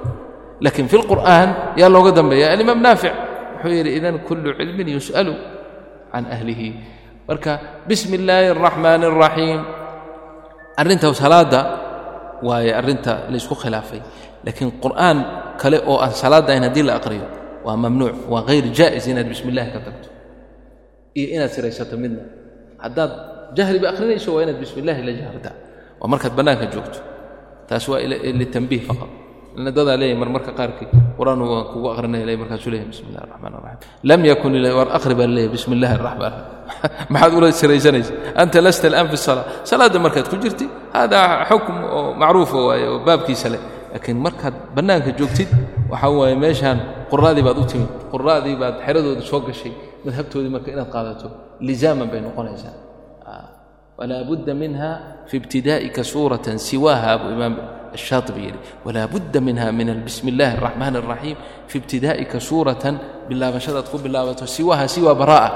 laakiin 0.65 0.87
fi 0.89 0.97
lqur'aan 1.03 1.49
yaa 1.81 1.91
looga 1.95 2.11
dambeeya. 2.19 2.47
Alimaam 2.55 2.81
naafic 2.87 3.13
wuxuu 3.59 3.73
yidhi 3.79 3.91
idan 3.99 4.17
kullu 4.27 4.55
cilmin 4.59 4.89
yus'alu 4.97 5.35
can 6.13 6.25
ahlihi. 6.35 6.69
Marka 7.29 7.53
bismi 7.89 8.15
illaahi 8.19 8.47
araxmaani 8.55 9.05
araxiim 9.11 9.61
arrinta 10.81 11.07
salaadda 11.23 11.61
waaye 12.47 12.71
arrinta 12.81 13.13
laysku 13.33 13.55
khilaafay. 13.63 14.01
Laakiin 14.45 14.71
qur'aan 14.83 15.19
kale 15.61 15.79
oo 15.87 15.99
aan 16.05 16.13
salaadda 16.23 16.51
ahayn 16.53 16.65
haddii 16.67 16.85
la 16.89 16.95
aqriyo 16.99 17.27
waa 17.67 17.77
mamnuuc 17.79 18.27
waa 18.33 18.43
hayr 18.51 18.67
jaa'is 18.79 19.07
inaad 19.07 19.29
bismi 19.31 19.49
illahi 19.55 19.71
ka 19.75 19.81
tagto. 19.87 20.09
Iyo 21.19 21.27
inaad 21.39 21.51
siraysato 21.55 21.95
midna. 22.03 22.23
Haddaad 22.83 23.13
jahriba 23.55 23.87
akhrinayso 23.95 24.35
waa 24.35 24.43
inaad 24.43 24.59
bismi 24.63 24.83
illahi 24.83 25.01
la 25.07 25.13
jahartaa 25.21 25.55
waa 26.03 26.09
markaad 26.13 26.35
bannaanka 26.39 26.67
joogto. 26.75 26.99
Taas 27.71 27.87
waa 27.87 28.03
litambiih 28.41 28.83
faqad 28.91 29.22
dadaa 29.57 29.97
leeyahy 29.97 30.19
mar 30.19 30.29
marka 30.29 30.53
qaarkii. 30.53 30.89
Qur'aan 31.19 31.41
waan 31.41 31.65
kugu 31.73 31.89
aqrinaya 31.93 32.25
leeyahy 32.27 32.41
markaasuu 32.43 32.71
leeyahy 32.71 32.89
bismi 32.89 33.09
illahi 33.11 33.25
araxmaan 33.29 33.55
araxiim 33.55 33.91
lam 34.05 34.25
yakun 34.25 34.53
war 34.79 34.89
akhri 34.99 35.15
baa 35.15 35.27
leeyahy 35.27 35.53
bismi 35.53 35.77
illahi 35.77 35.95
araxmaan 36.01 36.35
maxaad 37.13 37.33
ula 37.39 37.53
siraysanaysa 37.53 38.13
anta 38.35 38.61
lasta 38.67 38.89
al'aan 38.89 39.09
fi 39.13 39.17
salaa 39.17 39.45
salaadda 39.71 39.99
markaad 39.99 40.27
ku 40.33 40.37
jirtid 40.37 40.71
haadaa 40.95 41.45
xukm 41.51 41.77
oo 41.97 42.15
macruufa 42.15 42.59
waaye 42.69 42.87
oo 42.89 42.99
baabkiisa 43.05 43.49
leh. 43.55 43.63
Laakiin 43.93 44.19
markaad 44.27 44.55
bannaanka 44.77 45.11
joogtid 45.19 45.51
waxaa 45.93 46.13
waaye 46.21 46.37
meeshaan 46.45 46.79
quraadii 47.13 47.45
baad 47.49 47.59
u 47.63 47.65
timid. 47.73 47.91
Quraadii 48.13 48.57
baad 48.63 48.77
xeradooda 48.87 49.23
soo 49.31 49.41
gashay 49.47 49.73
madhabtoodii 50.07 50.53
marka 50.57 50.69
inaad 50.73 50.91
qaadato 50.97 51.29
lizaaman 51.61 52.09
bay 52.09 52.21
noqonaysaa. 52.25 52.77
Walaa 53.99 54.25
budda 54.25 54.55
minha 54.55 54.91
fi 55.29 55.37
ibtidaa'ika 55.37 56.01
suuratan 56.01 56.57
siwaaha 56.59 57.09
abu 57.17 57.27
imaam 57.37 57.82
الشاطبي 57.95 58.43
yidhi 58.47 58.59
walaa 58.85 59.07
budda 59.07 59.41
minha 59.41 59.73
min 59.73 59.89
bismi 60.07 60.31
اllahi 60.33 60.57
الraxmaan 60.59 60.95
الraxiim 60.97 61.37
fi 61.71 61.79
ibtidaa'ika 61.79 62.41
suuratan 62.41 62.95
bilaabashadaad 63.29 63.87
ku 63.93 63.99
bilaabato 63.99 64.47
siwaha 64.47 64.89
siwa 64.89 65.13
baraa'a 65.15 65.51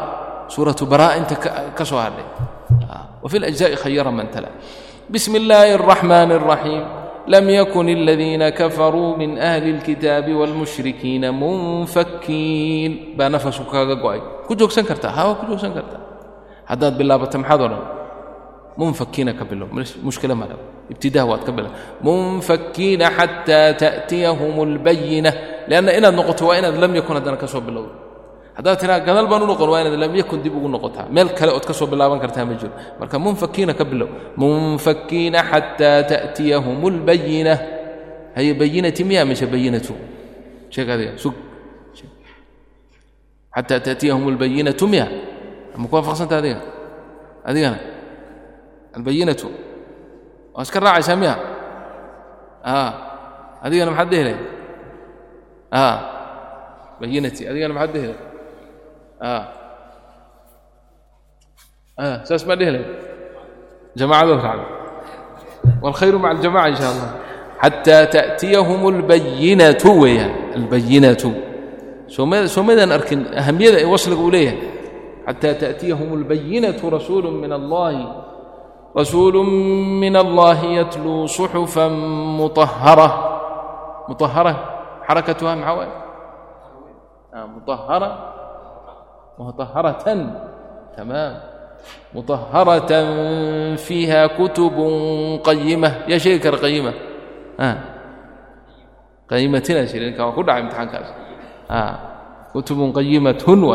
suuratu 0.48 0.86
baraa'a 0.86 1.16
inta 1.20 1.36
ka 1.78 1.84
soo 1.84 1.98
hadhay 1.98 2.26
wafi 3.22 3.36
اlأjزaءi 3.40 3.76
khayara 3.82 4.10
man 4.10 4.28
tala 4.34 4.50
bismi 5.10 5.36
اllahi 5.42 5.70
الraxmaan 5.78 6.30
الraxiim 6.38 6.84
lm 7.26 7.46
ykun 7.62 7.86
اladiina 7.90 8.52
kafaruu 8.52 9.16
min 9.18 9.38
ahli 9.38 9.74
اlkitaabi 9.76 10.32
wاlmushrikiina 10.40 11.32
munfakiin 11.32 13.18
baa 13.18 13.28
nafasu 13.28 13.66
kaaga 13.66 13.94
go'ay 13.98 14.20
ku 14.46 14.54
joogsan 14.54 14.84
kartaa 14.86 15.10
hawa 15.10 15.34
ku 15.40 15.44
joogsan 15.50 15.74
kartaa 15.74 16.02
haddaad 16.70 16.94
bilaabato 16.98 17.38
maxaad 17.42 17.60
odhan 17.66 17.82
قوي 18.77 18.93
كجوك 18.93 19.05
سنكرتا 19.05 19.29
ها 19.29 19.33
كجوك 19.33 19.33
سنكرتا 19.33 19.39
حداد 19.39 19.49
بالله 19.49 19.71
بتمحضرا 19.71 19.71
منفكين 19.71 19.71
كبلهم 19.71 19.83
مشكلة 20.05 20.33
ما 20.33 20.45
له 20.45 20.57
ابتداء 20.91 21.25
وات 21.27 21.43
كبله 21.47 21.71
منفكين 22.03 23.05
حتى 23.05 23.73
تأتيهم 23.73 24.63
البينة 24.63 25.33
لأن 25.67 25.89
إن 25.89 26.05
النقطة 26.05 26.45
وإن 26.45 26.63
لم 26.63 26.95
يكن 26.95 27.15
هذا 27.15 27.35
كسب 27.35 27.61
بالله 27.61 27.87
هذا 28.55 28.73
ترى 28.73 28.99
قال 28.99 29.27
بنو 29.27 29.45
نقول 29.45 29.69
وإن 29.69 29.85
لم 29.85 30.15
يكن 30.15 30.41
دي 30.41 30.49
بقول 30.49 30.71
نقطة 30.71 31.07
مال 31.11 31.35
كلا 31.35 31.57
كسب 31.57 31.87
بالله 31.87 32.07
بان 32.07 32.19
كرتها 32.19 32.43
مجر 32.43 32.69
مركا 32.99 33.17
منفكين 33.17 33.71
كبله 33.71 34.07
منفكين 34.37 35.37
حتى 35.37 36.03
تأتيهم 36.03 36.87
البينة 36.87 37.67
هي 38.35 38.53
بينة 38.53 38.93
مياه 38.99 39.23
مش 39.23 39.43
بينة 39.43 39.87
شيء 40.69 40.85
هذا 40.93 41.15
سوق 41.15 41.33
حتى 43.51 43.79
تأتيهم 43.79 44.29
البينة 44.29 44.75
مياه 44.81 45.07
مكوافق 45.77 46.13
سنت 46.13 46.33
هذه 46.33 46.61
هذه 47.45 47.67
أنا 47.67 47.94
البينة 48.97 49.37
واسكر 50.53 50.83
راعي 50.83 51.01
ساميها 51.01 51.39
آه 52.65 52.93
هذه 53.61 53.83
أنا 53.83 53.91
محده 53.91 54.23
لي 54.23 54.35
آه 55.73 55.99
بينتي 57.01 57.49
هذه 57.49 57.65
أنا 57.65 57.73
محده 57.73 58.01
لي 58.01 58.15
آه 59.21 59.47
آه 61.99 62.23
ساسمع 62.23 62.53
ده 62.53 62.69
لي 62.69 62.85
جماعة 63.97 64.23
ذو 64.23 64.39
والخير 65.81 66.17
مع 66.17 66.31
الجماعة 66.31 66.67
إن 66.67 66.75
شاء 66.75 66.91
الله 66.91 67.15
حتى 67.59 68.05
تأتيهم 68.05 68.87
البينة 68.87 69.77
ويا 69.85 70.35
البينة 70.55 71.35
سو 72.07 72.63
ماذا 72.63 72.95
أركن 72.95 73.25
أهمية 73.25 73.85
وصل 73.85 74.29
إليها 74.29 74.55
حتى 75.27 75.53
تأتيهم 75.53 76.13
البينة 78.95 78.97
رسول 78.97 79.33
من 79.35 79.45
الله 79.45 79.45
رسول 79.45 79.45
من 79.95 80.15
الله 80.17 80.65
يتلو 80.65 81.25
صحفا 81.25 81.87
مطهرة 82.39 83.41
مطهرة 84.09 84.65
حركتها 85.03 85.55
معوى 85.55 85.87
آه 87.33 87.45
مطهرة 87.45 88.33
مطهرة 89.39 89.91
تمام 90.97 91.41
مطهرة 92.15 92.95
فيها 93.75 94.27
كتب 94.27 94.73
قيمة 95.43 95.97
يا 96.07 96.17
شيكر 96.17 96.55
قيمة 96.55 96.93
آه 97.59 97.77
قيمتنا 99.29 99.85
شيرين 99.85 100.13
كما 100.13 100.31
كل 100.31 100.49
عام 100.49 100.63
امتحان 100.63 100.87
كاس 100.89 101.13
آه 101.71 101.99
كتب 102.55 102.91
قيمة 102.95 103.65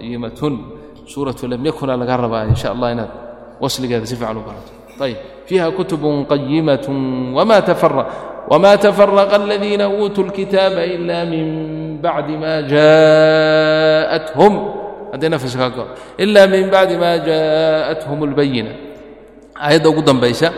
قيمة 0.00 0.58
سورة 1.06 1.36
لم 1.42 1.66
يكن 1.66 1.90
wasligeeda 3.61 4.05
si 4.05 4.15
fiican 4.15 4.37
u 4.37 4.43
barato. 4.47 4.71
Ayb 4.99 5.17
fiiha 5.47 5.71
kutubun 5.71 6.25
qayimat 6.25 6.87
wma 6.87 7.61
tafaraqa 8.77 9.35
aladiina 9.35 9.89
uutuu 9.89 10.23
lkitaaba 10.29 10.85
ila 10.85 11.25
min 11.25 11.47
bacdi 12.01 12.37
ma 12.37 12.61
jaaءathum 12.61 14.53
hadday 15.11 15.29
nafis 15.29 15.55
kaa 15.57 15.69
galo. 15.69 15.95
Ila 16.17 16.47
min 16.47 16.69
bacdi 16.69 16.95
ma 16.97 17.17
jaaءathum 17.17 18.19
اlbayina 18.23 18.71
aayadda 19.55 19.89
ugu 19.89 20.01
dambaysa 20.01 20.49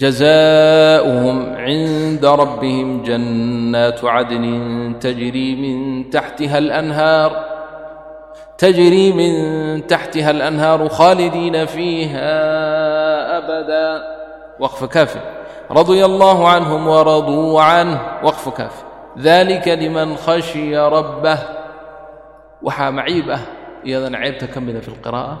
جزاؤهم 0.00 1.56
عند 1.56 2.24
ربهم 2.24 3.02
جنات 3.02 4.04
عدن 4.04 4.44
تجري 5.00 5.48
من 5.56 6.10
تحتها 6.10 6.58
الأنهار 6.58 7.55
تجري 8.58 9.12
من 9.12 9.32
تحتها 9.86 10.30
الانهار 10.30 10.88
خالدين 10.88 11.66
فيها 11.66 12.32
ابدا 13.38 14.02
وقف 14.60 14.84
كافر. 14.84 15.20
رضي 15.70 16.04
الله 16.04 16.48
عنهم 16.48 16.88
ورضوا 16.88 17.62
عنه. 17.62 18.00
وقف 18.22 18.48
كافر. 18.48 18.84
ذلك 19.18 19.68
لمن 19.68 20.16
خشي 20.16 20.76
ربه. 20.76 21.38
waxaa 22.66 22.90
maciib 22.98 23.28
ah 23.30 23.42
iyadana 23.84 24.18
ceebta 24.24 24.46
ka 24.48 24.58
mida 24.64 24.80
fi 24.80 24.90
lqiraa'a 24.90 25.36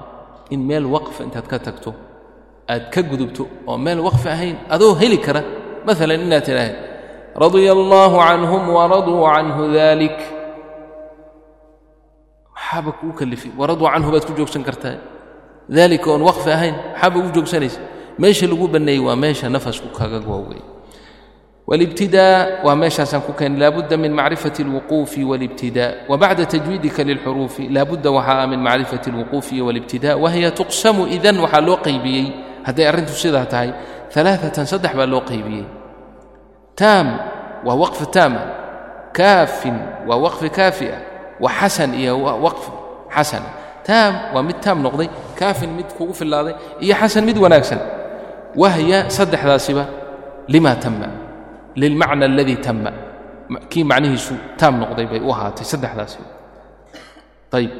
in 0.54 0.60
meel 0.68 0.86
waqf 0.94 1.16
intaad 1.24 1.46
ka 1.48 1.58
tagto 1.58 1.90
aad 2.68 2.84
ka 2.94 3.00
gudubto 3.02 3.48
oo 3.66 3.78
meel 3.78 4.00
waqfi 4.06 4.28
ahayn 4.28 4.56
adoo 4.74 4.94
heli 5.00 5.18
kara 5.26 5.42
maalan 5.86 6.20
inaad 6.26 6.44
tidhaahd 6.48 6.76
radia 7.44 7.72
allaahu 7.78 8.16
canhum 8.28 8.62
waraduu 8.76 9.26
canhu 9.34 9.62
dalik 9.72 10.18
maxaaba 12.55 12.91
kuu 12.91 13.13
kalifi 13.19 13.51
waraduu 13.57 13.87
canhu 13.93 14.11
baad 14.11 14.25
ku 14.25 14.33
joogsan 14.33 14.63
kartaa 14.63 14.97
daalika 15.69 16.11
oon 16.11 16.21
waqfi 16.21 16.49
ahayn 16.51 16.75
maxaaba 16.93 17.19
ugu 17.19 17.31
joogsanaysa 17.35 17.81
meesha 18.19 18.47
lagu 18.47 18.67
banneeyey 18.67 19.03
waa 19.07 19.15
meesha 19.15 19.49
nafasku 19.49 19.87
kaga 19.97 20.19
goowey 20.19 20.61
والابتداء 21.67 22.67
وماشا 22.67 23.19
كان 23.39 23.55
لابد 23.55 23.93
من 23.93 24.11
معرفة 24.11 24.53
الوقوف 24.59 25.17
والابتداء 25.17 26.05
وبعد 26.09 26.47
تجويدك 26.47 26.99
للحروف 26.99 27.59
لابد 27.59 28.07
وحا 28.07 28.45
من 28.45 28.59
معرفة 28.59 29.01
الوقوف 29.07 29.53
والابتداء 29.53 30.19
وهي 30.19 30.51
تقسم 30.51 31.01
إذن 31.01 31.39
وحا 31.39 31.59
لو 31.59 31.75
قيبيي 31.75 32.31
هذا 32.63 32.89
أرنت 32.89 33.09
سيدها 33.09 33.43
تاي 33.43 33.73
ثلاثة 34.11 34.63
صدح 34.63 34.95
بلو 34.95 35.19
قيبيي 35.19 35.65
تام 36.75 37.17
ووقف 37.65 38.05
تام 38.05 38.53
كاف 39.13 39.73
ووقف 40.07 40.45
كافئة 40.45 40.97
wa 41.42 41.50
xasan 41.58 41.90
iyo 42.00 42.12
waqfi 42.44 42.70
xasan 43.16 43.42
taam 43.86 44.12
waa 44.34 44.42
mid 44.48 44.58
taam 44.64 44.78
noqday. 44.86 45.08
Kaafin 45.38 45.70
mid 45.78 45.88
kugu 45.96 46.14
filaaday 46.20 46.54
iyo 46.84 46.94
xasan 47.00 47.24
mid 47.28 47.36
wanaagsan. 47.44 47.80
Wahya 48.56 48.98
saddexdaasiba. 49.16 49.84
Lima 50.48 50.72
tama 50.82 51.08
lilmacna 51.80 52.24
aladii 52.30 52.56
tama 52.66 52.90
kii 53.70 53.84
macnihiisu 53.90 54.34
taam 54.60 54.74
noqday 54.82 55.06
bay 55.10 55.20
u 55.20 55.28
ahaatay 55.34 55.64
saddexdaasiba. 55.72 56.28
Ayb 57.56 57.70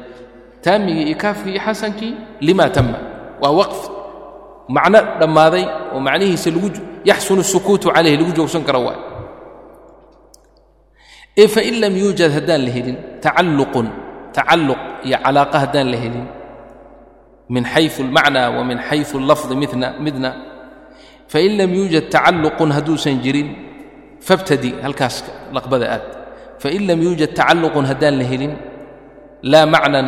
taamigii 0.63 1.05
iyo 1.09 1.17
kaafkii 1.23 1.51
iyo 1.55 1.61
xasankii 1.65 2.13
lima 2.47 2.65
tama 2.75 2.97
waa 3.41 3.53
waqfi 3.59 3.87
macno 4.75 4.99
dhammaaday 5.19 5.63
oo 5.95 5.99
macnihiisa 6.07 6.49
yaxsunu 7.09 7.43
sukuutu 7.43 7.87
calayh 7.95 8.17
lagu 8.19 8.31
joogsan 8.37 8.63
karo 8.67 8.79
waay 8.87 8.99
ee 11.41 11.47
fain 11.55 11.75
lam 11.83 11.93
yuujad 12.01 12.31
haddaan 12.37 12.61
la 12.67 12.71
helin 12.75 12.97
tacalluqun 13.25 13.87
tacalluq 14.37 14.81
iyo 15.07 15.17
calaaqa 15.25 15.57
haddaan 15.63 15.87
la 15.93 15.97
helin 16.03 16.25
min 17.53 17.63
xayu 17.73 17.89
اlmacna 18.05 18.41
wa 18.57 18.61
min 18.69 18.77
xayu 18.89 19.15
اllafdi 19.21 19.53
midna 19.63 19.87
midna 20.05 20.29
fain 21.33 21.51
lam 21.59 21.69
yuujad 21.77 22.05
tacalluqun 22.15 22.69
hadduusan 22.77 23.15
jirin 23.25 23.49
fabtadi 24.27 24.71
halkaas 24.85 25.15
laqbada 25.55 25.85
aad 25.95 26.05
fain 26.63 26.81
lam 26.89 26.99
yuujad 27.05 27.31
tacalluqun 27.39 27.85
haddaan 27.91 28.15
la 28.21 28.25
helin 28.31 28.53
laa 29.51 29.65
macnan 29.73 30.07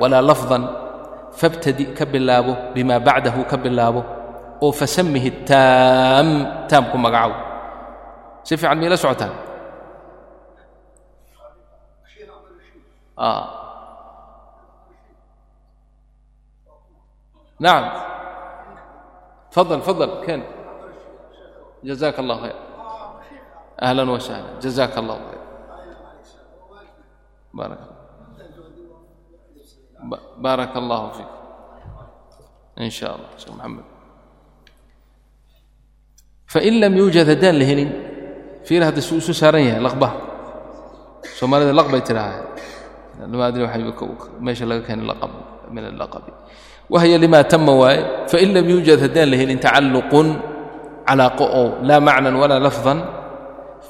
walaa 0.00 0.22
lafdan 0.30 0.62
fabtadi 1.40 1.84
ka 1.98 2.04
bilaabo 2.12 2.52
bimaa 2.74 3.00
bacdahu 3.08 3.40
ka 3.50 3.56
bilaabo 3.64 4.00
oo 4.64 4.72
fasammihi 4.80 5.30
taam 5.50 6.28
taam 6.70 6.84
magacow 7.04 7.32
si 8.46 8.52
fiican 8.60 8.78
mayla 8.80 8.96
socotaan 9.04 9.49
آه. 13.20 13.60
نعم 17.60 18.02
تفضل 19.50 19.80
تفضل 19.80 20.24
كان 20.26 20.42
جزاك 21.84 22.18
الله 22.18 22.40
خير 22.40 22.54
اهلا 23.82 24.10
وسهلا 24.10 24.60
جزاك 24.60 24.98
الله 24.98 25.14
خير 25.14 25.40
بارك 27.54 27.78
بارك 30.38 30.76
الله 30.76 31.10
فيك 31.10 31.26
ان 32.80 32.90
شاء 32.90 33.16
الله 33.16 33.28
شيخ 33.36 33.50
محمد 33.52 33.84
فان 36.46 36.80
لم 36.80 36.96
يوجد 36.96 37.28
هدان 37.28 37.54
لهنين 37.58 37.92
في 38.64 38.78
لها 38.78 39.00
سو 39.00 39.32
سارن 39.32 39.78
لقبه 39.82 40.12
سومالida 41.40 41.72
meesha 44.40 44.64
laga 44.66 44.82
keenay 44.86 45.06
min 45.70 45.84
alaqabi 45.94 46.32
wahya 46.90 47.18
limaa 47.18 47.44
tama 47.44 47.72
waaye 47.72 48.26
fain 48.26 48.50
lam 48.54 48.66
yuujad 48.66 48.98
haddaan 49.00 49.30
la 49.30 49.36
helin 49.36 49.58
tacalluqun 49.58 50.28
calaaqo 51.06 51.44
oo 51.44 51.68
laa 51.86 52.00
macnan 52.02 52.34
walaa 52.34 52.58
lafdan 52.58 52.98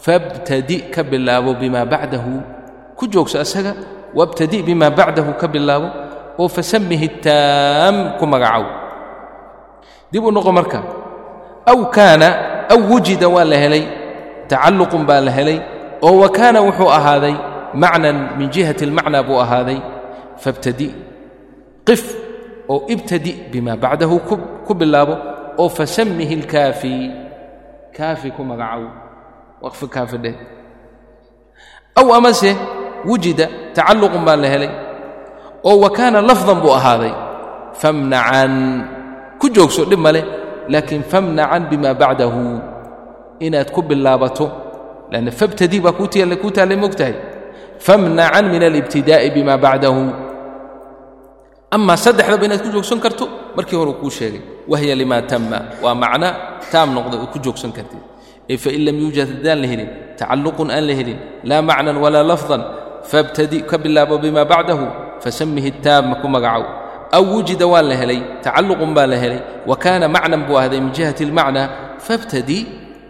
fabtadi 0.05 0.93
ka 0.93 1.03
bilaabo 1.03 1.55
bimaa 1.57 1.85
bacdahu 1.89 2.35
ku 2.97 3.05
joogso 3.09 3.41
asaga 3.41 3.73
wabtadi 4.15 4.63
bimaa 4.63 4.93
bacdahu 4.93 5.33
ka 5.41 5.49
bilaabo 5.49 5.89
oo 6.41 6.49
fasamihi 6.49 7.09
taam 7.25 8.17
ku 8.19 8.25
magacow. 8.25 8.65
Dib 10.13 10.25
u 10.25 10.31
noqo 10.33 10.51
marka 10.53 10.81
aw 11.71 11.79
kaana 11.93 12.29
aw 12.73 12.81
wujida 12.91 13.29
waa 13.29 13.45
la 13.45 13.57
helay 13.57 13.85
tacalluqun 14.49 15.05
baa 15.09 15.21
la 15.21 15.31
helay 15.33 15.59
oo 16.03 16.21
wa 16.25 16.29
kaana 16.29 16.59
wuxuu 16.67 16.89
ahaaday 16.89 17.35
macnan 17.75 18.37
min 18.39 18.51
jihati 18.51 18.85
اlmacna 18.89 19.23
buu 19.23 19.39
ahaaday 19.45 19.79
fabtadi 20.43 20.89
qif 21.87 22.03
oo 22.69 22.87
ibtadi 22.89 23.33
bima 23.53 23.77
bacdahu 23.77 24.17
ku 24.67 24.73
bilaabo 24.75 25.15
oo 25.59 25.69
fasammihi 25.69 26.35
اlkaafi 26.41 26.95
kaafi 27.97 28.31
ku 28.37 28.43
magacow 28.45 28.85
waqfi 29.63 29.87
kaafi 29.95 30.17
dheh 30.25 30.37
aw 32.01 32.07
amase 32.19 32.51
wujida 33.05 33.47
tacalluqun 33.75 34.23
baa 34.25 34.37
la 34.37 34.49
helay 34.49 34.73
oo 35.65 35.77
wa 35.83 35.91
kaana 35.91 36.21
lafdan 36.23 36.59
buu 36.63 36.75
ahaaday 36.79 37.13
famnacan 37.81 38.53
ku 39.41 39.47
joogso 39.55 39.85
dhib 39.85 40.01
male 40.01 40.23
laakiin 40.69 41.03
famnacan 41.03 41.69
bima 41.71 41.95
bacdahu 41.95 42.43
inaad 43.41 43.69
ku 43.75 43.83
bilaabato 43.83 44.47
lanna 45.13 45.31
fabtadi 45.31 45.81
baa 45.81 45.93
kuu 45.93 46.07
taallay 46.55 46.77
moogtahay 46.77 47.15
famnacan 47.87 48.45
min 48.53 48.63
alibtidaa'i 48.69 49.29
bima 49.37 49.55
bacdahu 49.65 50.03
amaa 51.77 51.97
saddexdaba 52.05 52.45
inaad 52.47 52.63
ku 52.65 52.71
joogsan 52.75 53.01
karto 53.05 53.25
markii 53.57 53.77
hore 53.81 53.91
uu 53.93 54.01
kuu 54.03 54.11
sheegay 54.19 54.43
wahya 54.71 54.95
limaa 55.01 55.23
tamma. 55.31 55.59
Waa 55.83 55.95
macna 56.03 56.29
taam 56.73 56.89
noqday 56.97 57.19
oo 57.23 57.29
ku 57.33 57.39
joogsan 57.45 57.73
kartid. 57.77 58.03
Ee 58.51 58.57
fain 58.63 58.81
lam 58.87 58.97
yuujad 59.03 59.29
haddaan 59.33 59.59
la 59.63 59.67
helin 59.73 59.91
tacalluqun 60.19 60.69
aan 60.75 60.85
la 60.89 60.95
helin 60.99 61.19
laa 61.49 61.63
macnan 61.71 61.97
walaa 62.05 62.25
lafdan 62.31 62.63
faabtadi 63.11 63.59
ka 63.71 63.77
bilaabo 63.85 64.15
bima 64.25 64.43
bacdahu 64.53 64.87
fasamihi 65.23 65.71
taama 65.85 66.15
ku 66.23 66.29
magacow. 66.35 66.65
Aw 67.17 67.23
wujida 67.33 67.67
waan 67.73 67.87
la 67.91 67.97
helay 68.01 68.21
tacalluqun 68.45 68.91
baa 68.97 69.07
la 69.13 69.17
helay 69.23 69.41
wa 69.69 69.75
kaana 69.85 70.07
macnan 70.17 70.43
buu 70.47 70.59
ahday 70.63 70.81
min 70.85 70.93
jihati 70.97 71.23
اlmacna 71.27 71.63
faabtadi 72.07 72.59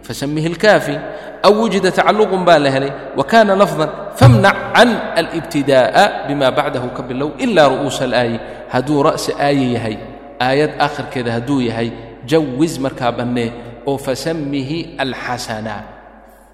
فسمه 0.06 0.46
الكافي 0.46 1.00
أو 1.44 1.62
وجد 1.62 1.92
تعلق 1.92 2.34
بالهلي 2.34 2.92
وكان 3.16 3.58
لفظا 3.58 4.12
فامنع 4.16 4.54
عن 4.74 4.88
الابتداء 5.18 6.26
بما 6.28 6.50
بعده 6.50 6.80
كبلو 6.98 7.30
إلا 7.40 7.68
رؤوس 7.68 8.02
الآية 8.02 8.40
هدو 8.70 9.00
رأس 9.00 9.30
آية 9.30 9.74
يهي 9.74 9.98
آيات 10.42 10.70
آخر 10.80 11.04
كذا 11.04 11.36
هدو 11.36 11.60
يهي 11.60 11.90
جوز 12.26 12.78
مركابنه 12.78 13.52
أو 13.88 13.96
فسمه 13.96 14.84
الحسنة 15.00 15.84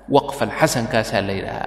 وقف 0.09 0.43
الحسن 0.43 0.87
كاسا 0.87 1.21
ليلها 1.21 1.67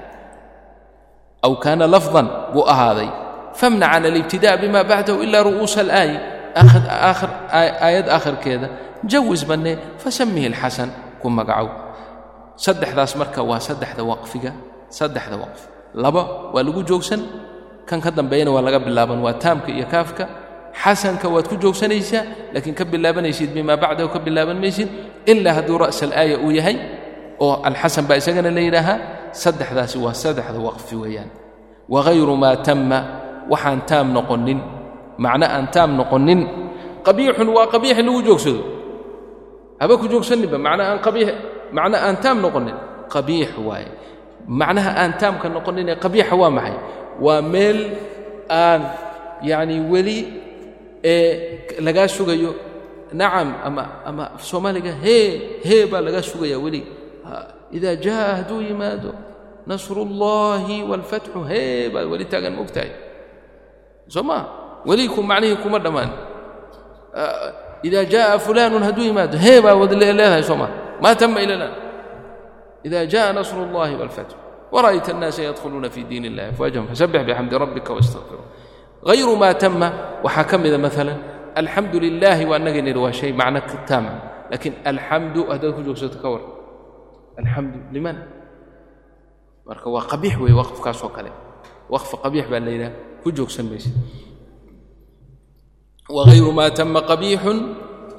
أو 1.43 1.56
كان 1.56 1.84
لفظا 1.84 2.51
وأهذي 2.56 3.10
فامنع 3.53 3.88
عن 3.88 4.06
الابتداء 4.06 4.68
بما 4.68 4.82
بعده 4.82 5.24
إلا 5.24 5.41
رؤوس 5.41 5.80
الآية 5.80 6.18
آخر, 6.56 6.82
آخر 6.89 7.30
آيات 7.53 8.10
آخر 8.10 8.36
كذا 8.36 8.70
جوز 9.03 9.43
بنه 9.43 9.78
فسمه 9.99 10.47
الحسن 10.47 10.89
ku 11.23 11.29
magacow. 11.39 11.68
Saddexdaas 12.64 13.12
marka 13.21 13.41
waa 13.51 13.61
saddexda 13.68 14.03
waqfiga 14.11 14.53
saddexda 14.99 15.37
waqfi 15.43 15.64
laba 16.03 16.23
waa 16.55 16.62
lagu 16.66 16.83
joogsan. 16.89 17.21
Kan 17.89 18.01
ka 18.05 18.11
dambeeyana 18.11 18.51
waa 18.55 18.62
laga 18.66 18.79
bilaaban 18.87 19.18
waa 19.25 19.35
taamka 19.43 19.68
iyo 19.73 19.87
kaafka. 19.93 20.25
Xasanka 20.83 21.27
waad 21.35 21.47
ku 21.51 21.57
joogsanaysaa 21.62 22.53
laakiin 22.55 22.75
ka 22.79 22.85
bilaabanaysid 22.85 23.51
bimaa 23.57 23.77
bacdahu 23.83 24.09
ka 24.14 24.18
bilaaban 24.27 24.59
maysid 24.62 24.89
ilaa 25.27 25.55
hadduu 25.59 25.79
ra'sa 25.83 26.07
alaaya 26.07 26.39
uu 26.39 26.53
yahay 26.59 26.77
oo 27.43 27.59
alxasan 27.68 28.05
baa 28.09 28.16
isagana 28.23 28.51
la 28.55 28.61
yidhaahaa 28.66 28.99
saddexdaasi 29.43 29.97
waa 30.05 30.14
saddexda 30.14 30.59
waqfi 30.68 30.95
weeyaan. 31.03 31.31
Wagayru 31.91 32.37
maa 32.39 32.57
tamma 32.66 32.99
waxaan 33.51 33.81
taam 33.89 34.07
noqonin 34.14 34.61
macno 35.18 35.47
aan 35.47 35.66
taam 35.75 35.91
noqonin 35.99 36.41
qabiixun 37.07 37.49
waa 37.57 37.66
qabiix 37.73 37.97
lagu 38.07 38.21
joogsado 38.29 38.62
haba 39.81 39.95
ku 40.01 40.07
joogsaninba 40.12 40.59
macna 40.66 40.83
aan 40.91 40.99
qabiix 41.07 41.28
macna 41.76 41.97
aan 42.07 42.16
taam 42.22 42.37
noqonin 42.45 42.76
qabiix 43.14 43.51
waaye 43.68 43.89
macnaha 44.61 44.91
aan 45.03 45.12
taamka 45.20 45.47
noqonin 45.57 45.89
ee 45.93 45.97
qabiixa 46.05 46.35
waa 46.41 46.51
maxay? 46.57 46.76
Waa 47.24 47.43
meel 47.53 47.78
aan 48.62 48.81
yacni 49.49 49.76
weli 49.93 50.18
lagaa 51.87 52.09
sugayo 52.16 52.51
nacam 53.20 53.49
ama 53.66 53.85
ama 54.09 54.24
soomaaliga 54.49 54.93
hee 55.05 55.26
hee 55.68 55.83
baa 55.91 56.01
lagaa 56.07 56.22
sugayaa 56.31 56.59
weli. 56.64 56.83
Idaa 57.76 57.97
jaa 58.05 58.26
hadduu 58.43 58.61
yimaado 58.68 59.11
nasruullaahi 59.70 60.76
waalfatxu 60.91 61.41
hee 61.51 61.89
baad 61.95 62.07
weli 62.12 62.24
taagan 62.33 62.53
ma 62.57 62.61
ogtahay. 62.64 62.91
Soo 64.12 64.24
maa 64.28 64.43
weli 64.89 65.05
ku 65.14 65.20
macnihii 65.31 65.61
kuma 65.62 65.78
dhammaan 65.85 66.11
إذا 67.86 68.03
جاء 68.03 68.38
فلان 68.38 68.84
هدو 68.84 69.01
يماد 69.01 69.36
هيبا 69.36 69.72
ودلها 69.74 70.41
سوما 70.41 70.70
ما 71.03 71.14
تم 71.14 71.38
إلى 71.38 71.53
الآن 71.53 71.74
إذا 72.86 73.03
جاء 73.03 73.34
نصر 73.34 73.58
الله 73.64 73.99
والفتح 73.99 74.36
ورأيت 74.72 75.10
الناس 75.10 75.39
يدخلون 75.39 75.89
في 75.89 76.03
دين 76.03 76.26
الله 76.26 76.49
أفواجهم 76.49 76.88
فسبح 76.88 77.22
بحمد 77.22 77.53
ربك 77.53 77.89
واستغفره 77.89 78.45
غير 79.06 79.36
ما 79.36 79.51
تم 79.51 79.89
وحكم 80.24 80.62
إذا 80.62 80.78
مثلا 80.78 81.16
الحمد 81.58 81.95
لله 81.95 82.45
وأنك 82.45 82.76
نروى 82.84 83.14
شيء 83.14 83.34
معنى 83.34 83.62
تام 83.88 84.20
لكن 84.51 84.74
الحمد 84.88 85.38
هذا 85.38 85.72
كله 85.72 85.95
ستكور 85.95 86.41
الحمد 87.39 87.74
لمن 87.91 88.18
marka 89.66 89.89
waa 89.89 90.06
qabiix 90.06 90.38
weeye 90.38 90.53
waqfkaas 90.62 91.01
oo 91.03 91.10
kale 91.10 91.32
waqf 91.89 92.12
qabiix 92.24 92.45
baa 92.51 92.62
la 92.62 92.72
yidhaha 92.72 92.93
ku 93.24 93.34
joogsan 93.34 93.66
maysid 93.66 93.93
وغير 96.10 96.51
ما 96.51 96.70
تم 96.70 96.97
قبيح 96.97 97.41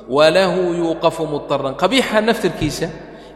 وله 0.09 0.55
يوقف 0.76 1.16
مضطرا 1.22 1.70
قبيحا 1.70 2.20
نفتركيسا 2.20 2.91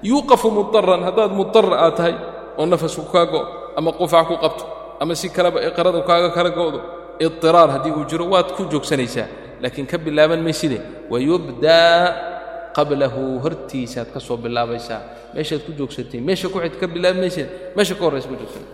يوقف 0.04 0.46
مضطرا 0.46 0.96
هذا 1.08 1.26
مضطر 1.26 1.86
آتاي 1.86 2.14
ونفس 2.58 3.00
كاغو 3.12 3.40
أما 3.78 3.90
قفع 3.90 4.22
قبط 4.22 4.66
أما 5.02 5.14
سي 5.14 5.28
كلا 5.28 5.48
قرض 5.48 5.96
كاغا 6.02 6.28
كلا 6.34 6.50
قوضو 6.50 6.80
اضطرار 7.22 7.76
هدي 7.76 7.90
وجروات 7.90 8.50
كو 8.50 8.64
جوك 8.64 8.84
سنيسا 8.84 9.26
لكن 9.60 9.84
كب 9.86 10.08
الله 10.08 10.26
من 10.26 10.42
ميسيده 10.44 10.80
ويبدا 11.10 11.80
qablahu 12.76 13.42
hortiisaad 13.44 14.08
ka 14.14 14.20
soo 14.22 14.36
bilaabaysaa 14.38 15.00
meeshaad 15.34 15.62
ku 15.66 15.72
joogsatay 15.78 16.20
meesha 16.28 16.48
ku 16.52 16.58
xid 16.62 16.74
ka 16.80 16.86
bilaabi 16.86 17.18
mayseed 17.24 17.48
meesha 17.76 17.94
ka 17.98 18.02
horraysa 18.06 18.28
ku 18.30 18.36
joogsan 18.38 18.64